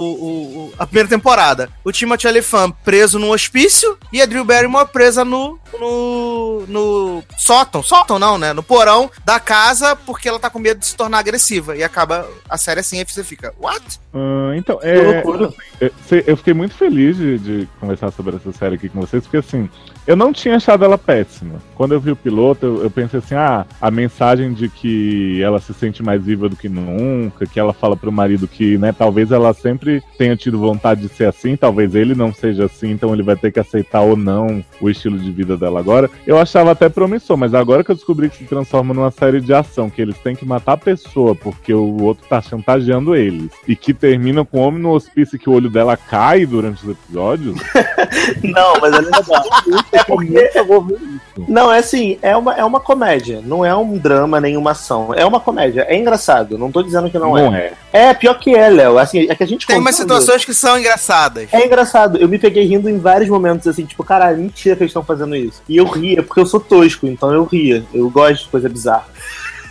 o- 0.68 0.72
a 0.78 0.86
primeira 0.86 1.08
temporada? 1.08 1.70
O 1.84 1.90
Timothy 1.90 2.26
Olyphant 2.28 2.74
preso 2.84 3.18
num 3.18 3.30
hospício 3.30 3.96
e 4.12 4.20
a 4.20 4.26
Drew 4.26 4.44
Barrymore 4.44 4.88
presa 4.92 5.24
no, 5.24 5.58
no, 5.80 6.64
no 6.68 7.22
sótão. 7.38 7.82
Sótão 7.82 8.18
não, 8.18 8.36
né? 8.38 8.52
No 8.52 8.62
porão 8.62 9.10
da 9.24 9.40
casa 9.40 9.96
porque 9.96 10.28
ela 10.28 10.38
tá 10.38 10.50
com 10.50 10.58
medo 10.58 10.80
de 10.80 10.86
se 10.86 10.96
tornar 10.96 11.18
agressiva. 11.18 11.76
E 11.76 11.82
acaba 11.82 12.28
a 12.48 12.58
série 12.58 12.80
assim, 12.80 12.98
aí 12.98 13.04
você 13.08 13.24
fica, 13.24 13.54
what? 13.58 13.82
Ah, 14.14 14.52
então, 14.56 14.78
Que 14.78 14.86
é, 14.86 15.00
loucura. 15.22 15.52
é, 15.80 15.90
cê- 16.08 16.24
eu 16.26 16.36
fiquei 16.36 16.54
muito 16.54 16.74
feliz 16.74 17.16
de, 17.16 17.38
de 17.38 17.68
conversar 17.80 18.01
sobre 18.10 18.36
essa 18.36 18.52
série 18.52 18.74
aqui 18.74 18.88
com 18.88 19.00
vocês, 19.00 19.22
porque 19.22 19.36
assim, 19.36 19.68
eu 20.06 20.16
não 20.16 20.32
tinha 20.32 20.56
achado 20.56 20.84
ela 20.84 20.98
péssima. 20.98 21.54
Quando 21.74 21.92
eu 21.92 22.00
vi 22.00 22.10
o 22.10 22.16
piloto, 22.16 22.66
eu, 22.66 22.82
eu 22.84 22.90
pensei 22.90 23.18
assim, 23.18 23.34
ah, 23.34 23.66
a 23.80 23.90
mensagem 23.90 24.52
de 24.52 24.68
que 24.68 25.40
ela 25.42 25.60
se 25.60 25.72
sente 25.74 26.02
mais 26.02 26.22
viva 26.22 26.48
do 26.48 26.56
que 26.56 26.68
nunca, 26.68 27.46
que 27.46 27.58
ela 27.58 27.72
fala 27.72 27.96
pro 27.96 28.12
marido 28.12 28.46
que, 28.46 28.78
né, 28.78 28.92
talvez 28.92 29.30
ela 29.30 29.52
sempre 29.52 30.02
tenha 30.18 30.36
tido 30.36 30.58
vontade 30.58 31.02
de 31.02 31.08
ser 31.08 31.26
assim, 31.26 31.56
talvez 31.56 31.94
ele 31.94 32.14
não 32.14 32.32
seja 32.32 32.66
assim, 32.66 32.90
então 32.90 33.12
ele 33.12 33.22
vai 33.22 33.36
ter 33.36 33.50
que 33.50 33.60
aceitar 33.60 34.02
ou 34.02 34.16
não 34.16 34.64
o 34.80 34.90
estilo 34.90 35.18
de 35.18 35.30
vida 35.30 35.56
dela 35.56 35.80
agora. 35.80 36.10
Eu 36.26 36.38
achava 36.38 36.70
até 36.70 36.88
promissor, 36.88 37.36
mas 37.36 37.54
agora 37.54 37.82
que 37.82 37.90
eu 37.90 37.96
descobri 37.96 38.28
que 38.28 38.36
se 38.36 38.44
transforma 38.44 38.94
numa 38.94 39.10
série 39.10 39.40
de 39.40 39.52
ação, 39.52 39.90
que 39.90 40.02
eles 40.02 40.18
têm 40.18 40.36
que 40.36 40.44
matar 40.44 40.72
a 40.72 40.76
pessoa 40.76 41.34
porque 41.34 41.72
o 41.72 42.02
outro 42.02 42.26
tá 42.28 42.40
chantageando 42.40 43.14
eles, 43.14 43.50
e 43.66 43.74
que 43.74 43.94
termina 43.94 44.44
com 44.44 44.58
o 44.58 44.62
homem 44.62 44.82
no 44.82 44.90
hospício 44.90 45.38
que 45.38 45.48
o 45.48 45.52
olho 45.52 45.70
dela 45.70 45.96
cai 45.96 46.46
durante 46.46 46.84
os 46.84 46.90
episódios, 46.90 47.56
Não, 48.42 48.74
mas 48.80 48.92
é 48.94 49.00
legal. 49.00 49.22
É 49.92 50.02
porque. 50.04 50.50
eu 50.54 50.64
vou 50.64 50.80
ver 50.82 50.94
isso. 50.94 51.44
Não, 51.48 51.70
é 51.72 51.78
assim, 51.78 52.18
é 52.22 52.36
uma, 52.36 52.54
é 52.54 52.64
uma 52.64 52.80
comédia. 52.80 53.40
Não 53.44 53.64
é 53.64 53.74
um 53.76 53.96
drama 53.98 54.40
nem 54.40 54.56
uma 54.56 54.70
ação. 54.72 55.12
É 55.14 55.24
uma 55.24 55.38
comédia. 55.38 55.84
É 55.88 55.96
engraçado. 55.96 56.56
Não 56.58 56.72
tô 56.72 56.82
dizendo 56.82 57.10
que 57.10 57.18
não, 57.18 57.34
Não, 57.34 57.54
é. 57.54 57.72
é. 57.92 58.08
É, 58.08 58.14
pior 58.14 58.38
que 58.38 58.54
é, 58.54 58.68
Léo. 58.68 58.98
Assim, 58.98 59.26
é 59.28 59.34
que 59.34 59.42
a 59.42 59.46
gente 59.46 59.66
Tem 59.66 59.76
umas 59.78 59.96
contando- 59.96 60.18
situações 60.20 60.44
que 60.44 60.54
são 60.54 60.78
engraçadas. 60.78 61.48
É 61.52 61.64
engraçado, 61.66 62.16
eu 62.18 62.28
me 62.28 62.38
peguei 62.38 62.64
rindo 62.64 62.88
em 62.88 62.98
vários 62.98 63.28
momentos, 63.28 63.66
assim, 63.66 63.84
tipo, 63.84 64.02
caralho, 64.02 64.38
mentira 64.38 64.74
que 64.76 64.82
eles 64.82 64.90
estão 64.90 65.04
fazendo 65.04 65.36
isso. 65.36 65.62
E 65.68 65.76
eu 65.76 65.84
ria, 65.86 66.22
porque 66.22 66.40
eu 66.40 66.46
sou 66.46 66.58
tosco, 66.60 67.06
então 67.06 67.32
eu 67.32 67.44
ria. 67.44 67.84
Eu 67.92 68.08
gosto 68.10 68.44
de 68.44 68.48
coisa 68.50 68.68
bizarra. 68.68 69.06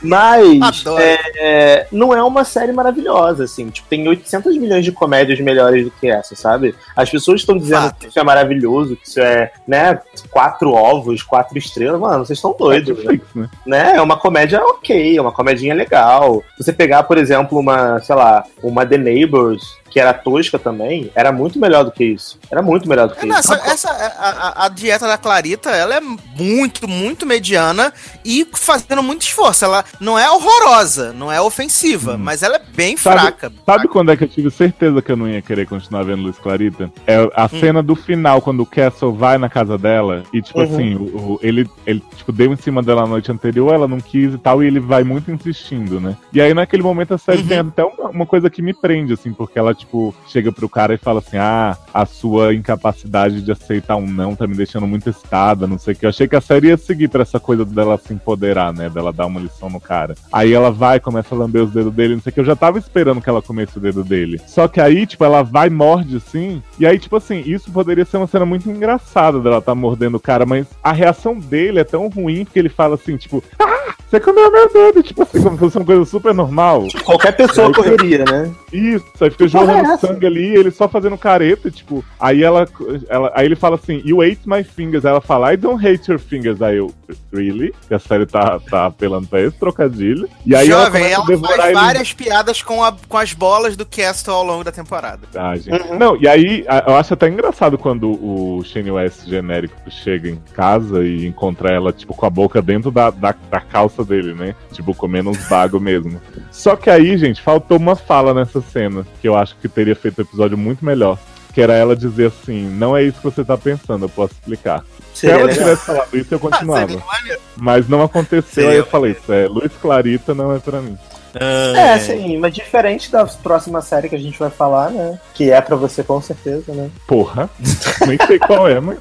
Mas 0.02 0.84
é, 0.98 1.20
é, 1.36 1.88
não 1.92 2.14
é 2.14 2.24
uma 2.24 2.44
série 2.44 2.72
maravilhosa, 2.72 3.44
assim. 3.44 3.70
Tipo, 3.70 3.88
tem 3.88 4.08
800 4.08 4.58
milhões 4.58 4.84
de 4.84 4.92
comédias 4.92 5.40
melhores 5.40 5.86
do 5.86 5.92
que 5.92 6.08
essa, 6.08 6.36
sabe? 6.36 6.76
As 6.96 7.10
pessoas 7.10 7.42
estão 7.42 7.58
dizendo 7.58 7.84
Fato. 7.84 8.00
que 8.00 8.08
isso 8.08 8.20
é 8.20 8.24
maravilhoso, 8.24 8.96
que 8.96 9.08
isso 9.08 9.20
é, 9.20 9.52
né, 9.68 10.00
quatro 10.30 10.72
ovos, 10.72 11.22
quatro 11.24 11.58
estrelas. 11.58 12.00
Mano, 12.00 12.26
vocês 12.26 12.38
estão 12.38 12.56
doidos, 12.58 12.98
né? 12.98 13.12
Netflix, 13.12 13.36
né? 13.36 13.50
né? 13.66 13.94
É 13.96 14.02
uma 14.02 14.18
comédia 14.18 14.62
ok, 14.62 15.18
é 15.18 15.22
uma 15.22 15.32
comedinha 15.32 15.74
legal. 15.74 16.44
Se 16.58 16.64
você 16.64 16.74
pegar, 16.74 17.04
por 17.04 17.18
exemplo, 17.18 17.60
uma, 17.60 18.00
sei 18.00 18.16
lá, 18.16 18.44
uma 18.64 18.86
The 18.86 18.98
Neighbors, 18.98 19.81
que 19.92 20.00
era 20.00 20.14
tosca 20.14 20.58
também, 20.58 21.12
era 21.14 21.32
muito 21.32 21.60
melhor 21.60 21.84
do 21.84 21.92
que 21.92 22.04
isso. 22.04 22.40
Era 22.50 22.62
muito 22.62 22.88
melhor 22.90 23.08
do 23.10 23.16
que 23.16 23.26
Não, 23.26 23.38
isso. 23.40 23.54
essa, 23.54 23.72
essa- 23.72 23.92
a, 23.92 24.66
a- 24.66 24.70
dieta 24.70 25.06
da 25.08 25.18
Clarita, 25.18 25.70
ela 25.70 25.96
é 25.96 26.00
muito, 26.02 26.88
muito 26.88 27.26
mediana 27.26 27.94
e 28.26 28.48
fazendo 28.54 29.04
muito 29.04 29.24
esforço. 29.24 29.66
Ela 29.66 29.84
não 30.00 30.18
é 30.18 30.30
horrorosa, 30.32 31.14
não 31.14 31.32
é 31.32 31.40
ofensiva, 31.42 32.18
mas 32.18 32.42
ela 32.42 32.56
é 32.56 32.62
bem 32.74 32.96
Sabe- 32.98 33.20
fraca. 33.20 33.52
Sabe 33.66 33.88
quando 33.88 34.12
é 34.12 34.18
que 34.18 34.24
eu 34.24 34.28
tive 34.30 34.50
certeza 34.50 35.02
que 35.02 35.12
eu 35.12 35.18
não 35.18 35.28
ia 35.28 35.42
querer 35.42 35.68
continuar 35.68 36.04
vendo 36.04 36.24
Luiz 36.24 36.38
Clarita? 36.38 36.92
É 37.06 37.30
a 37.36 37.48
cena 37.50 37.84
do 37.84 37.96
final, 37.96 38.42
quando 38.42 38.62
o 38.62 38.66
Castle 38.66 39.14
vai 39.14 39.38
na 39.38 39.50
casa 39.50 39.78
dela 39.78 40.24
e, 40.34 40.42
tipo 40.42 40.60
Uhum. 40.60 40.66
assim, 40.74 40.96
o, 40.96 41.02
o- 41.34 41.40
ele, 41.42 41.70
ele 41.86 42.02
tipo, 42.16 42.32
deu 42.32 42.52
em 42.54 42.58
cima 42.58 42.82
dela 42.82 43.02
na 43.02 43.08
noite 43.08 43.32
anterior, 43.32 43.74
ela 43.74 43.88
não 43.88 44.00
quis 44.00 44.34
e 44.34 44.38
tal, 44.38 44.64
e 44.64 44.68
ele 44.68 44.80
vai 44.80 45.04
muito 45.04 45.32
insistindo, 45.32 46.00
né? 46.00 46.16
E 46.34 46.40
aí, 46.42 46.54
naquele 46.54 46.84
momento, 46.84 47.14
a 47.14 47.18
série 47.18 47.42
Uhum. 47.42 47.48
tem 47.48 47.60
até 47.60 47.84
uma, 47.84 48.10
uma 48.10 48.26
coisa 48.26 48.50
que 48.50 48.62
me 48.62 48.74
prende, 48.74 49.14
assim, 49.14 49.34
porque 49.34 49.58
ela, 49.60 49.74
tipo, 49.82 50.16
chega 50.28 50.52
pro 50.52 50.70
cara 50.70 50.94
e 50.94 50.98
fala 50.98 51.20
assim: 51.20 51.38
ah, 51.38 51.78
a 51.94 52.06
sua 52.06 52.54
incapacidade 52.54 53.42
de 53.42 53.52
aceitar 53.52 53.96
um 53.96 54.08
não 54.08 54.36
tá 54.36 54.48
me 54.48 54.56
deixando 54.56 54.88
muito 54.88 55.10
estada, 55.10 55.68
não 55.68 55.78
sei 55.78 55.94
o 55.94 55.98
que. 55.98 56.06
Eu 56.06 56.10
achei 56.10 56.28
que 56.28 56.36
a 56.36 56.42
série 56.42 56.68
ia 56.68 56.78
seguir 56.78 57.08
pra 57.08 57.22
essa 57.22 57.40
coisa 57.40 57.66
dela 57.66 57.98
se 57.98 58.14
empoderar, 58.14 58.74
né? 58.74 58.90
Dela 58.90 59.12
dar 59.12 59.26
uma 59.26 59.40
lição 59.40 59.70
no 59.70 59.80
cara. 59.80 60.16
Aí 60.32 60.54
ela 60.54 60.72
vai, 60.72 61.00
começa 61.00 61.36
a 61.36 61.38
lamber 61.38 61.64
os 61.64 61.72
dedos 61.72 61.94
dele, 61.94 62.16
não 62.16 62.22
sei 62.22 62.32
o 62.32 62.34
que. 62.34 62.40
Eu 62.40 62.46
já 62.46 62.56
tava 62.56 62.80
esperando 62.80 63.22
que 63.22 63.30
ela 63.30 63.42
comesse 63.42 63.78
o 63.78 63.82
dedo 63.82 64.04
dele. 64.04 64.40
Só 64.48 64.68
que 64.68 64.80
aí, 64.80 65.06
tipo, 65.06 65.24
ela 65.24 65.44
vai, 65.44 65.70
morde 65.70 66.18
assim. 66.18 66.62
E 66.80 66.86
aí, 66.86 66.98
tipo 66.98 67.16
assim, 67.16 67.44
isso 67.46 67.72
poderia 67.72 68.06
ser 68.06 68.18
uma 68.18 68.28
cena 68.28 68.46
muito 68.46 68.70
engraçada 68.70 69.40
dela 69.40 69.62
tá 69.62 69.76
mordendo 69.76 70.16
o 70.16 70.20
cara, 70.20 70.46
mas 70.46 70.68
a 70.84 70.92
reação 70.92 71.38
dele 71.38 71.80
é 71.80 71.84
tão 71.84 72.08
ruim 72.08 72.46
porque 72.46 72.60
ele 72.60 72.70
fala 72.70 72.96
assim, 72.96 73.18
tipo, 73.18 73.44
ah, 73.60 73.94
você 74.12 74.20
comeu 74.20 74.52
meu 74.52 74.72
dedo. 74.72 75.02
Tipo 75.02 75.24
assim, 75.24 75.42
como 75.42 75.54
se 75.54 75.60
fosse 75.60 75.78
uma 75.78 75.86
coisa 75.86 76.04
super 76.04 76.34
normal. 76.34 76.86
Qualquer 77.06 77.32
pessoa 77.32 77.72
correria, 77.74 78.26
né? 78.26 78.52
Isso, 78.74 79.06
aí 79.22 79.32
fica 79.32 79.50
Porra, 79.50 79.71
jorrando 79.72 79.92
é 79.94 79.98
sangue 79.98 80.26
ali, 80.26 80.56
ele 80.56 80.72
só 80.72 80.88
fazendo 80.88 81.18
careta, 81.18 81.70
tipo, 81.72 82.04
aí 82.20 82.44
ela, 82.44 82.68
ela. 83.10 83.32
Aí 83.36 83.46
ele 83.46 83.56
fala 83.56 83.76
assim, 83.76 84.02
you 84.06 84.22
ate 84.22 84.42
my 84.46 84.64
fingers. 84.64 85.06
Aí 85.06 85.12
ela 85.12 85.22
fala, 85.22 85.54
I 85.54 85.58
don't 85.58 85.86
hate 85.86 86.10
your 86.10 86.20
fingers. 86.20 86.62
Aí 86.62 86.78
eu, 86.78 86.94
really? 87.32 87.74
Que 87.88 87.94
a 87.94 88.00
série 88.00 88.26
tá, 88.26 88.60
tá 88.60 88.86
apelando 88.88 89.28
pra 89.28 89.42
esse 89.42 89.58
trocadilho. 89.58 90.28
E 90.46 90.56
aí 90.56 90.68
Jovem, 90.68 91.04
ela 91.12 91.26
ela, 91.30 91.40
faz 91.48 91.66
ele. 91.66 91.74
várias 91.74 92.14
piadas 92.14 92.62
com, 92.62 92.84
a- 92.84 92.96
com 93.08 93.18
as 93.18 93.34
bolas 93.34 93.76
do 93.76 93.86
Castle 93.86 94.34
ao 94.34 94.44
longo 94.44 94.64
da 94.64 94.72
temporada. 94.72 95.20
Ah, 95.36 95.56
gente. 95.56 95.94
Não, 95.94 96.16
e 96.18 96.28
aí 96.28 96.66
eu 96.88 96.96
acho 96.96 97.14
até 97.14 97.28
engraçado 97.28 97.78
quando 97.78 98.10
o 98.12 98.64
Shane 98.64 98.92
West 98.92 99.26
genérico 99.28 99.76
chega 99.90 100.30
em 100.30 100.38
casa 100.54 101.04
e 101.04 101.26
encontra 101.26 101.70
ela, 101.74 101.92
tipo, 101.92 102.14
com 102.14 102.26
a 102.26 102.30
boca 102.30 102.62
dentro 102.62 102.92
da, 102.92 103.10
da, 103.10 103.34
da 103.50 103.60
calça 103.62 104.04
dele, 104.04 104.34
né? 104.34 104.56
Tipo, 104.72 104.94
comendo 104.94 105.30
uns 105.30 105.48
bagos 105.48 105.82
mesmo. 105.82 106.20
Só 106.52 106.76
que 106.76 106.90
aí, 106.90 107.18
gente, 107.18 107.42
faltou 107.42 107.78
uma 107.78 107.96
fala 107.96 108.34
nessa 108.34 108.62
cena, 108.62 109.06
que 109.22 109.28
eu 109.28 109.36
acho 109.36 109.56
que 109.58 109.61
teria 109.70 109.96
feito 109.96 110.20
o 110.20 110.22
episódio 110.22 110.58
muito 110.58 110.84
melhor. 110.86 111.18
Que 111.54 111.62
era 111.62 111.74
ela 111.74 111.98
dizer 111.98 112.28
assim, 112.28 112.64
não 112.70 112.96
é 112.96 113.04
isso 113.04 113.18
que 113.18 113.24
você 113.26 113.44
tá 113.44 113.58
pensando, 113.58 114.06
eu 114.06 114.10
posso 114.10 114.34
explicar. 114.34 114.86
Se 115.14 115.22
Seria 115.22 115.36
ela 115.36 115.46
legal. 115.48 115.64
tivesse 115.64 115.86
falado 115.86 116.18
isso, 116.18 116.34
eu 116.34 116.40
continuava. 116.40 116.88
Seria 116.88 117.04
maneiro. 117.06 117.42
Mas 117.58 117.90
não 117.90 118.02
aconteceu, 118.02 118.70
aí 118.70 118.78
eu 118.78 118.86
falei, 118.86 119.12
isso 119.12 119.34
é 119.34 119.48
Luiz 119.48 119.72
Clarita 119.82 120.34
não 120.34 120.56
é 120.56 120.60
pra 120.60 120.80
mim. 120.80 120.98
É, 121.34 121.98
sim, 122.00 122.38
mas 122.38 122.54
diferente 122.54 123.10
da 123.10 123.26
próxima 123.26 123.82
série 123.82 124.10
que 124.10 124.16
a 124.16 124.20
gente 124.20 124.38
vai 124.38 124.50
falar, 124.50 124.90
né? 124.92 125.18
Que 125.34 125.50
é 125.50 125.62
pra 125.62 125.78
você 125.78 126.04
com 126.04 126.22
certeza, 126.22 126.74
né? 126.74 126.90
Porra, 127.08 127.50
nem 128.08 128.18
sei 128.28 128.38
qual 128.40 128.68
é, 128.68 128.80
mas. 128.82 128.98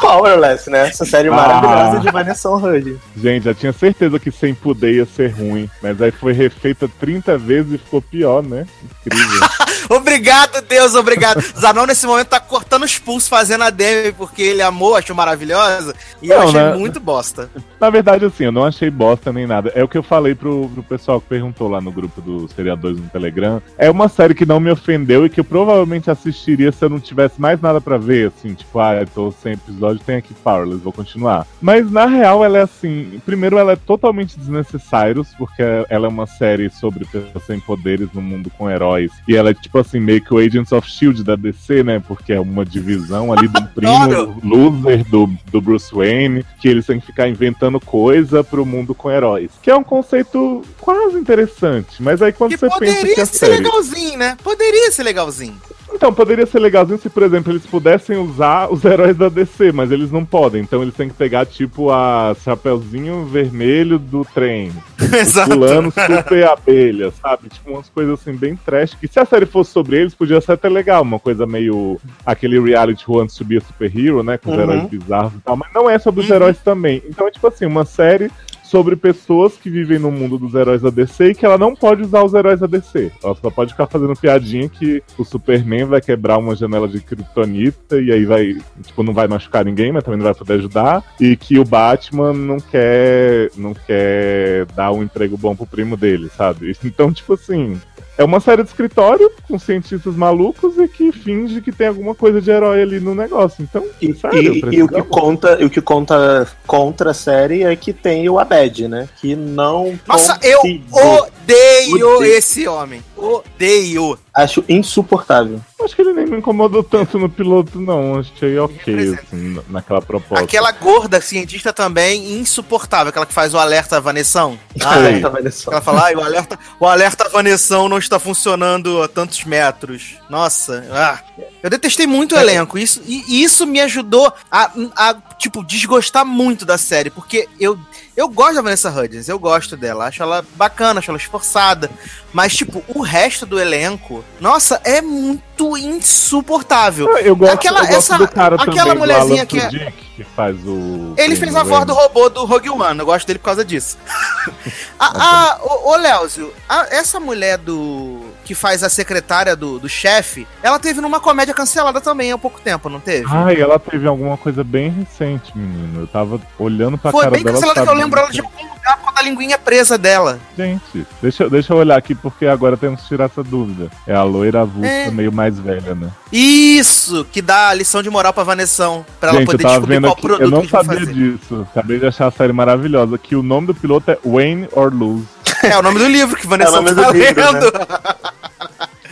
Powerless, 0.00 0.68
né? 0.70 0.88
Essa 0.88 1.04
série 1.04 1.28
Ah. 1.28 1.32
maravilhosa 1.32 2.00
de 2.00 2.10
Vanessa 2.12 2.50
Hudgens. 2.50 2.98
Gente, 3.16 3.44
já 3.44 3.54
tinha 3.54 3.72
certeza 3.72 4.18
que 4.18 4.30
sem 4.30 4.54
poder 4.54 4.94
ia 4.94 5.06
ser 5.06 5.28
ruim, 5.32 5.68
mas 5.82 6.00
aí 6.02 6.10
foi 6.10 6.32
refeita 6.32 6.88
30 7.00 7.38
vezes 7.38 7.72
e 7.74 7.78
ficou 7.78 8.02
pior, 8.02 8.42
né? 8.42 8.66
Incrível. 9.06 9.48
Obrigado, 9.88 10.62
Deus, 10.62 10.94
obrigado. 10.94 11.40
Zanon, 11.58 11.86
nesse 11.86 12.06
momento, 12.06 12.28
tá 12.28 12.40
cortando 12.40 12.84
os 12.84 12.98
pulsos 12.98 13.28
fazendo 13.28 13.64
a 13.64 13.70
Demi, 13.70 14.12
porque 14.12 14.42
ele 14.42 14.62
amou, 14.62 14.96
achou 14.96 15.14
maravilhosa. 15.14 15.94
E 16.22 16.30
eu 16.30 16.38
Não, 16.38 16.48
achei 16.48 16.60
né? 16.60 16.74
muito 16.74 17.00
bosta. 17.00 17.50
Na 17.80 17.90
verdade, 17.90 18.24
assim, 18.24 18.44
eu 18.44 18.52
não 18.52 18.64
achei 18.64 18.90
bosta 18.90 19.32
nem 19.32 19.46
nada. 19.46 19.72
É 19.74 19.82
o 19.82 19.88
que 19.88 19.98
eu 19.98 20.02
falei 20.02 20.34
pro, 20.34 20.68
pro 20.70 20.82
pessoal 20.82 21.20
que 21.20 21.28
perguntou 21.28 21.68
lá 21.68 21.80
no 21.80 21.92
grupo 21.92 22.20
dos 22.20 22.52
seriadores 22.52 22.98
no 22.98 23.08
Telegram. 23.08 23.60
É 23.76 23.90
uma 23.90 24.08
série 24.08 24.34
que 24.34 24.46
não 24.46 24.60
me 24.60 24.70
ofendeu 24.70 25.26
e 25.26 25.30
que 25.30 25.40
eu 25.40 25.44
provavelmente 25.44 26.10
assistiria 26.10 26.72
se 26.72 26.84
eu 26.84 26.88
não 26.88 27.00
tivesse 27.00 27.40
mais 27.40 27.60
nada 27.60 27.80
pra 27.80 27.98
ver, 27.98 28.28
assim, 28.28 28.54
tipo, 28.54 28.78
ah, 28.78 28.94
eu 28.94 29.06
tô 29.06 29.32
sem 29.32 29.52
episódio, 29.52 30.02
tem 30.04 30.16
aqui 30.16 30.34
Powerless, 30.34 30.82
vou 30.82 30.92
continuar. 30.92 31.46
Mas 31.60 31.90
na 31.90 32.06
real, 32.06 32.44
ela 32.44 32.58
é 32.58 32.62
assim, 32.62 33.20
primeiro 33.24 33.58
ela 33.58 33.72
é 33.72 33.76
totalmente 33.76 34.38
desnecessária, 34.38 35.14
porque 35.36 35.62
ela 35.88 36.06
é 36.06 36.08
uma 36.08 36.26
série 36.26 36.70
sobre 36.70 37.04
pessoas 37.04 37.44
sem 37.46 37.60
poderes 37.60 38.08
no 38.12 38.22
mundo 38.22 38.50
com 38.56 38.70
heróis. 38.70 39.12
E 39.28 39.36
ela 39.36 39.50
é 39.50 39.54
tipo 39.54 39.73
assim, 39.78 40.00
meio 40.00 40.22
que 40.22 40.32
o 40.32 40.38
Agents 40.38 40.72
of 40.72 40.88
Shield 40.88 41.22
da 41.22 41.36
DC, 41.36 41.82
né? 41.82 42.02
Porque 42.06 42.32
é 42.32 42.40
uma 42.40 42.64
divisão 42.64 43.32
ali 43.32 43.48
do 43.48 43.62
primo 43.74 44.40
loser 44.42 45.04
do, 45.08 45.30
do 45.50 45.60
Bruce 45.60 45.94
Wayne, 45.94 46.44
que 46.60 46.68
eles 46.68 46.86
têm 46.86 47.00
que 47.00 47.06
ficar 47.06 47.28
inventando 47.28 47.80
coisa 47.80 48.42
pro 48.42 48.64
mundo 48.66 48.94
com 48.94 49.10
heróis. 49.10 49.50
Que 49.62 49.70
é 49.70 49.76
um 49.76 49.84
conceito 49.84 50.62
quase 50.80 51.16
interessante, 51.18 52.02
mas 52.02 52.22
aí 52.22 52.32
quando 52.32 52.52
Que 52.52 52.56
você 52.56 52.68
pensa 52.78 52.92
que 52.92 53.00
poderia 53.00 53.22
a 53.22 53.26
ser 53.26 53.38
série... 53.38 53.56
legalzinho, 53.56 54.18
né? 54.18 54.36
Poderia 54.42 54.92
ser 54.92 55.02
legalzinho. 55.02 55.60
Então, 55.94 56.12
poderia 56.12 56.44
ser 56.44 56.58
legalzinho 56.58 56.98
se, 56.98 57.08
por 57.08 57.22
exemplo, 57.22 57.52
eles 57.52 57.64
pudessem 57.64 58.16
usar 58.18 58.70
os 58.70 58.84
heróis 58.84 59.16
da 59.16 59.28
DC, 59.28 59.70
mas 59.72 59.92
eles 59.92 60.10
não 60.10 60.24
podem. 60.24 60.60
Então 60.62 60.82
eles 60.82 60.94
têm 60.94 61.08
que 61.08 61.14
pegar, 61.14 61.46
tipo, 61.46 61.90
a 61.90 62.34
Chapeuzinho 62.44 63.24
Vermelho 63.26 63.98
do 63.98 64.24
trem. 64.34 64.72
Exato. 65.16 65.50
Fulano 65.52 65.92
super 65.92 66.44
abelha, 66.48 67.12
sabe? 67.22 67.48
Tipo, 67.48 67.70
umas 67.70 67.88
coisas 67.88 68.20
assim 68.20 68.32
bem 68.34 68.56
trash. 68.56 68.94
Que 68.94 69.06
se 69.06 69.20
a 69.20 69.24
série 69.24 69.46
fosse 69.46 69.70
sobre 69.70 69.96
eles, 69.96 70.14
podia 70.14 70.40
ser 70.40 70.52
até 70.52 70.68
legal. 70.68 71.02
Uma 71.02 71.18
coisa 71.20 71.46
meio 71.46 72.00
aquele 72.26 72.58
reality 72.60 73.04
who 73.08 73.18
wants 73.18 73.36
to 73.36 73.44
be 73.44 73.56
a 73.56 73.60
superhero, 73.60 74.22
né? 74.22 74.36
Com 74.36 74.50
os 74.50 74.56
Uhum. 74.56 74.62
heróis 74.62 74.90
bizarros 74.90 75.32
e 75.34 75.40
tal. 75.40 75.56
Mas 75.56 75.72
não 75.72 75.88
é 75.88 75.98
sobre 75.98 76.20
os 76.22 76.28
Uhum. 76.28 76.34
heróis 76.34 76.58
também. 76.58 77.02
Então 77.08 77.26
é 77.28 77.30
tipo 77.30 77.46
assim, 77.46 77.66
uma 77.66 77.84
série 77.84 78.30
sobre 78.74 78.96
pessoas 78.96 79.52
que 79.56 79.70
vivem 79.70 80.00
no 80.00 80.10
mundo 80.10 80.36
dos 80.36 80.52
heróis 80.52 80.82
da 80.82 80.90
DC 80.90 81.26
e 81.26 81.34
que 81.36 81.46
ela 81.46 81.56
não 81.56 81.76
pode 81.76 82.02
usar 82.02 82.24
os 82.24 82.34
heróis 82.34 82.58
da 82.58 82.66
DC. 82.66 83.12
Ela 83.22 83.36
só 83.36 83.48
pode 83.48 83.70
ficar 83.70 83.86
fazendo 83.86 84.16
piadinha 84.16 84.68
que 84.68 85.00
o 85.16 85.24
Superman 85.24 85.84
vai 85.84 86.00
quebrar 86.00 86.38
uma 86.38 86.56
janela 86.56 86.88
de 86.88 86.98
kryptonita 86.98 88.00
e 88.00 88.10
aí 88.10 88.24
vai, 88.24 88.56
tipo, 88.82 89.04
não 89.04 89.14
vai 89.14 89.28
machucar 89.28 89.64
ninguém, 89.64 89.92
mas 89.92 90.02
também 90.02 90.18
não 90.18 90.24
vai 90.24 90.34
poder 90.34 90.54
ajudar. 90.54 91.04
E 91.20 91.36
que 91.36 91.56
o 91.56 91.64
Batman 91.64 92.32
não 92.32 92.58
quer, 92.58 93.52
não 93.56 93.74
quer 93.74 94.66
dar 94.74 94.90
um 94.90 95.04
emprego 95.04 95.36
bom 95.36 95.54
pro 95.54 95.66
primo 95.66 95.96
dele, 95.96 96.28
sabe? 96.36 96.76
Então, 96.84 97.12
tipo 97.12 97.34
assim, 97.34 97.80
é 98.16 98.24
uma 98.24 98.40
série 98.40 98.62
de 98.62 98.68
escritório 98.68 99.30
com 99.48 99.58
cientistas 99.58 100.14
malucos 100.14 100.78
e 100.78 100.86
que 100.88 101.10
finge 101.12 101.60
que 101.60 101.72
tem 101.72 101.88
alguma 101.88 102.14
coisa 102.14 102.40
de 102.40 102.50
herói 102.50 102.82
ali 102.82 103.00
no 103.00 103.14
negócio. 103.14 103.62
Então, 103.62 103.84
E, 104.00 104.14
sério, 104.14 104.54
e- 104.54 104.76
e 104.76 104.82
o 104.82 104.88
que 104.88 105.02
conta, 105.02 105.56
e 105.60 105.64
o 105.64 105.70
que 105.70 105.80
conta 105.80 106.46
contra 106.66 107.10
a 107.10 107.14
série 107.14 107.62
é 107.64 107.74
que 107.76 107.92
tem 107.92 108.28
o 108.28 108.38
Abed, 108.38 108.86
né? 108.88 109.08
Que 109.20 109.34
não. 109.34 109.98
Nossa, 110.06 110.38
eu 110.42 110.60
odeio 110.60 112.16
Odeio. 112.16 112.24
esse 112.24 112.66
homem. 112.68 113.02
Odeio. 113.24 114.18
Acho 114.32 114.64
insuportável. 114.68 115.60
Acho 115.82 115.94
que 115.94 116.02
ele 116.02 116.12
nem 116.12 116.26
me 116.26 116.38
incomodou 116.38 116.82
tanto 116.82 117.18
no 117.18 117.28
piloto, 117.28 117.80
não. 117.80 118.18
Achei 118.18 118.58
ok, 118.58 118.76
representa. 118.84 119.22
assim, 119.22 119.60
naquela 119.68 120.00
proposta. 120.00 120.44
Aquela 120.44 120.72
gorda 120.72 121.20
cientista 121.20 121.72
também 121.72 122.38
insuportável, 122.38 123.10
aquela 123.10 123.26
que 123.26 123.32
faz 123.32 123.52
o 123.54 123.58
alerta 123.58 124.00
Vanessão. 124.00 124.58
Ah, 124.80 124.98
vendo 124.98 125.50
só. 125.52 125.72
Ela 125.72 125.80
fala, 125.80 126.04
ai, 126.04 126.14
o 126.14 126.20
alerta, 126.20 126.58
o 126.80 126.86
alerta 126.86 127.28
Vanessão 127.28 127.88
não 127.88 127.98
está 127.98 128.18
funcionando 128.18 129.02
a 129.02 129.08
tantos 129.08 129.44
metros. 129.44 130.16
Nossa, 130.28 130.84
ah. 130.90 131.18
Eu 131.62 131.70
detestei 131.70 132.06
muito 132.06 132.34
o 132.34 132.38
elenco. 132.38 132.78
Isso, 132.78 133.02
e 133.06 133.24
e 133.28 133.42
isso 133.42 133.66
me 133.66 133.80
ajudou 133.80 134.32
a, 134.50 134.70
a, 134.96 135.14
tipo, 135.38 135.64
desgostar 135.64 136.24
muito 136.24 136.64
da 136.64 136.78
série. 136.78 137.10
Porque 137.10 137.48
eu, 137.58 137.78
eu 138.16 138.28
gosto 138.28 138.54
da 138.56 138.62
Vanessa 138.62 138.90
Hudgens, 138.90 139.28
eu 139.28 139.38
gosto 139.38 139.76
dela. 139.76 140.06
Acho 140.06 140.22
ela 140.22 140.44
bacana, 140.56 141.00
acho 141.00 141.10
ela 141.10 141.18
esforçada. 141.18 141.90
Mas, 142.32 142.54
tipo, 142.54 142.82
o 142.88 143.00
resto 143.02 143.44
do 143.46 143.58
elenco, 143.60 144.24
nossa, 144.40 144.80
é 144.84 145.00
muito 145.00 145.76
insuportável. 145.76 147.16
Eu 147.18 147.34
gosto, 147.36 147.52
Aquela- 147.54 147.80
eu 147.80 147.86
gosto 147.86 147.96
essa- 148.12 148.18
do 148.18 148.28
cara 148.28 148.56
aquela 148.56 148.76
também, 148.76 148.98
mulherzinha 148.98 149.44
do 149.44 149.48
que 149.48 149.58
é- 149.60 149.92
que 150.16 150.22
faz 150.24 150.56
o... 150.64 151.14
Ele 151.16 151.34
fez 151.36 151.54
a 151.56 151.62
voz 151.64 151.84
do 151.84 151.92
robô 151.92 152.28
do 152.28 152.44
Rogue 152.44 152.70
One, 152.70 152.98
eu 153.00 153.06
gosto 153.06 153.26
dele 153.26 153.38
por 153.40 153.46
causa 153.46 153.64
disso. 153.64 153.98
a, 154.98 155.06
a, 155.54 155.58
ô, 155.62 155.90
ô 155.90 155.96
Léozio, 155.96 156.52
essa 156.90 157.18
mulher 157.18 157.58
do. 157.58 158.13
Que 158.44 158.54
faz 158.54 158.82
a 158.82 158.88
secretária 158.88 159.56
do, 159.56 159.78
do 159.78 159.88
chefe, 159.88 160.46
ela 160.62 160.78
teve 160.78 161.00
numa 161.00 161.18
comédia 161.18 161.54
cancelada 161.54 162.00
também 162.00 162.30
há 162.30 162.38
pouco 162.38 162.60
tempo, 162.60 162.88
não 162.88 163.00
teve? 163.00 163.26
Ai, 163.30 163.60
ela 163.60 163.78
teve 163.78 164.06
alguma 164.06 164.36
coisa 164.36 164.62
bem 164.62 164.90
recente, 164.90 165.56
menino. 165.56 166.02
Eu 166.02 166.06
tava 166.06 166.40
olhando 166.58 166.96
pra 166.98 167.10
Foi 167.10 167.22
cara 167.22 167.32
bem 167.32 167.42
dela. 167.42 167.54
cancelada 167.56 167.82
que 167.82 167.88
eu 167.88 167.94
lembro 167.94 168.20
ela 168.20 168.30
de 168.30 168.40
algum 168.40 168.62
lugar 168.74 168.98
com 168.98 169.18
a 169.18 169.22
linguinha 169.22 169.58
presa 169.58 169.96
dela. 169.96 170.38
Gente, 170.56 171.06
deixa, 171.22 171.48
deixa 171.48 171.72
eu 171.72 171.78
olhar 171.78 171.96
aqui, 171.96 172.14
porque 172.14 172.46
agora 172.46 172.76
temos 172.76 173.00
que 173.02 173.08
tirar 173.08 173.24
essa 173.26 173.42
dúvida. 173.42 173.90
É 174.06 174.14
a 174.14 174.22
loira 174.22 174.60
avulsa, 174.60 174.86
É. 174.88 175.10
meio 175.10 175.32
mais 175.32 175.58
velha, 175.58 175.94
né? 175.94 176.10
Isso! 176.30 177.24
Que 177.32 177.40
dá 177.40 177.68
a 177.68 177.74
lição 177.74 178.02
de 178.02 178.10
moral 178.10 178.32
pra 178.32 178.42
Vanessão, 178.44 179.06
pra 179.18 179.30
ela 179.30 179.38
Gente, 179.38 179.48
eu 179.48 179.52
poder 179.52 179.64
descobrir 179.68 179.94
vendo 179.94 180.02
qual 180.04 180.12
aqui, 180.12 180.22
produto 180.22 180.42
eu 180.42 180.50
não 180.50 180.62
que 180.62 180.68
sabia 180.70 180.98
fazer. 181.00 181.12
disso. 181.12 181.66
Acabei 181.70 181.98
de 181.98 182.06
achar 182.06 182.26
a 182.26 182.30
série 182.30 182.52
maravilhosa, 182.52 183.16
que 183.16 183.34
o 183.34 183.42
nome 183.42 183.68
do 183.68 183.74
piloto 183.74 184.10
é 184.10 184.18
Wayne 184.24 184.68
or 184.72 184.92
Lose. 184.92 185.24
É 185.64 185.78
o 185.78 185.82
nome 185.82 185.98
do 185.98 186.06
livro 186.06 186.36
que 186.36 186.46
Vanessa 186.46 186.76
É 186.78 186.94
tá 186.94 187.10
livro, 187.10 187.12
lendo. 187.52 187.72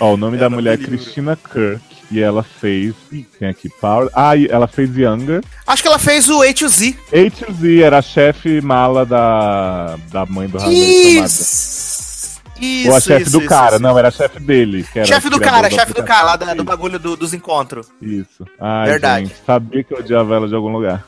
Ó, 0.03 0.15
o 0.15 0.17
nome 0.17 0.37
É 0.37 0.41
da 0.41 0.51
mulher 0.51 0.75
é. 0.75 0.77
Christina 0.85 1.37
Kirk. 1.37 1.81
E 2.11 2.21
ela 2.21 2.43
fez. 2.43 2.95
Tem 3.39 3.49
aqui 3.49 3.69
Power. 3.81 4.11
Ah, 4.13 4.33
ela 4.37 4.67
fez 4.67 4.95
Younger. 4.97 5.43
Acho 5.67 5.81
que 5.81 5.89
ela 5.89 5.99
fez 5.99 6.29
o 6.29 6.43
A 6.43 6.53
to 6.53 6.69
Z. 6.69 6.95
A 7.13 7.31
to 7.31 7.53
Z 7.55 7.81
era 7.81 7.99
a 7.99 8.03
chefe 8.03 8.61
mala 8.61 9.07
da, 9.07 9.97
da 10.11 10.27
mãe 10.27 10.47
do 10.49 10.59
Harvey 10.59 10.77
chamada. 11.15 11.27
Isso! 11.27 12.43
Isso, 12.61 12.91
Ou 12.91 12.97
a 12.97 13.01
chefe 13.01 13.31
do 13.31 13.39
isso, 13.41 13.49
cara, 13.49 13.75
isso. 13.75 13.83
não, 13.83 13.99
era 13.99 14.09
a 14.09 14.11
chefe 14.11 14.39
dele. 14.39 14.87
Que 14.93 15.01
era 15.01 15.09
Chefe 15.09 15.29
do 15.29 15.41
cara, 15.41 15.69
chefe 15.71 15.93
do 15.95 16.03
cara, 16.05 16.23
lá 16.27 16.37
da- 16.37 16.55
do 16.55 16.63
bagulho 16.63 16.97
do- 16.99 17.17
dos 17.17 17.35
encontros. 17.35 17.89
Isso. 18.01 18.47
Ai, 18.61 18.89
Verdade. 18.91 19.27
gente, 19.27 19.37
sabia 19.45 19.83
que 19.83 19.93
eu 19.93 19.99
odiava 19.99 20.37
ela 20.37 20.47
de 20.47 20.55
algum 20.55 20.71
lugar. 20.71 21.05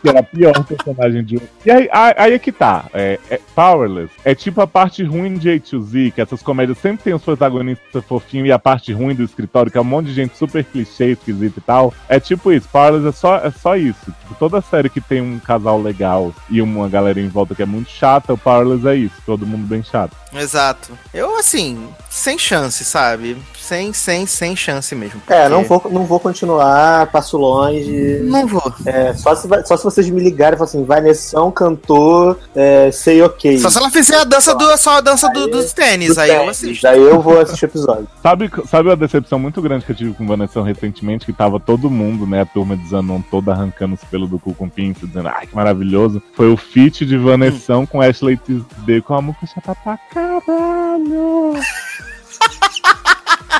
Que 0.00 0.08
era 0.08 0.20
a 0.20 0.22
pior 0.22 0.64
personagem 0.64 1.24
de 1.24 1.36
um. 1.36 1.40
E 1.64 1.70
aí, 1.70 1.88
aí, 1.92 2.34
é 2.34 2.38
que 2.38 2.52
tá. 2.52 2.86
É, 2.92 3.18
é 3.30 3.40
Powerless 3.54 4.12
é 4.24 4.34
tipo 4.34 4.60
a 4.60 4.66
parte 4.66 5.02
ruim 5.02 5.34
de 5.34 5.50
A 5.50 5.60
to 5.60 5.82
Z, 5.82 6.12
que 6.14 6.20
essas 6.20 6.42
comédias 6.42 6.78
sempre 6.78 7.04
tem 7.04 7.14
os 7.14 7.22
protagonistas 7.22 8.04
fofinhos 8.04 8.48
e 8.48 8.52
a 8.52 8.58
parte 8.58 8.92
ruim 8.92 9.14
do 9.14 9.22
escritório, 9.22 9.70
que 9.70 9.78
é 9.78 9.80
um 9.80 9.84
monte 9.84 10.06
de 10.06 10.14
gente 10.14 10.36
super 10.36 10.64
clichê, 10.64 11.12
esquisita 11.12 11.58
e 11.58 11.62
tal. 11.62 11.94
É 12.08 12.18
tipo 12.20 12.52
isso. 12.52 12.68
Powerless 12.68 13.08
é 13.08 13.12
só, 13.12 13.36
é 13.36 13.50
só 13.50 13.76
isso. 13.76 14.12
Tipo, 14.20 14.34
toda 14.38 14.60
série 14.60 14.90
que 14.90 15.00
tem 15.00 15.20
um 15.20 15.38
casal 15.38 15.80
legal 15.80 16.34
e 16.50 16.60
uma 16.60 16.88
galera 16.88 17.20
em 17.20 17.28
volta 17.28 17.54
que 17.54 17.62
é 17.62 17.66
muito 17.66 17.90
chata, 17.90 18.32
o 18.32 18.38
Powerless 18.38 18.86
é 18.86 18.94
isso. 18.96 19.16
Todo 19.24 19.46
mundo 19.46 19.66
bem 19.66 19.82
chato. 19.82 20.16
Exato. 20.32 20.92
Eu, 21.12 21.36
assim, 21.38 21.88
sem 22.10 22.38
chance, 22.38 22.84
sabe? 22.84 23.36
Sem, 23.68 23.92
sem, 23.92 24.26
sem 24.26 24.56
chance 24.56 24.94
mesmo. 24.94 25.20
É, 25.28 25.48
não 25.48 25.62
vou, 25.64 25.82
não 25.90 26.04
vou 26.04 26.18
continuar, 26.18 27.06
passo 27.08 27.36
longe. 27.36 28.20
Não 28.22 28.46
vou. 28.46 28.72
É, 28.86 29.12
só, 29.14 29.34
se, 29.34 29.46
só 29.66 29.76
se 29.76 29.84
vocês 29.84 30.08
me 30.08 30.20
ligarem 30.22 30.54
e 30.54 30.58
falarem 30.58 30.78
assim, 30.78 30.84
Vanessão 30.84 31.50
cantor, 31.50 32.38
é, 32.56 32.90
sei 32.90 33.20
ok. 33.22 33.58
Só 33.58 33.68
se 33.68 33.78
ela 33.78 33.90
fizer 33.90 34.16
a 34.16 34.24
dança, 34.24 34.54
do, 34.54 34.76
só 34.78 34.98
a 34.98 35.00
dança 35.00 35.28
do- 35.28 35.48
dos 35.48 35.72
tênis, 35.72 36.08
Dos 36.08 36.18
aí 36.18 36.30
eu 36.30 36.36
tênis. 36.40 36.50
assisto. 36.50 36.82
Daí 36.82 37.00
eu 37.00 37.20
vou 37.20 37.40
assistir 37.40 37.64
o 37.64 37.68
episódio. 37.68 38.08
Sabe, 38.22 38.50
sabe 38.68 38.90
a 38.90 38.94
decepção 38.94 39.38
muito 39.38 39.60
grande 39.62 39.84
que 39.84 39.92
eu 39.92 39.96
tive 39.96 40.12
com 40.14 40.26
Vanessa 40.26 40.62
recentemente? 40.62 41.24
Que 41.26 41.32
tava 41.32 41.58
todo 41.60 41.90
mundo, 41.90 42.26
né? 42.26 42.42
A 42.42 42.46
turma 42.46 42.76
de 42.76 42.88
Zanon 42.88 43.20
toda 43.30 43.52
arrancando 43.52 43.94
os 43.94 44.04
pelos 44.04 44.28
do 44.28 44.38
cu 44.38 44.54
com 44.54 44.68
pinça, 44.68 45.06
dizendo, 45.06 45.28
ai, 45.28 45.46
que 45.46 45.54
maravilhoso. 45.54 46.22
Foi 46.34 46.50
o 46.50 46.56
feat 46.56 47.04
de 47.06 47.16
Vanessa 47.16 47.74
com 47.90 48.00
Ashley 48.00 48.36
Tisdale 48.36 49.02
com 49.02 49.14
a 49.14 49.22
música 49.22 49.46
chata 49.46 49.74
pra 49.82 49.98
caralho. 50.12 51.52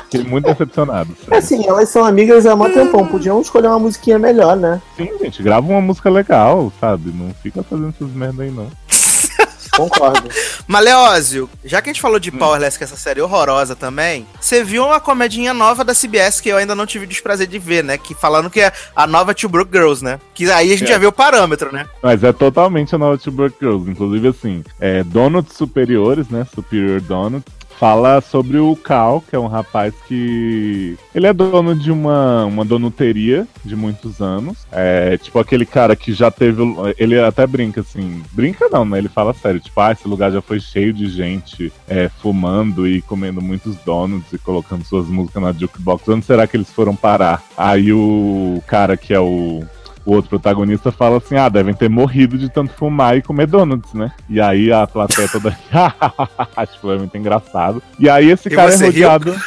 Fiquei 0.09 0.23
muito 0.23 0.45
decepcionado. 0.45 1.11
É 1.21 1.25
sério. 1.25 1.37
assim, 1.37 1.67
elas 1.67 1.89
são 1.89 2.03
amigas 2.03 2.45
há 2.47 2.55
muito 2.55 2.73
tempão, 2.73 3.05
podiam 3.05 3.39
escolher 3.41 3.67
uma 3.67 3.77
musiquinha 3.79 4.17
melhor, 4.17 4.55
né? 4.55 4.81
Sim, 4.97 5.09
gente, 5.21 5.43
grava 5.43 5.67
uma 5.67 5.81
música 5.81 6.09
legal, 6.09 6.73
sabe? 6.79 7.11
Não 7.13 7.31
fica 7.43 7.61
fazendo 7.61 7.89
essas 7.89 8.09
merda 8.13 8.41
aí, 8.43 8.49
não. 8.49 8.67
Concordo. 9.75 10.27
Mas, 10.67 10.83
Leózio, 10.83 11.49
já 11.63 11.81
que 11.81 11.89
a 11.89 11.93
gente 11.93 12.01
falou 12.01 12.19
de 12.19 12.31
Powerless, 12.31 12.77
que 12.77 12.83
é 12.83 12.85
essa 12.85 12.97
série 12.97 13.21
horrorosa 13.21 13.75
também, 13.75 14.25
você 14.41 14.63
viu 14.63 14.83
uma 14.85 14.99
comedinha 14.99 15.53
nova 15.53 15.83
da 15.85 15.93
CBS 15.93 16.41
que 16.41 16.49
eu 16.49 16.57
ainda 16.57 16.75
não 16.75 16.85
tive 16.85 17.05
o 17.05 17.07
desprazer 17.07 17.47
de 17.47 17.57
ver, 17.59 17.83
né? 17.83 17.97
Que 17.97 18.13
falando 18.13 18.49
que 18.49 18.59
é 18.59 18.73
a 18.95 19.07
nova 19.07 19.33
Two 19.33 19.47
Broke 19.49 19.71
Girls, 19.71 20.03
né? 20.03 20.19
Que 20.33 20.49
aí 20.51 20.73
a 20.73 20.75
gente 20.75 20.89
É. 20.89 20.93
já 20.93 20.97
vê 20.97 21.05
o 21.07 21.11
parâmetro, 21.11 21.71
né? 21.71 21.85
Mas 22.03 22.23
é 22.23 22.33
totalmente 22.33 22.93
a 22.93 22.97
nova 22.97 23.17
Two 23.17 23.31
Broke 23.31 23.55
Girls. 23.61 23.89
Inclusive, 23.89 24.27
assim, 24.27 24.63
é, 24.81 25.03
Donuts 25.03 25.55
Superiores, 25.55 26.27
né? 26.29 26.45
Superior 26.53 26.99
Donuts. 26.99 27.58
Fala 27.79 28.19
sobre 28.19 28.57
o 28.57 28.75
Cal, 28.75 29.21
que 29.21 29.33
é 29.33 29.39
um 29.39 29.47
rapaz 29.47 29.93
que. 30.05 30.97
Ele 31.15 31.27
é 31.27 31.31
dono 31.31 31.73
de 31.73 31.89
uma, 31.93 32.43
uma 32.43 32.65
donuteria 32.65 33.47
de 33.63 33.73
muitos 33.73 34.19
anos. 34.19 34.67
É 34.69 35.17
tipo 35.17 35.39
aquele 35.39 35.65
cara 35.65 35.95
que 35.95 36.11
já 36.11 36.29
teve. 36.29 36.61
Ele 36.97 37.17
até 37.17 37.47
brinca 37.47 37.79
assim. 37.79 38.21
Brinca 38.33 38.67
não, 38.69 38.83
né? 38.83 38.97
Ele 38.97 39.07
fala 39.07 39.33
sério. 39.33 39.61
Tipo, 39.61 39.79
ah, 39.79 39.93
esse 39.93 40.05
lugar 40.09 40.29
já 40.29 40.41
foi 40.41 40.59
cheio 40.59 40.91
de 40.91 41.07
gente 41.07 41.71
é, 41.87 42.09
fumando 42.09 42.85
e 42.85 43.01
comendo 43.01 43.41
muitos 43.41 43.77
donuts 43.77 44.33
e 44.33 44.37
colocando 44.37 44.83
suas 44.83 45.07
músicas 45.07 45.41
na 45.41 45.53
jukebox. 45.53 46.05
Onde 46.09 46.25
será 46.25 46.45
que 46.45 46.57
eles 46.57 46.69
foram 46.69 46.97
parar? 46.97 47.41
Aí 47.57 47.93
o 47.93 48.61
cara 48.67 48.97
que 48.97 49.13
é 49.13 49.19
o 49.21 49.63
o 50.05 50.13
outro 50.13 50.29
protagonista 50.29 50.91
fala 50.91 51.17
assim: 51.17 51.35
ah, 51.37 51.49
devem 51.49 51.73
ter 51.73 51.89
morrido 51.89 52.37
de 52.37 52.49
tanto 52.49 52.73
fumar 52.73 53.17
e 53.17 53.21
comer 53.21 53.47
donuts, 53.47 53.93
né? 53.93 54.11
E 54.29 54.39
aí 54.41 54.71
a 54.71 54.85
plateia 54.87 55.27
toda. 55.29 55.51
tipo, 56.73 56.91
é 56.91 56.97
muito 56.97 57.17
engraçado. 57.17 57.81
E 57.99 58.09
aí 58.09 58.29
esse 58.29 58.47
E 58.47 58.51
cara 58.51 58.73
é 58.73 58.75
riu? 58.75 58.85
rodeado. 58.87 59.35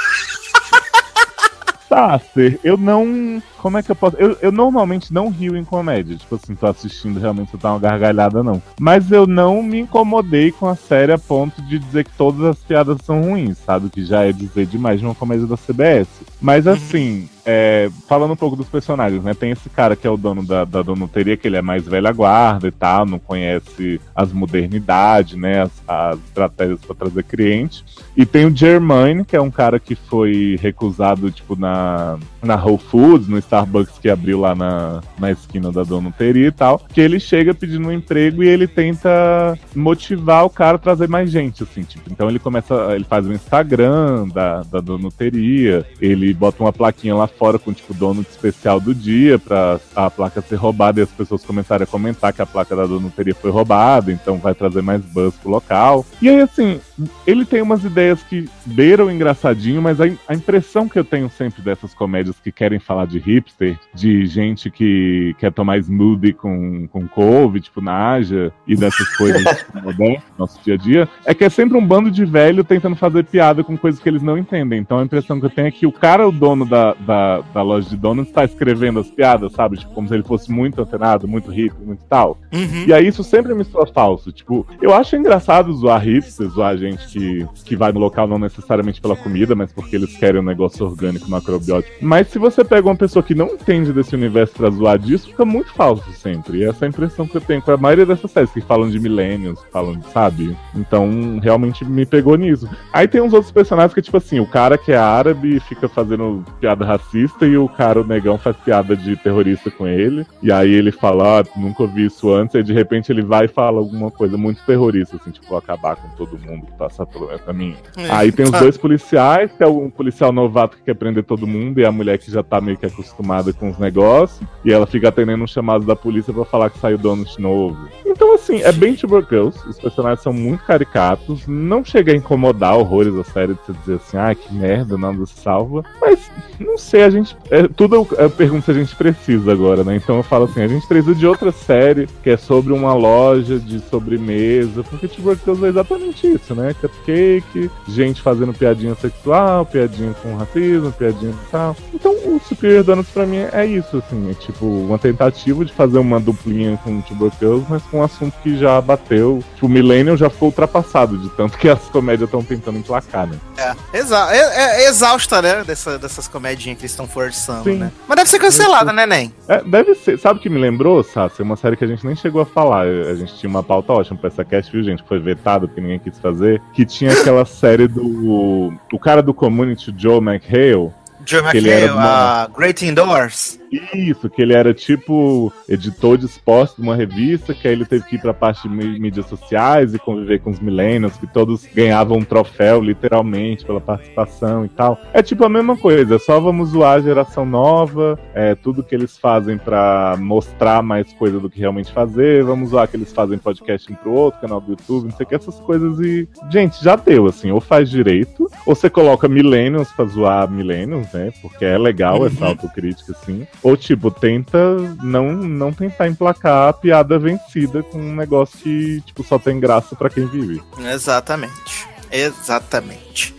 Sasser, 1.88 2.58
eu 2.64 2.76
não. 2.76 3.42
Como 3.62 3.78
é 3.78 3.82
que 3.82 3.92
eu 3.92 3.94
posso. 3.94 4.16
Eu, 4.16 4.36
eu 4.42 4.50
normalmente 4.50 5.14
não 5.14 5.30
rio 5.30 5.56
em 5.56 5.62
comédia. 5.62 6.16
Tipo 6.16 6.34
assim, 6.34 6.52
tô 6.52 6.66
assistindo 6.66 7.20
realmente 7.20 7.56
tá 7.56 7.70
uma 7.70 7.78
gargalhada, 7.78 8.42
não. 8.42 8.60
Mas 8.80 9.12
eu 9.12 9.24
não 9.24 9.62
me 9.62 9.78
incomodei 9.78 10.50
com 10.50 10.66
a 10.66 10.74
série 10.74 11.12
a 11.12 11.18
ponto 11.18 11.62
de 11.62 11.78
dizer 11.78 12.04
que 12.04 12.10
todas 12.16 12.44
as 12.44 12.58
piadas 12.58 12.98
são 13.04 13.22
ruins, 13.22 13.58
sabe? 13.58 13.88
Que 13.88 14.04
já 14.04 14.24
é 14.24 14.32
dizer 14.32 14.66
demais 14.66 14.98
de 14.98 15.06
uma 15.06 15.14
comédia 15.14 15.46
da 15.46 15.56
CBS. 15.56 16.08
Mas 16.40 16.66
assim, 16.66 17.28
é, 17.44 17.90
falando 18.08 18.32
um 18.32 18.36
pouco 18.36 18.56
dos 18.56 18.68
personagens, 18.68 19.22
né? 19.22 19.34
Tem 19.34 19.50
esse 19.50 19.68
cara 19.68 19.96
que 19.96 20.06
é 20.06 20.10
o 20.10 20.16
dono 20.16 20.44
da, 20.44 20.64
da 20.64 20.82
donuteria, 20.82 21.36
que 21.36 21.46
ele 21.46 21.56
é 21.56 21.62
mais 21.62 21.84
velha 21.84 22.12
guarda 22.12 22.68
e 22.68 22.70
tal, 22.70 23.04
não 23.04 23.18
conhece 23.18 24.00
as 24.14 24.32
modernidades, 24.32 25.36
né? 25.36 25.62
As, 25.62 25.70
as 25.86 26.18
estratégias 26.20 26.80
para 26.80 26.94
trazer 26.94 27.24
cliente. 27.24 27.84
E 28.16 28.24
tem 28.24 28.46
o 28.46 28.56
Germaine, 28.56 29.24
que 29.24 29.36
é 29.36 29.40
um 29.40 29.50
cara 29.50 29.80
que 29.80 29.94
foi 29.94 30.58
recusado, 30.60 31.30
tipo, 31.30 31.56
na, 31.56 32.18
na 32.42 32.54
Whole 32.54 32.78
Foods, 32.78 33.28
no 33.28 33.38
Starbucks 33.52 33.98
que 33.98 34.08
abriu 34.08 34.40
lá 34.40 34.54
na, 34.54 35.02
na 35.18 35.30
esquina 35.30 35.70
da 35.70 35.82
donuteria 35.82 36.48
e 36.48 36.52
tal. 36.52 36.80
Que 36.88 37.02
ele 37.02 37.20
chega 37.20 37.52
pedindo 37.52 37.86
um 37.86 37.92
emprego 37.92 38.42
e 38.42 38.48
ele 38.48 38.66
tenta 38.66 39.58
motivar 39.76 40.46
o 40.46 40.50
cara 40.50 40.76
a 40.76 40.78
trazer 40.78 41.06
mais 41.06 41.30
gente, 41.30 41.62
assim, 41.62 41.82
tipo. 41.82 42.10
Então 42.10 42.28
ele 42.30 42.38
começa, 42.38 42.74
ele 42.94 43.04
faz 43.04 43.26
o 43.26 43.32
Instagram 43.32 44.28
da, 44.28 44.62
da 44.62 44.80
donuteria, 44.80 45.84
ele 46.00 46.32
bota 46.32 46.62
uma 46.62 46.72
plaquinha 46.72 47.14
lá 47.14 47.26
fora 47.26 47.58
com, 47.58 47.72
tipo, 47.72 47.92
donut 47.92 48.28
especial 48.30 48.80
do 48.80 48.94
dia 48.94 49.38
pra 49.38 49.78
a 49.94 50.10
placa 50.10 50.40
ser 50.40 50.56
roubada 50.56 51.00
e 51.00 51.02
as 51.02 51.10
pessoas 51.10 51.44
começarem 51.44 51.84
a 51.84 51.86
comentar 51.86 52.32
que 52.32 52.40
a 52.40 52.46
placa 52.46 52.74
da 52.74 52.86
donuteria 52.86 53.34
foi 53.34 53.50
roubada, 53.50 54.10
então 54.10 54.38
vai 54.38 54.54
trazer 54.54 54.80
mais 54.80 55.02
buzz 55.02 55.34
pro 55.34 55.50
local. 55.50 56.06
E 56.22 56.28
aí, 56.28 56.40
assim, 56.40 56.80
ele 57.26 57.44
tem 57.44 57.60
umas 57.60 57.84
ideias 57.84 58.22
que 58.22 58.48
beiram 58.64 59.10
engraçadinho, 59.10 59.82
mas 59.82 60.00
a, 60.00 60.04
a 60.26 60.34
impressão 60.34 60.88
que 60.88 60.98
eu 60.98 61.04
tenho 61.04 61.30
sempre 61.30 61.62
dessas 61.62 61.92
comédias 61.92 62.36
que 62.42 62.52
querem 62.52 62.78
falar 62.78 63.06
de 63.06 63.18
hipster, 63.42 63.78
de 63.94 64.26
gente 64.26 64.70
que 64.70 65.34
quer 65.38 65.52
tomar 65.52 65.78
smoothie 65.78 66.32
com, 66.32 66.86
com 66.88 67.06
couve, 67.08 67.60
tipo 67.60 67.80
Naja, 67.80 68.52
e 68.66 68.76
dessas 68.76 69.08
coisas 69.16 69.42
tipo, 69.58 69.82
modernas, 69.82 70.22
do 70.22 70.38
nosso 70.38 70.62
dia 70.62 70.74
a 70.74 70.76
dia, 70.76 71.08
é 71.26 71.34
que 71.34 71.44
é 71.44 71.48
sempre 71.48 71.76
um 71.76 71.86
bando 71.86 72.10
de 72.10 72.24
velho 72.24 72.64
tentando 72.64 72.96
fazer 72.96 73.24
piada 73.24 73.64
com 73.64 73.76
coisas 73.76 74.00
que 74.00 74.08
eles 74.08 74.22
não 74.22 74.38
entendem. 74.38 74.80
Então 74.80 74.98
a 74.98 75.04
impressão 75.04 75.38
que 75.40 75.46
eu 75.46 75.50
tenho 75.50 75.68
é 75.68 75.70
que 75.70 75.86
o 75.86 75.92
cara, 75.92 76.26
o 76.26 76.32
dono 76.32 76.64
da, 76.64 76.94
da, 76.94 77.40
da 77.40 77.62
loja 77.62 77.88
de 77.88 77.96
donuts, 77.96 78.28
está 78.28 78.44
escrevendo 78.44 79.00
as 79.00 79.10
piadas, 79.10 79.52
sabe? 79.52 79.76
Tipo, 79.76 79.92
como 79.92 80.08
se 80.08 80.14
ele 80.14 80.22
fosse 80.22 80.50
muito 80.50 80.80
antenado, 80.80 81.26
muito 81.26 81.50
rico, 81.50 81.76
muito 81.84 82.04
tal. 82.04 82.38
Uhum. 82.52 82.84
E 82.86 82.92
aí 82.92 83.06
isso 83.06 83.24
sempre 83.24 83.54
me 83.54 83.64
soa 83.64 83.86
falso. 83.86 84.32
Tipo, 84.32 84.66
eu 84.80 84.94
acho 84.94 85.16
engraçado 85.16 85.72
zoar 85.72 86.02
hipster, 86.02 86.48
zoar 86.48 86.76
gente 86.76 87.06
que, 87.08 87.46
que 87.64 87.76
vai 87.76 87.92
no 87.92 88.00
local 88.00 88.26
não 88.26 88.38
necessariamente 88.38 89.00
pela 89.00 89.16
comida, 89.16 89.54
mas 89.54 89.72
porque 89.72 89.96
eles 89.96 90.16
querem 90.16 90.40
um 90.40 90.44
negócio 90.44 90.84
orgânico, 90.86 91.30
macrobiótico. 91.30 91.96
Mas 92.00 92.28
se 92.28 92.38
você 92.38 92.64
pega 92.64 92.88
uma 92.88 92.96
pessoa 92.96 93.22
que 93.22 93.31
não 93.34 93.48
entende 93.48 93.92
desse 93.92 94.14
universo 94.14 94.54
pra 94.54 94.70
zoar 94.70 94.98
disso, 94.98 95.28
fica 95.28 95.44
muito 95.44 95.72
falso 95.72 96.10
sempre. 96.12 96.58
E 96.58 96.64
essa 96.64 96.84
é 96.84 96.86
a 96.86 96.88
impressão 96.88 97.26
que 97.26 97.36
eu 97.36 97.40
tenho 97.40 97.62
com 97.62 97.70
a 97.72 97.76
maioria 97.76 98.06
dessas 98.06 98.30
séries 98.30 98.50
que 98.50 98.60
falam 98.60 98.88
de 98.90 98.98
millennials, 99.00 99.60
falam, 99.72 99.96
de- 99.96 100.06
sabe? 100.10 100.56
Então, 100.74 101.38
realmente 101.42 101.84
me 101.84 102.04
pegou 102.04 102.36
nisso. 102.36 102.68
Aí 102.92 103.06
tem 103.08 103.20
uns 103.20 103.32
outros 103.32 103.52
personagens 103.52 103.94
que, 103.94 104.02
tipo 104.02 104.16
assim, 104.16 104.40
o 104.40 104.46
cara 104.46 104.76
que 104.78 104.92
é 104.92 104.96
árabe 104.96 105.60
fica 105.60 105.88
fazendo 105.88 106.44
piada 106.60 106.84
racista 106.84 107.46
e 107.46 107.56
o 107.56 107.68
cara, 107.68 108.00
o 108.00 108.04
negão, 108.06 108.36
faz 108.38 108.56
piada 108.56 108.96
de 108.96 109.16
terrorista 109.16 109.70
com 109.70 109.86
ele. 109.86 110.26
E 110.42 110.50
aí 110.52 110.72
ele 110.72 110.90
fala, 110.92 111.40
ah, 111.40 111.44
nunca 111.56 111.82
ouvi 111.82 112.06
isso 112.06 112.32
antes, 112.32 112.54
e 112.54 112.62
de 112.62 112.72
repente 112.72 113.10
ele 113.12 113.22
vai 113.22 113.44
e 113.46 113.48
fala 113.48 113.78
alguma 113.78 114.10
coisa 114.10 114.36
muito 114.36 114.62
terrorista, 114.64 115.16
assim, 115.16 115.30
tipo, 115.30 115.48
vou 115.48 115.58
acabar 115.58 115.96
com 115.96 116.08
todo 116.16 116.38
mundo 116.38 116.66
que 116.66 116.72
passar 116.72 117.06
pelo 117.06 117.28
meu 117.28 117.38
caminho. 117.38 117.76
Aí 118.10 118.30
tem 118.32 118.44
os 118.44 118.50
dois 118.58 118.76
policiais, 118.76 119.50
que 119.52 119.62
é 119.62 119.66
um 119.66 119.88
policial 119.90 120.32
novato 120.32 120.76
que 120.76 120.82
quer 120.84 120.94
prender 120.94 121.24
todo 121.24 121.46
mundo, 121.46 121.78
e 121.80 121.84
a 121.84 121.92
mulher 121.92 122.18
que 122.18 122.30
já 122.30 122.42
tá 122.42 122.60
meio 122.60 122.76
que 122.76 122.86
acostumada 122.86 123.21
com 123.58 123.70
os 123.70 123.78
negócios, 123.78 124.40
e 124.64 124.72
ela 124.72 124.86
fica 124.86 125.08
atendendo 125.08 125.44
um 125.44 125.46
chamado 125.46 125.84
da 125.84 125.96
polícia 125.96 126.32
pra 126.32 126.44
falar 126.44 126.70
que 126.70 126.78
saiu 126.78 126.98
donut 126.98 127.40
novo. 127.40 127.88
Então, 128.04 128.34
assim, 128.34 128.60
é 128.60 128.72
bem 128.72 128.94
Tubercles, 128.94 129.56
os 129.64 129.78
personagens 129.78 130.20
são 130.20 130.32
muito 130.32 130.64
caricatos, 130.64 131.46
não 131.46 131.84
chega 131.84 132.12
a 132.12 132.16
incomodar 132.16 132.76
horrores 132.76 133.14
a 133.14 133.24
série 133.24 133.54
de 133.54 133.60
você 133.60 133.72
dizer 133.72 133.94
assim, 133.94 134.16
ah, 134.16 134.34
que 134.34 134.54
merda, 134.54 134.98
nada 134.98 135.24
se 135.26 135.40
salva, 135.40 135.84
mas 136.00 136.30
não 136.60 136.78
sei, 136.78 137.02
a 137.02 137.10
gente. 137.10 137.36
É, 137.50 137.66
tudo 137.68 138.06
eu 138.18 138.30
pergunto 138.30 138.64
se 138.64 138.70
a 138.70 138.74
gente 138.74 138.94
precisa 138.94 139.52
agora, 139.52 139.84
né? 139.84 139.96
Então 139.96 140.16
eu 140.16 140.22
falo 140.22 140.44
assim, 140.44 140.62
a 140.62 140.68
gente 140.68 140.86
precisa 140.86 141.14
de 141.14 141.26
outra 141.26 141.52
série 141.52 142.06
que 142.22 142.30
é 142.30 142.36
sobre 142.36 142.72
uma 142.72 142.94
loja 142.94 143.58
de 143.58 143.80
sobremesa, 143.80 144.82
porque 144.84 145.08
Tubercles 145.08 145.62
é 145.62 145.68
exatamente 145.68 146.26
isso, 146.26 146.54
né? 146.54 146.74
Cupcake, 146.80 147.70
gente 147.88 148.22
fazendo 148.22 148.52
piadinha 148.52 148.94
sexual, 148.94 149.66
piadinha 149.66 150.14
com 150.22 150.36
racismo, 150.36 150.92
piadinha 150.92 151.32
e 151.32 151.50
tal. 151.50 151.76
Então 151.92 152.12
o 152.12 152.40
Superior 152.40 152.84
Donuts 152.84 153.11
pra 153.12 153.26
mim 153.26 153.38
é 153.52 153.66
isso, 153.66 153.98
assim, 153.98 154.30
é 154.30 154.34
tipo 154.34 154.66
uma 154.66 154.98
tentativa 154.98 155.64
de 155.64 155.72
fazer 155.72 155.98
uma 155.98 156.18
duplinha 156.18 156.78
com 156.82 157.00
Tubercles, 157.02 157.64
mas 157.68 157.82
com 157.84 157.98
um 157.98 158.02
assunto 158.02 158.34
que 158.42 158.56
já 158.56 158.80
bateu. 158.80 159.42
Tipo, 159.54 159.66
o 159.66 159.68
Millennium 159.68 160.16
já 160.16 160.28
ficou 160.30 160.48
ultrapassado, 160.48 161.18
de 161.18 161.28
tanto 161.30 161.58
que 161.58 161.68
as 161.68 161.80
comédias 161.88 162.28
estão 162.28 162.42
tentando 162.42 162.78
emplacar, 162.78 163.26
né? 163.26 163.38
É, 163.56 163.98
exa 163.98 164.28
é, 164.34 164.84
é 164.84 164.88
exausta, 164.88 165.40
né? 165.42 165.64
Dessa, 165.64 165.98
dessas 165.98 166.26
comedinhas 166.26 166.78
que 166.78 166.82
eles 166.82 166.92
estão 166.92 167.06
forçando, 167.06 167.64
Sim. 167.64 167.76
né? 167.76 167.92
Mas 168.08 168.16
deve 168.16 168.30
ser 168.30 168.38
cancelada, 168.38 168.92
né, 168.92 169.06
Nen? 169.06 169.32
É, 169.48 169.62
deve 169.62 169.94
ser. 169.94 170.18
Sabe 170.18 170.38
o 170.38 170.42
que 170.42 170.48
me 170.48 170.58
lembrou, 170.58 171.02
Sassi? 171.02 171.40
É 171.40 171.44
uma 171.44 171.56
série 171.56 171.76
que 171.76 171.84
a 171.84 171.88
gente 171.88 172.06
nem 172.06 172.16
chegou 172.16 172.42
a 172.42 172.46
falar. 172.46 172.86
A 172.86 173.14
gente 173.14 173.36
tinha 173.36 173.50
uma 173.50 173.62
pauta 173.62 173.92
ótima 173.92 174.18
pra 174.18 174.28
essa 174.28 174.44
cast, 174.44 174.72
viu, 174.72 174.82
gente? 174.82 175.02
Foi 175.06 175.18
vetado 175.18 175.68
porque 175.68 175.80
ninguém 175.80 175.98
quis 175.98 176.18
fazer. 176.18 176.60
Que 176.72 176.84
tinha 176.84 177.12
aquela 177.12 177.44
série 177.46 177.86
do. 177.88 178.72
O 178.92 178.98
cara 178.98 179.22
do 179.22 179.34
community, 179.34 179.90
o 179.90 179.94
Joe 179.96 180.18
McHale. 180.18 180.92
Joe 181.24 181.42
Que 181.50 181.58
ele 181.58 181.70
era 181.70 181.92
McHale, 181.92 181.98
a 181.98 182.48
Great 182.54 182.84
Indoors. 182.84 183.58
Isso, 183.94 184.28
que 184.28 184.42
ele 184.42 184.52
era 184.52 184.74
tipo 184.74 185.52
editor 185.68 186.18
de 186.18 186.26
esportes 186.26 186.76
de 186.76 186.82
uma 186.82 186.94
revista, 186.94 187.54
que 187.54 187.66
aí 187.66 187.74
ele 187.74 187.84
teve 187.84 188.04
que 188.04 188.16
ir 188.16 188.20
pra 188.20 188.34
parte 188.34 188.68
de 188.68 188.74
mí- 188.74 188.98
mídias 188.98 189.26
sociais 189.26 189.94
e 189.94 189.98
conviver 189.98 190.40
com 190.40 190.50
os 190.50 190.60
millennials, 190.60 191.16
que 191.16 191.26
todos 191.26 191.66
ganhavam 191.74 192.18
um 192.18 192.24
troféu, 192.24 192.80
literalmente, 192.80 193.64
pela 193.64 193.80
participação 193.80 194.64
e 194.64 194.68
tal. 194.68 194.98
É 195.12 195.22
tipo 195.22 195.44
a 195.44 195.48
mesma 195.48 195.76
coisa, 195.76 196.18
só 196.18 196.38
vamos 196.38 196.70
zoar 196.70 196.98
a 196.98 197.00
geração 197.00 197.46
nova, 197.46 198.18
é, 198.34 198.54
tudo 198.54 198.82
que 198.82 198.94
eles 198.94 199.16
fazem 199.16 199.56
pra 199.56 200.16
mostrar 200.18 200.82
mais 200.82 201.12
coisa 201.14 201.40
do 201.40 201.48
que 201.48 201.60
realmente 201.60 201.92
fazer, 201.92 202.44
vamos 202.44 202.70
zoar 202.70 202.88
que 202.88 202.96
eles 202.96 203.12
fazem 203.12 203.38
podcast 203.38 203.90
um 203.90 203.96
pro 203.96 204.12
outro, 204.12 204.40
canal 204.40 204.60
do 204.60 204.72
YouTube, 204.72 205.04
não 205.04 205.16
sei 205.16 205.24
o 205.24 205.28
que, 205.28 205.34
essas 205.34 205.58
coisas 205.60 205.98
e. 206.00 206.28
Gente, 206.50 206.82
já 206.82 206.96
deu, 206.96 207.26
assim, 207.26 207.50
ou 207.50 207.60
faz 207.60 207.88
direito, 207.88 208.50
ou 208.66 208.74
você 208.74 208.90
coloca 208.90 209.28
millennials 209.28 209.90
pra 209.92 210.04
zoar 210.04 210.50
millennials, 210.50 211.10
né? 211.12 211.32
Porque 211.40 211.64
é 211.64 211.78
legal 211.78 212.26
essa 212.26 212.46
autocrítica, 212.46 213.12
assim. 213.12 213.46
Ou, 213.62 213.76
tipo, 213.76 214.10
tenta 214.10 214.58
não, 215.02 215.32
não 215.32 215.72
tentar 215.72 216.08
emplacar 216.08 216.68
a 216.68 216.72
piada 216.72 217.18
vencida 217.18 217.82
com 217.82 217.98
um 217.98 218.14
negócio 218.14 218.58
que, 218.58 219.00
tipo, 219.02 219.22
só 219.22 219.38
tem 219.38 219.60
graça 219.60 219.94
pra 219.94 220.10
quem 220.10 220.26
vive. 220.26 220.62
Exatamente. 220.92 221.86
Exatamente. 222.10 223.34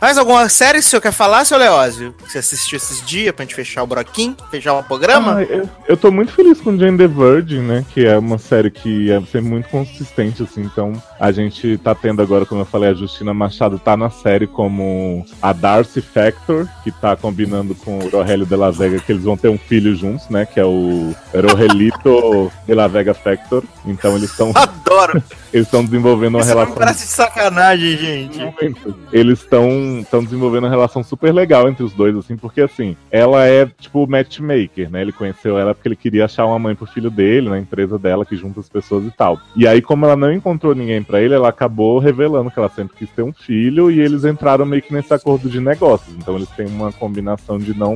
Mais 0.00 0.16
alguma 0.16 0.48
série 0.48 0.78
que 0.78 0.84
o 0.84 0.88
senhor 0.88 1.02
quer 1.02 1.12
falar, 1.12 1.44
seu 1.44 1.58
Leózio? 1.58 2.14
Que 2.24 2.30
você 2.30 2.38
assistiu 2.38 2.76
esses 2.76 3.04
dias 3.04 3.34
pra 3.34 3.44
gente 3.44 3.54
fechar 3.54 3.82
o 3.82 3.86
broquinho, 3.86 4.36
fechar 4.48 4.74
o 4.74 4.82
programa? 4.84 5.38
Ah, 5.38 5.42
eu, 5.42 5.68
eu 5.88 5.96
tô 5.96 6.12
muito 6.12 6.32
feliz 6.32 6.60
com 6.60 6.78
Jane 6.78 6.96
the 6.96 7.08
Virgin, 7.08 7.58
né? 7.58 7.84
Que 7.92 8.06
é 8.06 8.16
uma 8.16 8.38
série 8.38 8.70
que 8.70 9.10
é 9.10 9.20
sempre 9.22 9.42
muito 9.48 9.68
consistente, 9.68 10.40
assim. 10.44 10.62
Então, 10.62 10.92
a 11.18 11.32
gente 11.32 11.76
tá 11.78 11.96
tendo 11.96 12.22
agora, 12.22 12.46
como 12.46 12.60
eu 12.60 12.64
falei, 12.64 12.90
a 12.90 12.94
Justina 12.94 13.34
Machado 13.34 13.76
tá 13.76 13.96
na 13.96 14.08
série 14.08 14.46
como 14.46 15.26
a 15.42 15.52
Darcy 15.52 16.00
Factor, 16.00 16.68
que 16.84 16.92
tá 16.92 17.16
combinando 17.16 17.74
com 17.74 17.98
o 17.98 18.08
Rogelio 18.08 18.46
de 18.46 18.54
la 18.56 18.70
Vega, 18.70 19.00
que 19.00 19.10
eles 19.10 19.24
vão 19.24 19.36
ter 19.36 19.48
um 19.48 19.58
filho 19.58 19.96
juntos, 19.96 20.28
né? 20.28 20.46
Que 20.46 20.60
é 20.60 20.64
o 20.64 21.12
Rogelito 21.34 22.52
de 22.64 22.74
la 22.74 22.86
Vega 22.86 23.14
Factor. 23.14 23.64
Então, 23.84 24.16
eles 24.16 24.30
estão 24.30 24.52
Adoro! 24.54 25.20
eles 25.52 25.66
estão 25.66 25.84
desenvolvendo 25.84 26.36
uma 26.36 26.40
Isso 26.42 26.50
relação 26.50 26.74
parece 26.76 27.04
de 27.04 27.10
sacanagem, 27.10 27.96
gente. 27.96 28.54
eles 29.12 29.40
estão 29.40 29.87
estão 30.00 30.22
desenvolvendo 30.22 30.64
uma 30.64 30.70
relação 30.70 31.02
super 31.02 31.32
legal 31.32 31.68
entre 31.68 31.82
os 31.82 31.92
dois, 31.92 32.16
assim, 32.16 32.36
porque 32.36 32.60
assim, 32.60 32.96
ela 33.10 33.46
é 33.46 33.66
tipo 33.66 34.06
matchmaker, 34.06 34.90
né? 34.90 35.02
Ele 35.02 35.12
conheceu 35.12 35.58
ela 35.58 35.74
porque 35.74 35.88
ele 35.88 35.96
queria 35.96 36.24
achar 36.24 36.46
uma 36.46 36.58
mãe 36.58 36.74
pro 36.74 36.86
filho 36.86 37.10
dele, 37.10 37.48
na 37.48 37.58
empresa 37.58 37.98
dela, 37.98 38.24
que 38.24 38.36
junta 38.36 38.60
as 38.60 38.68
pessoas 38.68 39.04
e 39.04 39.10
tal. 39.10 39.38
E 39.56 39.66
aí, 39.66 39.82
como 39.82 40.04
ela 40.04 40.16
não 40.16 40.32
encontrou 40.32 40.74
ninguém 40.74 41.02
pra 41.02 41.20
ele, 41.20 41.34
ela 41.34 41.48
acabou 41.48 41.98
revelando 41.98 42.50
que 42.50 42.58
ela 42.58 42.68
sempre 42.68 42.96
quis 42.96 43.10
ter 43.10 43.22
um 43.22 43.32
filho 43.32 43.90
e 43.90 44.00
eles 44.00 44.24
entraram 44.24 44.64
meio 44.64 44.82
que 44.82 44.92
nesse 44.92 45.12
acordo 45.12 45.48
de 45.48 45.60
negócios. 45.60 46.16
Então 46.16 46.36
eles 46.36 46.48
têm 46.50 46.66
uma 46.66 46.92
combinação 46.92 47.58
de 47.58 47.76
não, 47.76 47.94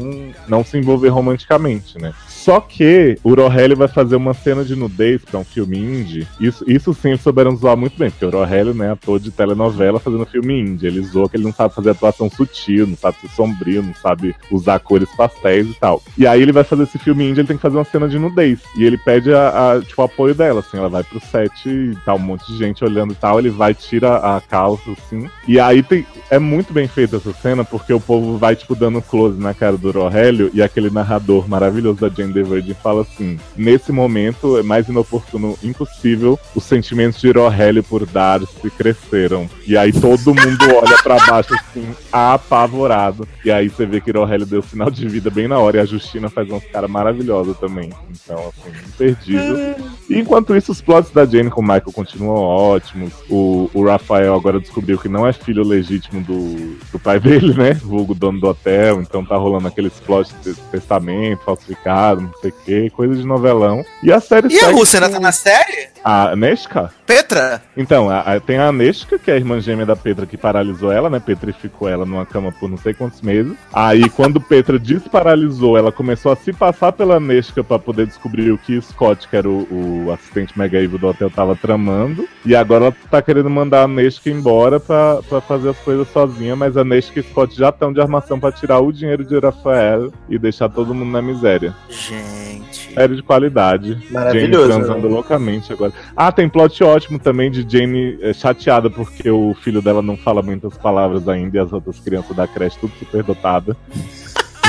não 0.49 0.65
se 0.65 0.79
envolver 0.79 1.09
romanticamente, 1.09 1.99
né? 1.99 2.13
Só 2.43 2.61
que 2.61 3.17
o 3.23 3.35
Rogelio 3.35 3.77
vai 3.77 3.87
fazer 3.87 4.17
uma 4.17 4.35
cena 4.35 4.65
de 4.65 4.75
nudez 4.75 5.25
pra 5.25 5.39
um 5.39 5.45
filme 5.45 5.79
indie. 5.79 6.27
Isso, 6.41 6.65
isso 6.67 6.93
sim 6.93 7.11
eles 7.11 7.21
souberam 7.21 7.55
zoar 7.55 7.77
muito 7.77 7.97
bem, 7.97 8.11
porque 8.11 8.25
o 8.25 8.31
Rogelio, 8.31 8.75
né, 8.75 8.91
ator 8.91 9.21
de 9.21 9.31
telenovela 9.31 10.01
fazendo 10.01 10.27
filme 10.27 10.61
indie. 10.61 10.89
Ele 10.89 11.01
zoou 11.03 11.29
que 11.29 11.37
ele 11.37 11.45
não 11.45 11.53
sabe 11.53 11.73
fazer 11.73 11.91
atuação 11.91 12.29
sutil, 12.29 12.85
não 12.89 12.97
sabe 12.97 13.19
ser 13.21 13.29
sombrio, 13.29 13.81
não 13.81 13.95
sabe 13.95 14.35
usar 14.51 14.81
cores 14.81 15.09
pastéis 15.17 15.69
e 15.69 15.75
tal. 15.75 16.03
E 16.19 16.27
aí 16.27 16.43
ele 16.43 16.51
vai 16.51 16.65
fazer 16.65 16.83
esse 16.83 16.99
filme 16.99 17.31
indie, 17.31 17.43
ele 17.43 17.47
tem 17.47 17.57
que 17.57 17.63
fazer 17.63 17.77
uma 17.77 17.85
cena 17.85 18.09
de 18.09 18.19
nudez. 18.19 18.59
E 18.77 18.85
ele 18.85 18.99
pede 18.99 19.33
a, 19.33 19.75
a, 19.75 19.81
tipo, 19.81 20.03
o 20.03 20.05
apoio 20.05 20.35
dela, 20.35 20.61
assim, 20.61 20.79
ela 20.79 20.89
vai 20.89 21.05
pro 21.05 21.21
set 21.21 21.69
e 21.69 21.97
tá 22.05 22.13
um 22.13 22.19
monte 22.19 22.45
de 22.51 22.59
gente 22.59 22.85
olhando 22.85 23.13
e 23.13 23.17
tal, 23.17 23.39
ele 23.39 23.51
vai, 23.51 23.73
tira 23.73 24.17
a 24.17 24.41
calça, 24.41 24.91
assim. 24.91 25.31
E 25.47 25.61
aí 25.61 25.81
tem, 25.81 26.05
é 26.29 26.41
muito 26.41 26.73
bem 26.73 26.89
feita 26.89 27.19
essa 27.19 27.33
cena, 27.35 27.65
porque 27.65 27.93
o 27.93 28.01
povo 28.01 28.37
vai, 28.37 28.57
tipo, 28.57 28.75
dando 28.75 29.01
close 29.01 29.41
na 29.41 29.55
cara 29.55 29.77
do 29.77 29.93
Rogelio 29.93 30.51
e 30.53 30.61
aquele 30.61 30.91
narrador 30.91 31.49
maravilhoso 31.49 32.01
da 32.01 32.09
Jane 32.09 32.32
Virgin 32.41 32.75
fala 32.75 33.03
assim: 33.03 33.39
nesse 33.57 33.91
momento 33.91 34.57
é 34.57 34.63
mais 34.63 34.89
inoportuno 34.89 35.59
impossível, 35.63 36.39
os 36.55 36.65
sentimentos 36.65 37.21
de 37.21 37.31
Rogelio 37.33 37.83
por 37.83 38.07
Darcy 38.07 38.71
cresceram. 38.71 39.51
E 39.67 39.77
aí 39.77 39.93
todo 39.93 40.35
mundo 40.35 40.65
olha 40.83 40.97
pra 41.03 41.17
baixo 41.27 41.55
assim, 41.55 41.89
apavorado. 42.13 43.27
E 43.45 43.51
aí 43.51 43.69
você 43.69 43.85
vê 43.85 44.01
que 44.01 44.13
Rogelio 44.13 44.47
deu 44.47 44.63
sinal 44.63 44.91
de 44.91 45.09
vida 45.09 45.31
bem 45.31 45.49
na 45.49 45.59
hora 45.59 45.79
e 45.79 45.81
a 45.81 45.85
Justina 45.85 46.31
faz 46.31 46.49
uns 46.51 46.65
caras 46.67 46.91
maravilhosos 46.91 47.59
também. 47.59 47.91
Então, 48.11 48.39
assim, 48.39 48.71
imperdível. 48.87 49.75
E 50.13 50.21
enquanto 50.21 50.57
isso, 50.57 50.73
os 50.73 50.81
plots 50.81 51.11
da 51.11 51.25
Jane 51.25 51.51
com 51.51 51.61
o 51.61 51.65
Michael 51.65 51.93
continuam 51.93 52.43
ótimos. 52.43 53.13
O, 53.31 53.71
o 53.73 53.87
Rafael 53.87 54.35
agora 54.35 54.61
descobriu 54.61 54.99
que 54.99 55.09
não 55.09 55.27
é 55.27 55.33
filho 55.33 55.63
legítimo 55.63 56.23
do, 56.23 56.77
do 56.93 56.99
pai 56.99 57.19
dele, 57.21 57.55
né? 57.55 57.73
Vulgo 57.75 58.15
dono 58.15 58.41
do 58.41 58.49
hotel. 58.49 59.01
Então 59.01 59.25
tá 59.25 59.37
rolando 59.37 59.69
aqueles 59.69 59.95
plots 60.01 60.35
de 60.43 60.55
testamento 60.71 61.43
falsificado, 61.45 62.21
não 62.21 62.33
sei 62.41 62.51
o 62.51 62.55
que, 62.65 62.91
coisa 62.91 63.15
de 63.15 63.27
novelão. 63.27 63.85
E 64.03 64.13
a 64.13 64.21
série 64.21 64.53
E 64.53 64.61
a 64.61 64.71
Rússia 64.71 64.99
ainda 64.99 65.09
com 65.09 65.15
tá 65.15 65.21
na 65.21 65.33
série? 65.33 65.92
A 66.05 66.35
Neshka? 66.35 66.91
Petra? 67.07 67.63
Então, 67.77 68.09
a- 68.11 68.21
a- 68.21 68.41
tem 68.41 68.59
a 68.59 68.73
Neshka, 68.73 69.19
que 69.19 69.31
é 69.31 69.35
a 69.35 69.37
irmã 69.37 69.61
gêmea 69.61 69.87
da 69.87 69.95
Petra, 69.95 70.27
que 70.27 70.37
paralisou 70.37 70.91
ela, 70.91 71.09
né? 71.09 71.21
Petrificou 71.21 71.89
ela 71.89 72.05
numa 72.05 72.27
cama 72.27 72.51
por 72.53 72.69
não 72.69 72.77
sei 72.77 72.93
quantos 72.95 73.21
meses. 73.23 73.53
Aí, 73.73 74.09
quando 74.11 74.41
Petra 74.41 74.79
desparalisou, 74.79 75.77
ela 75.79 75.93
começou 75.93 76.33
a 76.33 76.37
se 76.37 76.53
passar 76.53 76.93
pela 76.93 77.21
Neshka 77.21 77.63
pra 77.63 77.79
poder 77.79 78.07
descobrir 78.07 78.51
o 78.51 78.59
que 78.59 78.81
Scott, 78.81 79.29
que 79.29 79.37
era 79.37 79.49
o, 79.49 80.07
o 80.07 80.13
assistente 80.13 80.59
mega 80.59 80.81
evil 80.81 80.99
do 80.99 81.07
hotel, 81.09 81.31
tava 81.31 81.55
tramando. 81.55 82.27
E 82.45 82.57
agora 82.57 82.87
ela 82.87 82.97
tá 83.11 83.23
querendo 83.23 83.49
mandar 83.51 83.83
a 83.85 83.89
Neshka 83.89 84.31
embora 84.31 84.81
pra, 84.81 85.21
pra 85.29 85.41
fazer 85.41 85.69
as 85.71 85.79
coisas 85.79 86.09
sozinha, 86.09 86.57
mas 86.57 86.77
a 86.77 86.85
Neshka 86.85 87.21
e 87.21 87.23
Scott 87.23 87.57
já 87.57 87.69
estão 87.69 87.93
de 87.93 88.01
armação 88.01 88.41
pra 88.41 88.51
tirar 88.51 88.81
o 88.81 88.93
dinheiro 88.93 89.25
de 89.25 89.39
Rafael 89.39 90.13
e 90.29 90.39
deixar 90.39 90.69
todo 90.69 90.95
mundo 90.95 91.11
na 91.13 91.23
miséria. 91.23 91.75
Gente. 91.89 92.93
Série 92.95 93.17
de 93.17 93.23
qualidade. 93.23 93.99
Maravilhoso, 94.11 94.69
Jane 94.69 94.83
transando 94.85 95.09
né? 95.09 95.15
loucamente 95.15 95.73
agora. 95.73 95.92
Ah, 96.17 96.31
tem 96.31 96.49
plot 96.49 96.83
ótimo 96.85 97.19
também 97.19 97.51
de 97.51 97.67
Jane 97.69 98.19
eh, 98.21 98.33
chateada 98.33 98.91
porque 98.91 99.31
o 99.31 99.55
filho 99.55 99.81
dela 99.81 100.03
não 100.03 100.17
fala 100.17 100.43
muitas 100.43 100.77
palavras 100.77 101.29
ainda 101.29 101.57
e 101.57 101.61
as 101.61 101.73
outras 101.73 101.99
crianças 102.01 102.37
da 102.37 102.47
creche 102.47 102.79
tudo 102.79 102.93
super 102.99 103.23
dotada. 103.23 103.77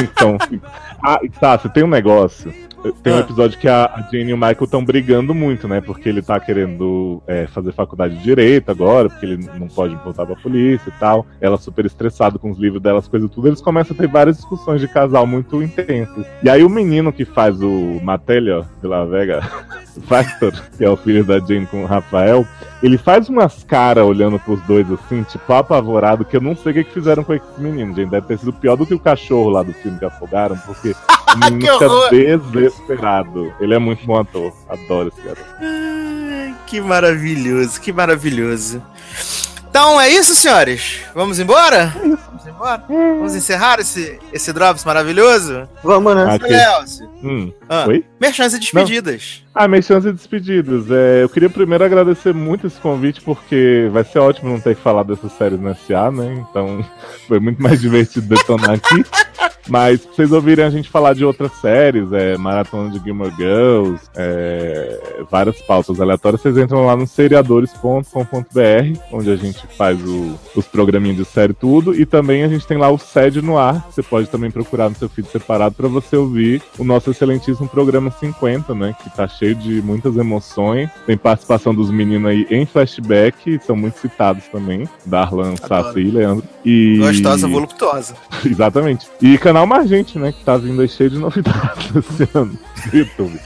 Então, 0.02 0.38
ah, 1.04 1.20
tá, 1.40 1.58
você 1.58 1.70
tem 1.70 1.84
um 1.84 1.88
negócio. 1.88 2.54
Tem 3.02 3.14
um 3.14 3.18
Ah. 3.18 3.20
episódio 3.20 3.58
que 3.60 3.68
a 3.68 3.86
a 3.86 4.02
Jane 4.12 4.32
e 4.32 4.34
o 4.34 4.38
Michael 4.38 4.64
estão 4.64 4.84
brigando 4.84 5.34
muito, 5.34 5.68
né? 5.68 5.80
Porque 5.82 6.08
ele 6.10 6.22
tá 6.22 6.40
querendo 6.40 7.22
é, 7.28 7.48
fazer 7.48 7.72
faculdade 7.74 8.16
de 8.18 8.24
direito 8.24 8.70
agora, 8.72 9.10
porque 9.10 9.26
ele 9.26 9.50
não 9.58 9.68
pode 9.68 9.96
voltar 9.96 10.26
pra 10.26 10.36
polícia 10.36 10.90
e 10.90 11.00
tal. 11.00 11.26
Ela 11.40 11.58
super 11.58 11.86
estressada 11.86 12.38
com 12.40 12.50
os 12.52 12.58
livros 12.58 12.82
dela, 12.82 13.00
as 13.00 13.08
coisas 13.08 13.30
tudo. 13.30 13.48
Eles 13.48 13.62
começam 13.62 13.96
a 13.96 13.98
ter 14.00 14.08
várias 14.08 14.38
discussões 14.38 14.82
de 14.82 14.88
casal 14.88 15.26
muito 15.28 15.62
intensas. 15.62 16.26
E 16.44 16.50
aí 16.50 16.64
o 16.64 16.70
menino 16.70 17.12
que 17.14 17.26
faz 17.26 17.62
o 17.62 18.00
Matelio 18.04 18.66
de 18.82 18.88
La 18.88 19.06
Vega, 19.06 19.42
Factor, 20.08 20.54
que 20.78 20.84
é 20.84 20.90
o 20.90 20.98
filho 20.98 21.24
da 21.24 21.40
Jane 21.40 21.66
com 21.66 21.84
o 21.84 21.86
Rafael, 21.88 22.46
ele 22.82 22.98
faz 22.98 23.30
umas 23.30 23.64
caras 23.64 24.06
olhando 24.06 24.40
pros 24.40 24.62
dois 24.64 24.90
assim, 24.92 25.24
tipo, 25.24 25.54
apavorado, 25.54 26.26
que 26.26 26.36
eu 26.38 26.42
não 26.42 26.56
sei 26.56 26.72
o 26.72 26.76
que, 26.76 26.84
que 26.86 26.94
fizeram 26.94 27.24
com 27.24 27.34
esse 27.34 27.46
menino, 27.58 27.94
gente. 27.96 28.10
Deve 28.10 28.28
ter 28.28 28.38
sido 28.40 28.52
pior 28.54 28.76
do 28.76 28.86
que 28.86 28.94
o 28.94 29.00
cachorro 29.00 29.50
lá 29.50 29.64
do 29.64 29.72
filme 29.74 29.98
que 30.00 30.06
afogaram, 30.06 30.58
porque 30.58 30.94
fica 31.60 31.86
horror! 31.86 32.10
desesperado. 32.52 33.54
Ele 33.60 33.74
é 33.74 33.80
muito 33.80 34.06
bom 34.06 34.20
ator. 34.20 34.54
Adoro 34.70 35.10
esse 35.10 35.22
cara. 35.22 35.38
Que 36.68 36.82
maravilhoso, 36.82 37.80
que 37.80 37.92
maravilhoso. 37.94 38.82
Então 39.70 40.00
é 40.00 40.08
isso, 40.08 40.36
senhores. 40.36 41.00
Vamos 41.16 41.40
embora? 41.40 41.92
Vamos 42.00 42.46
embora? 42.48 42.84
Vamos 42.88 43.34
encerrar 43.34 43.80
esse, 43.80 44.20
esse 44.32 44.54
Drops 44.54 44.86
maravilhoso? 44.86 45.68
Vamos, 45.84 46.16
né? 46.16 46.28
Ah, 46.30 46.36
Ok. 46.36 46.48
Léo, 46.48 46.84
Hum. 47.24 47.52
Ah. 47.68 47.86
Oi? 47.88 48.06
merchans 48.22 48.54
e 48.54 48.60
despedidas. 48.60 49.44
Ah, 49.56 49.68
minhas 49.68 49.86
chances 49.86 50.12
de 50.12 50.18
despedidas. 50.18 50.92
É, 50.92 51.24
eu 51.24 51.30
queria 51.30 51.50
primeiro 51.50 51.84
agradecer 51.84 52.34
muito 52.36 52.68
esse 52.68 52.80
convite, 52.80 53.22
porque 53.22 53.90
vai 53.92 54.04
ser 54.04 54.20
ótimo 54.20 54.52
não 54.52 54.60
ter 54.60 54.76
que 54.76 54.82
falar 54.82 55.02
dessas 55.04 55.32
séries 55.34 55.60
no 55.60 55.74
SA, 55.76 56.12
né? 56.12 56.46
Então 56.50 56.86
foi 57.28 57.40
muito 57.40 57.62
mais 57.62 57.82
divertido 57.82 58.28
detonar 58.28 58.72
aqui. 58.72 59.04
Mas 59.70 60.02
pra 60.06 60.14
vocês 60.16 60.32
ouvirem 60.32 60.66
a 60.66 60.70
gente 60.70 60.90
falar 60.90 61.14
de 61.14 61.24
outras 61.26 61.52
séries, 61.54 62.12
é, 62.12 62.38
Maratona 62.38 62.90
de 62.90 63.00
Gilmore 63.04 63.34
Girls, 63.36 64.02
é, 64.16 65.24
várias 65.32 65.62
pautas 65.62 66.00
aleatórias, 66.02 66.42
vocês 66.42 66.58
entram 66.58 66.86
lá 66.86 66.96
no 66.96 67.08
seriadores.com.br, 67.08 69.00
onde 69.12 69.32
a 69.32 69.36
gente 69.36 69.66
faz 69.78 70.00
o- 70.04 70.38
os 70.56 70.66
programinhos 70.68 71.18
de 71.18 71.26
série 71.26 71.52
e 71.52 71.56
tudo, 71.56 71.94
e 72.00 72.06
também 72.06 72.44
a 72.44 72.48
gente 72.48 72.66
tem 72.68 72.78
lá 72.78 72.90
o 72.90 72.98
SED 72.98 73.42
no 73.42 73.58
ar, 73.58 73.88
que 73.88 73.96
você 73.96 74.04
pode 74.04 74.28
também 74.30 74.52
procurar 74.52 74.90
no 74.90 74.96
seu 74.96 75.10
feed 75.10 75.28
separado 75.30 75.76
para 75.76 75.88
você 75.88 76.16
ouvir 76.16 76.62
o 76.78 76.84
nosso 76.84 77.12
excelentíssimo 77.12 77.68
programa 77.68 78.12
50, 78.12 78.74
né, 78.76 78.96
que 79.04 79.10
tá 79.16 79.28
cheio 79.28 79.56
de 79.56 79.82
muitas 79.82 80.16
emoções, 80.18 80.90
tem 81.06 81.18
participação 81.18 81.74
dos 81.74 81.90
meninos 81.90 82.30
aí 82.30 82.46
em 82.50 82.66
flashback, 82.66 83.60
são 83.66 83.76
muito 83.76 83.98
citados 84.00 84.44
também, 84.52 84.88
Darlan, 85.06 85.56
Sassi 85.56 86.00
e 86.00 86.12
Leandro. 86.12 86.44
E... 86.66 86.98
Gostosa, 87.00 87.48
voluptuosa. 87.48 88.16
Exatamente. 88.46 89.08
E 89.22 89.38
canal 89.54 89.68
Margente, 89.68 90.18
né? 90.18 90.32
Que 90.32 90.44
tá 90.44 90.58
vindo 90.58 90.82
aí 90.82 90.90
cheio 90.90 91.12
de 91.12 91.20
novidades 91.20 91.92
esse 91.96 92.28
ano 92.34 92.58
no 92.92 93.00
YouTube. 93.00 93.40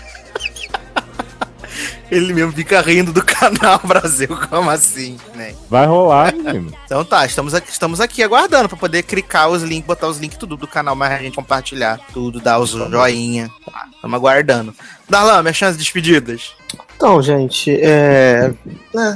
Ele 2.09 2.33
mesmo 2.33 2.53
fica 2.53 2.79
rindo 2.79 3.11
do 3.11 3.21
canal 3.21 3.81
Brasil, 3.83 4.29
como 4.49 4.69
assim, 4.69 5.17
né? 5.35 5.53
Vai 5.69 5.85
rolar, 5.85 6.33
menino. 6.33 6.71
Então 6.85 7.03
tá, 7.03 7.25
estamos 7.25 7.53
aqui, 7.53 7.69
estamos 7.69 7.99
aqui 7.99 8.23
aguardando 8.23 8.69
pra 8.69 8.77
poder 8.77 9.03
clicar 9.03 9.49
os 9.49 9.61
links, 9.61 9.85
botar 9.85 10.07
os 10.07 10.17
links 10.17 10.37
tudo 10.37 10.55
do 10.55 10.65
canal, 10.65 10.95
mas 10.95 11.11
a 11.11 11.17
gente 11.17 11.35
compartilhar 11.35 11.99
tudo, 12.13 12.39
dar 12.39 12.59
os 12.59 12.69
joinha. 12.69 13.51
Tá, 13.65 13.87
Estamos 13.93 14.15
aguardando. 14.15 14.73
Darlan, 15.09 15.41
minhas 15.41 15.57
chances 15.57 15.75
de 15.77 15.83
despedidas. 15.83 16.53
Então, 16.95 17.21
gente, 17.21 17.71
é. 17.71 18.53
é. 18.95 19.15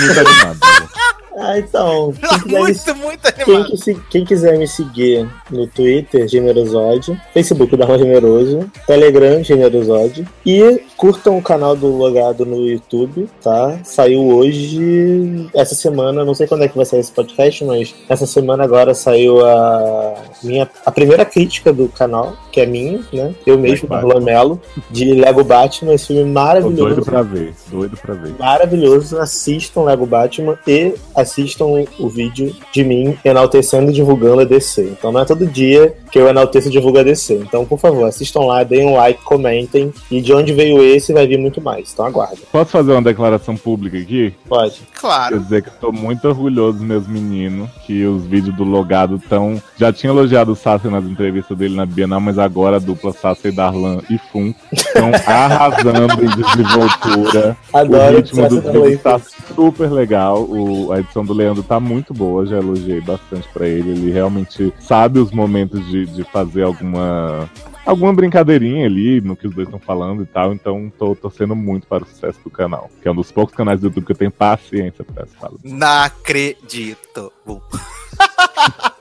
Muito 0.00 0.20
animado. 0.20 0.58
né? 0.58 0.93
Ah, 1.36 1.58
então. 1.58 2.12
Quem 2.22 2.38
quiser, 2.40 2.46
me, 2.46 2.58
muito, 2.58 2.94
muito 2.96 3.32
quem, 3.34 3.44
animado. 3.44 3.70
que 3.70 3.76
se- 3.76 4.00
quem 4.10 4.24
quiser 4.24 4.58
me 4.58 4.68
seguir 4.68 5.28
no 5.50 5.66
Twitter, 5.66 6.28
Generosode, 6.28 7.20
Facebook 7.32 7.76
Darlan 7.76 7.98
Generoso, 7.98 8.70
Telegram 8.86 9.42
Generosode 9.42 10.26
e 10.46 10.80
curtam 10.96 11.36
o 11.36 11.42
canal 11.42 11.74
do 11.74 11.88
Logado 11.88 12.46
no 12.46 12.66
YouTube, 12.66 13.28
tá? 13.42 13.78
Saiu 13.84 14.20
hoje, 14.28 15.48
essa 15.54 15.74
semana, 15.74 16.24
não 16.24 16.34
sei 16.34 16.46
quando 16.46 16.62
é 16.64 16.68
que 16.68 16.76
vai 16.76 16.86
sair 16.86 17.00
esse 17.00 17.12
podcast, 17.12 17.64
mas 17.64 17.94
essa 18.08 18.26
semana 18.26 18.64
agora 18.64 18.94
saiu 18.94 19.44
a 19.44 20.14
minha 20.42 20.68
a 20.86 20.90
primeira 20.90 21.24
crítica 21.24 21.72
do 21.72 21.88
canal, 21.88 22.36
que 22.54 22.60
é 22.60 22.66
minha, 22.66 23.00
né? 23.12 23.34
Eu 23.44 23.58
mesmo, 23.58 23.88
Vai, 23.88 24.00
Darlan 24.00 24.20
Mello, 24.20 24.60
de 24.88 25.12
Lego 25.12 25.42
Batman, 25.42 25.92
esse 25.94 26.06
filme 26.06 26.22
Tô 26.22 26.28
maravilhoso 26.28 26.76
doido 26.76 27.02
pra 27.04 27.22
ver. 27.22 27.52
Doido 27.68 27.96
pra 27.96 28.14
ver. 28.14 28.32
maravilhoso. 28.38 29.18
Assistam 29.18 29.82
Lego 29.82 30.06
Batman 30.06 30.56
e 30.66 30.94
assistam 31.16 31.64
o 31.98 32.08
vídeo 32.08 32.54
de 32.72 32.84
mim 32.84 33.16
enaltecendo 33.24 33.90
e 33.90 33.94
divulgando 33.94 34.42
a 34.42 34.44
DC. 34.44 34.82
Então 34.96 35.10
não 35.10 35.20
é 35.20 35.24
todo 35.24 35.46
dia 35.46 35.94
que 36.12 36.18
eu 36.18 36.28
enalteço 36.28 36.68
e 36.68 36.70
divulgo 36.70 36.98
a 36.98 37.02
DC. 37.02 37.34
Então, 37.34 37.64
por 37.64 37.78
favor, 37.80 38.04
assistam 38.06 38.40
lá, 38.42 38.62
deem 38.62 38.86
um 38.86 38.94
like, 38.94 39.20
comentem. 39.24 39.92
E 40.10 40.20
de 40.20 40.32
onde 40.32 40.52
veio 40.52 40.80
esse, 40.82 41.12
vai 41.12 41.26
vir 41.26 41.38
muito 41.38 41.60
mais. 41.60 41.90
Então 41.92 42.06
aguarda. 42.06 42.36
Posso 42.52 42.70
fazer 42.70 42.92
uma 42.92 43.02
declaração 43.02 43.56
pública 43.56 43.98
aqui? 43.98 44.32
Pode. 44.48 44.74
Quer 44.92 45.00
Claro. 45.00 45.40
dizer 45.40 45.62
que 45.62 45.68
estou 45.70 45.92
muito 45.92 46.26
orgulhoso 46.28 46.78
dos 46.78 46.86
meus 46.86 47.06
meninos, 47.08 47.68
que 47.84 48.04
os 48.04 48.24
vídeos 48.24 48.54
do 48.56 48.62
Logado 48.64 49.16
estão. 49.16 49.60
Já 49.76 49.92
tinha 49.92 50.10
elogiado 50.12 50.52
o 50.52 50.56
Sassi 50.56 50.86
nas 50.88 51.04
entrevistas 51.04 51.56
dele 51.58 51.74
na 51.74 51.84
Bienal, 51.84 52.20
mas 52.20 52.38
agora 52.44 52.76
a 52.76 52.80
dupla 52.80 53.12
Sassi 53.12 53.48
e 53.48 53.52
Darlan 53.52 54.00
e 54.10 54.18
Fum 54.18 54.54
estão 54.72 55.10
arrasando 55.26 56.22
em 56.24 56.42
desenvoltura. 56.42 57.56
Adoro 57.72 58.12
o 58.12 58.16
ritmo 58.16 58.48
do 58.48 58.60
vídeo 58.60 58.90
e 58.90 58.96
tá 58.96 59.18
super 59.54 59.90
legal. 59.90 60.42
O- 60.44 60.92
a 60.92 61.00
edição 61.00 61.24
do 61.24 61.32
Leandro 61.32 61.62
tá 61.62 61.80
muito 61.80 62.12
boa, 62.14 62.46
já 62.46 62.56
elogiei 62.58 63.00
bastante 63.00 63.48
pra 63.52 63.66
ele. 63.66 63.90
Ele 63.90 64.10
realmente 64.12 64.72
sabe 64.80 65.18
os 65.18 65.30
momentos 65.32 65.84
de, 65.88 66.06
de 66.06 66.24
fazer 66.24 66.62
alguma. 66.62 67.48
Alguma 67.86 68.14
brincadeirinha 68.14 68.86
ali 68.86 69.20
no 69.20 69.36
que 69.36 69.46
os 69.46 69.54
dois 69.54 69.68
estão 69.68 69.78
falando 69.78 70.22
e 70.22 70.26
tal, 70.26 70.54
então 70.54 70.90
tô 70.98 71.14
torcendo 71.14 71.54
muito 71.54 71.86
para 71.86 72.02
o 72.02 72.06
sucesso 72.06 72.38
do 72.42 72.48
canal. 72.48 72.88
Que 73.02 73.08
é 73.08 73.10
um 73.12 73.14
dos 73.14 73.30
poucos 73.30 73.54
canais 73.54 73.78
do 73.78 73.88
YouTube 73.88 74.06
que 74.06 74.12
eu 74.12 74.16
tenho 74.16 74.30
paciência 74.30 75.04
pra 75.04 75.24
essa 75.24 75.36
fala. 75.38 75.54
Não 75.62 75.86
acredito. 76.02 77.30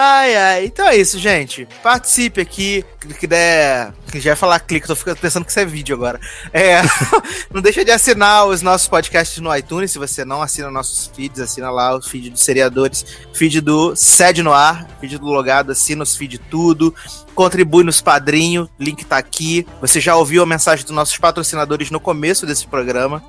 Ai, 0.00 0.36
ai. 0.36 0.64
Então 0.66 0.86
é 0.86 0.96
isso, 0.96 1.18
gente. 1.18 1.66
Participe 1.82 2.40
aqui. 2.40 2.84
Que 3.18 3.26
der. 3.26 3.92
Que 4.12 4.20
já 4.20 4.30
ia 4.30 4.36
falar 4.36 4.60
clique, 4.60 4.86
tô 4.86 4.94
ficando 4.94 5.16
pensando 5.16 5.44
que 5.44 5.50
isso 5.50 5.58
é 5.58 5.64
vídeo 5.64 5.96
agora. 5.96 6.20
É. 6.52 6.80
não 7.52 7.60
deixa 7.60 7.84
de 7.84 7.90
assinar 7.90 8.46
os 8.46 8.62
nossos 8.62 8.86
podcasts 8.86 9.38
no 9.38 9.52
iTunes. 9.56 9.90
Se 9.90 9.98
você 9.98 10.24
não 10.24 10.40
assina 10.40 10.70
nossos 10.70 11.10
feeds, 11.12 11.40
assina 11.40 11.68
lá 11.68 11.96
o 11.96 12.00
feed 12.00 12.30
dos 12.30 12.44
seriadores, 12.44 13.04
feed 13.34 13.60
do 13.60 13.96
Sede 13.96 14.40
no 14.40 14.52
Ar, 14.52 14.86
feed 15.00 15.18
do 15.18 15.26
Logado, 15.26 15.72
assina 15.72 16.04
os 16.04 16.14
feed 16.14 16.38
tudo. 16.38 16.94
Contribui 17.34 17.82
nos 17.82 18.00
padrinhos, 18.00 18.68
link 18.78 19.04
tá 19.04 19.18
aqui. 19.18 19.66
Você 19.80 20.00
já 20.00 20.14
ouviu 20.14 20.44
a 20.44 20.46
mensagem 20.46 20.84
dos 20.84 20.94
nossos 20.94 21.18
patrocinadores 21.18 21.90
no 21.90 21.98
começo 21.98 22.46
desse 22.46 22.68
programa. 22.68 23.20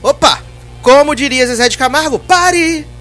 Opa! 0.00 0.40
Como 0.80 1.12
diria 1.12 1.44
Zezé 1.44 1.68
de 1.68 1.76
Camargo, 1.76 2.20
pare! 2.20 2.99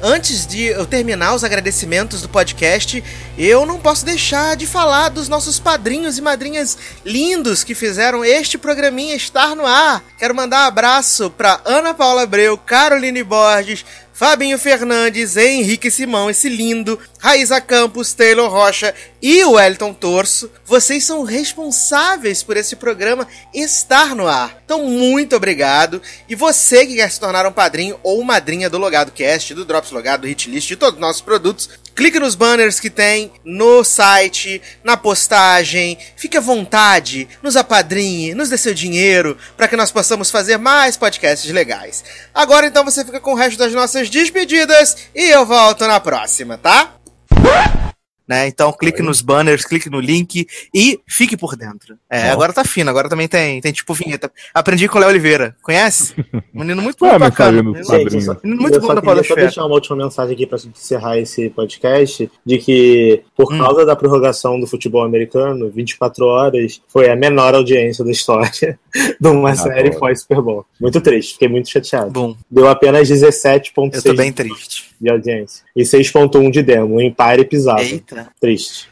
Antes 0.00 0.46
de 0.46 0.62
eu 0.62 0.86
terminar 0.86 1.34
os 1.34 1.42
agradecimentos 1.42 2.22
do 2.22 2.28
podcast, 2.28 3.02
eu 3.36 3.66
não 3.66 3.80
posso 3.80 4.04
deixar 4.04 4.56
de 4.56 4.64
falar 4.64 5.08
dos 5.08 5.28
nossos 5.28 5.58
padrinhos 5.58 6.16
e 6.16 6.22
madrinhas 6.22 6.78
lindos 7.04 7.64
que 7.64 7.74
fizeram 7.74 8.24
este 8.24 8.56
programinha 8.56 9.16
estar 9.16 9.56
no 9.56 9.66
ar. 9.66 10.04
Quero 10.16 10.36
mandar 10.36 10.64
um 10.64 10.68
abraço 10.68 11.30
para 11.30 11.60
Ana 11.64 11.94
Paula 11.94 12.22
Abreu, 12.22 12.56
Caroline 12.56 13.24
Borges, 13.24 13.84
Fabinho 14.18 14.58
Fernandes, 14.58 15.36
Henrique 15.36 15.90
Simão, 15.90 16.30
esse 16.30 16.48
lindo, 16.48 16.98
Raíza 17.18 17.60
Campos, 17.60 18.12
Taylor 18.12 18.48
Rocha 18.48 18.94
e 19.20 19.42
o 19.44 19.52
Wellington 19.52 19.92
Torso. 19.92 20.50
Vocês 20.64 21.04
são 21.04 21.24
responsáveis 21.24 22.44
por 22.44 22.56
esse 22.56 22.76
programa 22.76 23.26
estar 23.52 24.14
no 24.14 24.28
ar. 24.28 24.58
Então, 24.64 24.84
muito 24.84 25.34
obrigado. 25.34 26.00
E 26.28 26.34
você 26.34 26.86
que 26.86 26.94
quer 26.94 27.10
se 27.10 27.18
tornar 27.18 27.44
um 27.44 27.52
padrinho 27.52 27.98
ou 28.02 28.22
madrinha 28.22 28.70
do 28.70 28.78
Logado 28.78 29.10
Cast, 29.10 29.52
do 29.52 29.64
Drops 29.64 29.90
Logado, 29.90 30.22
do 30.22 30.28
Hitlist, 30.28 30.68
de 30.68 30.76
todos 30.76 30.94
os 30.94 31.00
nossos 31.00 31.20
produtos, 31.20 31.68
clique 31.94 32.20
nos 32.20 32.36
banners 32.36 32.78
que 32.78 32.88
tem 32.88 33.32
no 33.44 33.82
site, 33.82 34.62
na 34.84 34.96
postagem. 34.96 35.98
Fique 36.16 36.36
à 36.36 36.40
vontade, 36.40 37.28
nos 37.42 37.56
apadrinhe, 37.56 38.34
nos 38.34 38.48
dê 38.48 38.56
seu 38.56 38.72
dinheiro 38.72 39.36
para 39.56 39.66
que 39.66 39.74
nós 39.74 39.90
possamos 39.90 40.30
fazer 40.30 40.58
mais 40.58 40.96
podcasts 40.96 41.50
legais. 41.50 42.04
Agora 42.32 42.66
então 42.66 42.84
você 42.84 43.04
fica 43.04 43.18
com 43.18 43.32
o 43.32 43.36
resto 43.36 43.58
das 43.58 43.72
nossas 43.72 44.08
despedidas 44.08 44.96
e 45.12 45.28
eu 45.28 45.44
volto 45.44 45.86
na 45.88 45.98
próxima, 45.98 46.56
tá? 46.56 46.94
What? 47.42 47.87
Né? 48.28 48.46
Então 48.46 48.70
clique 48.72 49.00
nos 49.02 49.22
banners, 49.22 49.64
clique 49.64 49.88
no 49.88 49.98
link 50.00 50.46
e 50.74 51.00
fique 51.08 51.34
por 51.36 51.56
dentro. 51.56 51.96
É, 52.10 52.28
agora 52.30 52.52
tá 52.52 52.62
fino, 52.62 52.90
agora 52.90 53.08
também 53.08 53.26
tem, 53.26 53.58
tem 53.60 53.72
tipo 53.72 53.94
vinheta. 53.94 54.30
Aprendi 54.52 54.86
com 54.86 54.98
o 54.98 55.00
Léo 55.00 55.08
Oliveira. 55.10 55.56
Conhece? 55.62 56.14
Um 56.54 56.60
menino 56.60 56.82
muito 56.82 57.04
é 57.06 57.14
a 57.14 57.18
bacana. 57.18 57.62
mensagem 57.62 58.04
dos 58.04 58.12
Menino 58.12 58.20
Gente, 58.20 58.24
só, 58.24 58.36
muito 58.42 58.80
bom 58.80 58.88
da 58.88 58.94
queria 59.00 59.04
só 59.04 59.14
Podosfera. 59.14 59.40
deixar 59.42 59.64
uma 59.64 59.74
última 59.74 59.96
mensagem 59.96 60.34
aqui 60.34 60.44
para 60.46 60.58
encerrar 60.58 61.16
esse 61.18 61.48
podcast, 61.50 62.30
de 62.44 62.58
que 62.58 63.22
por 63.36 63.52
Hum. 63.52 63.58
causa 63.58 63.86
da 63.86 63.94
prorrogação 63.94 64.58
do 64.58 64.66
futebol 64.66 65.04
americano, 65.04 65.70
24 65.70 66.24
horas 66.26 66.80
foi 66.88 67.08
a 67.08 67.14
menor 67.16 67.54
audiência 67.54 68.04
da 68.04 68.10
história 68.10 68.50
de 69.20 69.28
uma 69.28 69.54
série 69.54 69.88
Adoro. 69.88 70.00
pós 70.00 70.20
Super 70.22 70.42
Bowl. 70.42 70.66
Muito 70.80 71.00
triste, 71.00 71.34
fiquei 71.34 71.48
muito 71.48 71.68
chateado. 71.70 72.10
Bom, 72.10 72.36
Deu 72.50 72.66
apenas 72.68 73.08
eu 73.08 73.18
tô 73.20 73.26
17.6 73.26 74.16
bem 74.16 74.32
triste. 74.32 74.90
de 75.00 75.08
audiência 75.10 75.64
e 75.76 75.82
6.1 75.84 76.50
de 76.50 76.62
demo, 76.62 76.96
um 76.96 77.00
empire 77.00 77.44
pisado. 77.44 77.80
Eita. 77.82 78.17
Triste. 78.40 78.86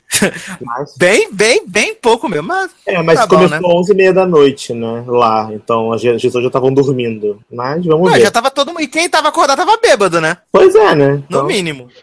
Mas, 0.64 0.94
Bem, 0.98 1.28
bem, 1.32 1.62
bem 1.66 1.94
pouco 1.94 2.28
mesmo. 2.28 2.48
Mas 2.48 2.70
é, 2.86 3.02
mas 3.02 3.18
Tá 3.20 3.26
bom, 3.26 3.36
começou 3.36 3.60
né? 3.60 3.74
11 3.74 3.92
e 3.92 3.94
meia 3.96 4.12
da 4.12 4.26
noite, 4.26 4.72
né? 4.72 5.04
Lá. 5.06 5.48
Então 5.52 5.92
as 5.92 6.02
pessoas 6.02 6.42
já 6.44 6.48
estavam 6.48 6.72
dormindo. 6.72 7.38
Mas 7.52 7.84
vamos 7.84 8.06
não, 8.08 8.14
ver. 8.16 8.22
já 8.22 8.30
tava 8.30 8.50
todo 8.50 8.68
mundo. 8.68 8.82
E 8.82 8.86
quem 8.88 9.08
tava 9.08 9.28
acordado 9.28 9.56
tava 9.58 9.76
bêbado, 9.78 10.20
né? 10.20 10.36
Pois 10.52 10.74
é, 10.74 10.94
né? 10.94 11.08
No 11.14 11.24
Então, 11.28 11.44
mínimo. 11.46 11.88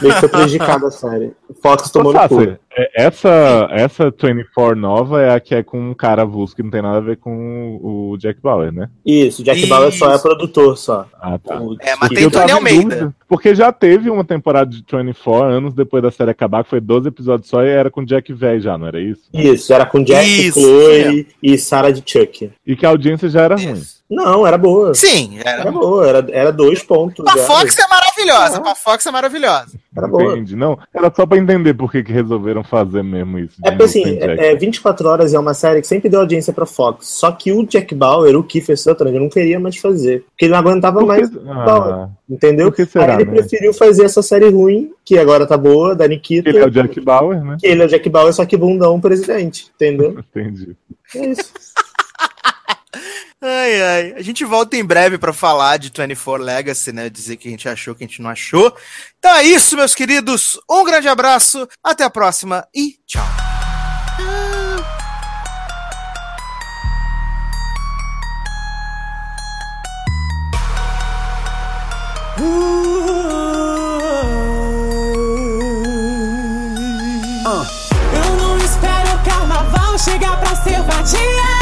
meio 0.00 0.14
que 0.14 0.20
foi 0.20 0.28
prejudicada 0.28 0.86
a 0.86 0.90
série. 0.90 1.32
Fox 1.62 1.94
Ô, 1.96 2.02
no 2.04 2.12
cu. 2.28 2.42
É- 2.42 2.58
essa, 2.94 3.66
essa 3.72 4.10
24 4.22 4.76
nova 4.76 5.20
é 5.20 5.34
a 5.34 5.40
que 5.40 5.52
é 5.56 5.62
com 5.62 5.90
um 5.90 5.92
cara 5.94 6.22
avulso 6.22 6.54
que 6.54 6.62
não 6.62 6.70
tem 6.70 6.80
nada 6.80 6.98
a 6.98 7.00
ver 7.00 7.16
com 7.16 7.80
o 7.82 8.16
Jack 8.16 8.40
Bauer, 8.40 8.72
né? 8.72 8.88
Isso, 9.04 9.42
Jack 9.42 9.66
Bauer 9.66 9.90
só 9.92 10.12
é 10.12 10.14
Isso. 10.14 10.22
produtor 10.22 10.78
só. 10.78 11.06
Ah, 11.20 11.36
tá. 11.38 11.60
O- 11.60 11.76
É, 11.80 11.96
mas 11.96 12.08
tem 12.10 12.30
Tony 12.30 12.52
Almeida. 12.52 12.82
dúvida, 12.96 13.14
Porque 13.28 13.54
já 13.56 13.72
teve 13.72 14.08
uma 14.08 14.24
temporada 14.24 14.70
de 14.70 14.84
24 14.88 15.42
anos 15.48 15.74
depois 15.74 16.00
da 16.02 16.12
série 16.12 16.30
acabar, 16.30 16.62
que 16.62 16.70
foi 16.70 16.80
12 16.80 17.08
episódios 17.08 17.49
só 17.50 17.62
era 17.62 17.90
com 17.90 18.04
Jack 18.04 18.32
Velho 18.32 18.60
já, 18.60 18.78
não 18.78 18.86
era 18.86 19.00
isso? 19.00 19.28
Isso, 19.34 19.72
era 19.72 19.84
com 19.84 20.04
Jack, 20.04 20.24
Isso, 20.24 20.60
Chloe 20.60 21.26
e 21.42 21.58
Sarah 21.58 21.90
de 21.90 22.00
Chuck. 22.06 22.48
E 22.64 22.76
que 22.76 22.86
a 22.86 22.90
audiência 22.90 23.28
já 23.28 23.42
era 23.42 23.56
ruim. 23.56 23.82
Não, 24.10 24.44
era 24.44 24.58
boa. 24.58 24.92
Sim, 24.92 25.38
Era 25.38 25.60
era. 25.62 25.70
boa, 25.70 26.06
era, 26.06 26.26
era 26.32 26.52
dois 26.52 26.82
pontos. 26.82 27.24
A. 27.26 27.38
Fox 27.38 27.78
é 27.78 27.86
maravilhosa. 27.88 28.62
Ah. 28.64 28.72
A 28.72 28.74
Fox 28.74 29.06
é 29.06 29.10
maravilhosa. 29.10 29.78
Era 29.96 30.08
boa. 30.08 30.32
Entendi. 30.32 30.56
Não, 30.56 30.78
era 30.92 31.12
só 31.14 31.24
pra 31.24 31.38
entender 31.38 31.74
por 31.74 31.90
que, 31.92 32.02
que 32.02 32.12
resolveram 32.12 32.64
fazer 32.64 33.02
mesmo 33.02 33.38
isso. 33.38 33.56
É 33.64 33.70
porque 33.70 33.84
assim, 33.84 34.18
é, 34.20 34.52
é, 34.52 34.56
24 34.56 35.08
horas 35.08 35.32
é 35.32 35.38
uma 35.38 35.54
série 35.54 35.80
que 35.80 35.86
sempre 35.86 36.08
deu 36.08 36.20
audiência 36.20 36.52
pra 36.52 36.66
Fox. 36.66 37.06
Só 37.06 37.30
que 37.30 37.52
o 37.52 37.64
Jack 37.64 37.94
Bauer, 37.94 38.36
o 38.36 38.42
Kiefer 38.42 38.76
Sutherland, 38.76 39.18
não 39.18 39.28
queria 39.28 39.60
mais 39.60 39.76
fazer. 39.76 40.24
Porque 40.30 40.46
ele 40.46 40.52
não 40.52 40.58
aguentava 40.58 40.98
Por 40.98 41.06
mais. 41.06 41.30
Ah, 41.48 42.08
entendeu? 42.28 42.72
será, 42.74 43.16
Aí 43.16 43.22
ele 43.22 43.30
né? 43.30 43.36
preferiu 43.38 43.72
fazer 43.72 44.04
essa 44.04 44.22
série 44.22 44.48
ruim, 44.48 44.92
que 45.04 45.18
agora 45.18 45.46
tá 45.46 45.56
boa, 45.56 45.94
da 45.94 46.06
Nikita. 46.06 46.48
Ele 46.48 46.58
é 46.58 46.66
o 46.66 46.70
Jack 46.70 47.00
Bauer, 47.00 47.44
né? 47.44 47.56
que 47.60 47.66
ele 47.66 47.82
é 47.82 47.86
o 47.86 47.88
Jack 47.88 48.08
Bauer, 48.08 48.32
só 48.32 48.44
que 48.44 48.56
bundão 48.56 49.00
presidente. 49.00 49.70
Entendeu? 49.74 50.18
Entendi. 50.34 50.76
É 51.14 51.26
isso. 51.26 51.52
Ai, 53.42 53.82
ai. 53.82 54.14
A 54.16 54.22
gente 54.22 54.44
volta 54.44 54.76
em 54.76 54.84
breve 54.84 55.16
pra 55.16 55.32
falar 55.32 55.78
de 55.78 55.88
24 55.88 56.44
Legacy, 56.44 56.92
né? 56.92 57.08
Dizer 57.08 57.36
que 57.36 57.48
a 57.48 57.50
gente 57.50 57.68
achou, 57.68 57.94
que 57.94 58.04
a 58.04 58.06
gente 58.06 58.20
não 58.20 58.28
achou. 58.28 58.74
Então 59.18 59.34
é 59.34 59.44
isso, 59.44 59.76
meus 59.76 59.94
queridos. 59.94 60.60
Um 60.68 60.84
grande 60.84 61.08
abraço, 61.08 61.66
até 61.82 62.04
a 62.04 62.10
próxima 62.10 62.66
e 62.74 62.98
tchau. 63.06 63.24
Eu 78.12 78.36
não 78.36 78.58
espero 78.58 79.14
o 79.14 79.24
carnaval 79.24 79.98
chegar 79.98 80.38
pra 80.40 80.56
ser 80.56 80.82
vadia. 80.82 81.59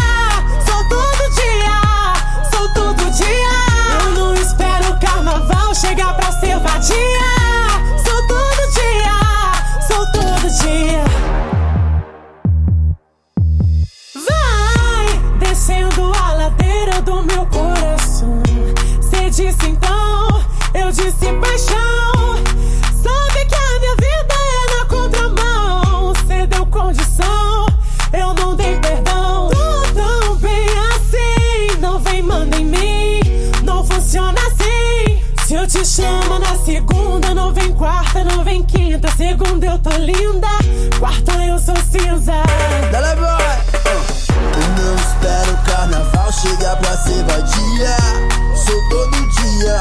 Quarta, 37.78 38.24
não 38.24 38.44
vem 38.44 38.62
quinta. 38.64 39.08
Segunda 39.16 39.66
eu 39.66 39.78
tô 39.78 39.90
linda, 39.90 40.48
quarta 40.98 41.32
eu 41.44 41.58
sou 41.58 41.76
cinza. 41.76 42.42
Dale 42.90 43.14
boy! 43.16 43.58
Eu 44.60 44.68
não 44.82 44.94
espero 44.96 45.52
o 45.52 45.58
carnaval 45.64 46.32
chegar 46.32 46.76
pra 46.76 46.96
ser 46.98 47.24
vadia. 47.24 47.96
Sou 48.54 48.88
todo 48.90 49.16
dia, 49.30 49.80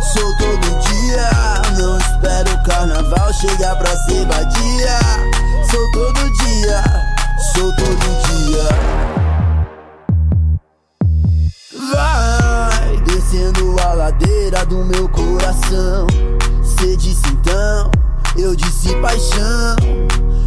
sou 0.00 0.36
todo 0.38 0.78
dia. 0.80 1.30
Não 1.76 1.98
espero 1.98 2.54
o 2.54 2.62
carnaval 2.62 3.32
chegar 3.34 3.76
pra 3.76 3.96
ser 4.04 4.24
vadia. 4.26 4.98
Sou 5.70 5.90
todo 5.92 6.30
dia, 6.44 6.82
sou 7.52 7.74
todo 7.76 8.06
dia. 8.28 8.68
Vai 11.92 12.96
descendo 13.04 13.76
a 13.80 13.94
ladeira 13.94 14.64
do 14.66 14.84
meu 14.84 15.08
coração. 15.08 16.06
Cê 16.82 16.96
disse 16.96 17.22
então, 17.28 17.92
eu 18.36 18.56
disse 18.56 18.92
paixão. 18.96 19.76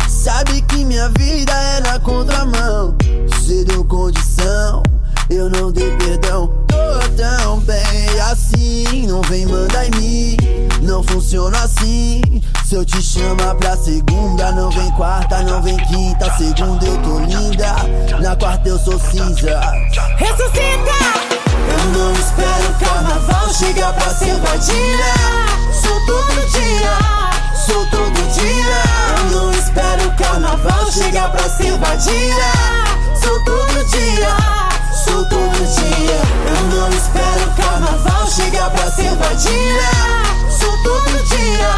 Sabe 0.10 0.62
que 0.64 0.84
minha 0.84 1.08
vida 1.18 1.54
é 1.54 1.80
na 1.80 1.98
contramão. 1.98 2.94
Cê 3.42 3.64
deu 3.64 3.86
condição, 3.86 4.84
eu 5.30 5.50
não 5.50 5.72
dei 5.72 5.96
perdão. 5.96 6.52
Tô 6.68 6.76
tão 7.16 7.62
bem 7.62 8.20
assim, 8.30 9.08
não 9.08 9.22
vem 9.22 9.46
mandar 9.46 9.86
em 9.86 9.92
mim. 9.92 10.38
Não 10.82 11.02
funciona 11.04 11.58
assim. 11.60 12.22
Se 12.66 12.76
eu 12.76 12.84
te 12.84 13.02
chamar 13.02 13.56
pra 13.56 13.78
segunda, 13.78 14.52
não 14.52 14.70
vem 14.72 14.92
quarta, 14.92 15.42
não 15.42 15.62
vem 15.62 15.78
quinta. 15.86 16.36
Segunda 16.38 16.86
eu 16.86 16.98
tô 16.98 17.20
linda, 17.20 17.76
na 18.22 18.36
quarta 18.36 18.68
eu 18.68 18.78
sou 18.78 19.00
cinza. 19.00 19.58
Ressuscita! 20.18 21.46
Eu 21.72 21.98
não 21.98 22.12
espero 22.12 22.72
o 22.72 22.86
carnaval 22.86 23.54
chegar 23.54 23.94
pra 23.94 24.14
ser 24.14 24.36
vadia. 24.42 25.55
Sou 25.86 26.00
todo 26.06 26.46
dia, 26.50 26.98
sou 27.56 27.86
todo 27.88 28.34
dia. 28.34 28.82
Eu 29.18 29.40
não 29.40 29.52
espero 29.52 30.08
o 30.08 30.16
carnaval 30.16 30.92
chegar 30.92 31.30
pra 31.32 31.48
ser 31.48 31.78
vadia. 31.78 32.52
Sou 33.22 33.40
todo 33.44 33.86
dia, 33.86 34.36
sou 35.06 35.26
todo 35.26 35.58
dia. 35.76 36.22
Eu 36.48 36.62
não 36.76 36.90
espero 36.90 37.48
o 37.48 37.56
carnaval 37.56 38.28
chegar 38.28 38.70
pra 38.72 38.90
ser 38.90 39.16
vadia. 39.16 39.92
Sou 40.50 40.76
todo 40.84 41.24
dia, 41.30 41.76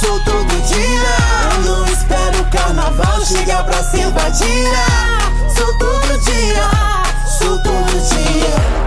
sou 0.00 0.20
todo 0.20 0.62
dia. 0.68 1.16
Eu 1.52 1.60
não 1.64 1.86
espero 1.86 2.40
o 2.40 2.50
carnaval 2.50 3.24
chegar 3.24 3.64
pra 3.64 3.82
ser 3.82 4.08
vadia. 4.10 4.86
Sou 5.56 5.78
todo 5.78 6.18
dia, 6.20 6.70
sou 7.38 7.58
todo 7.58 8.08
dia. 8.08 8.81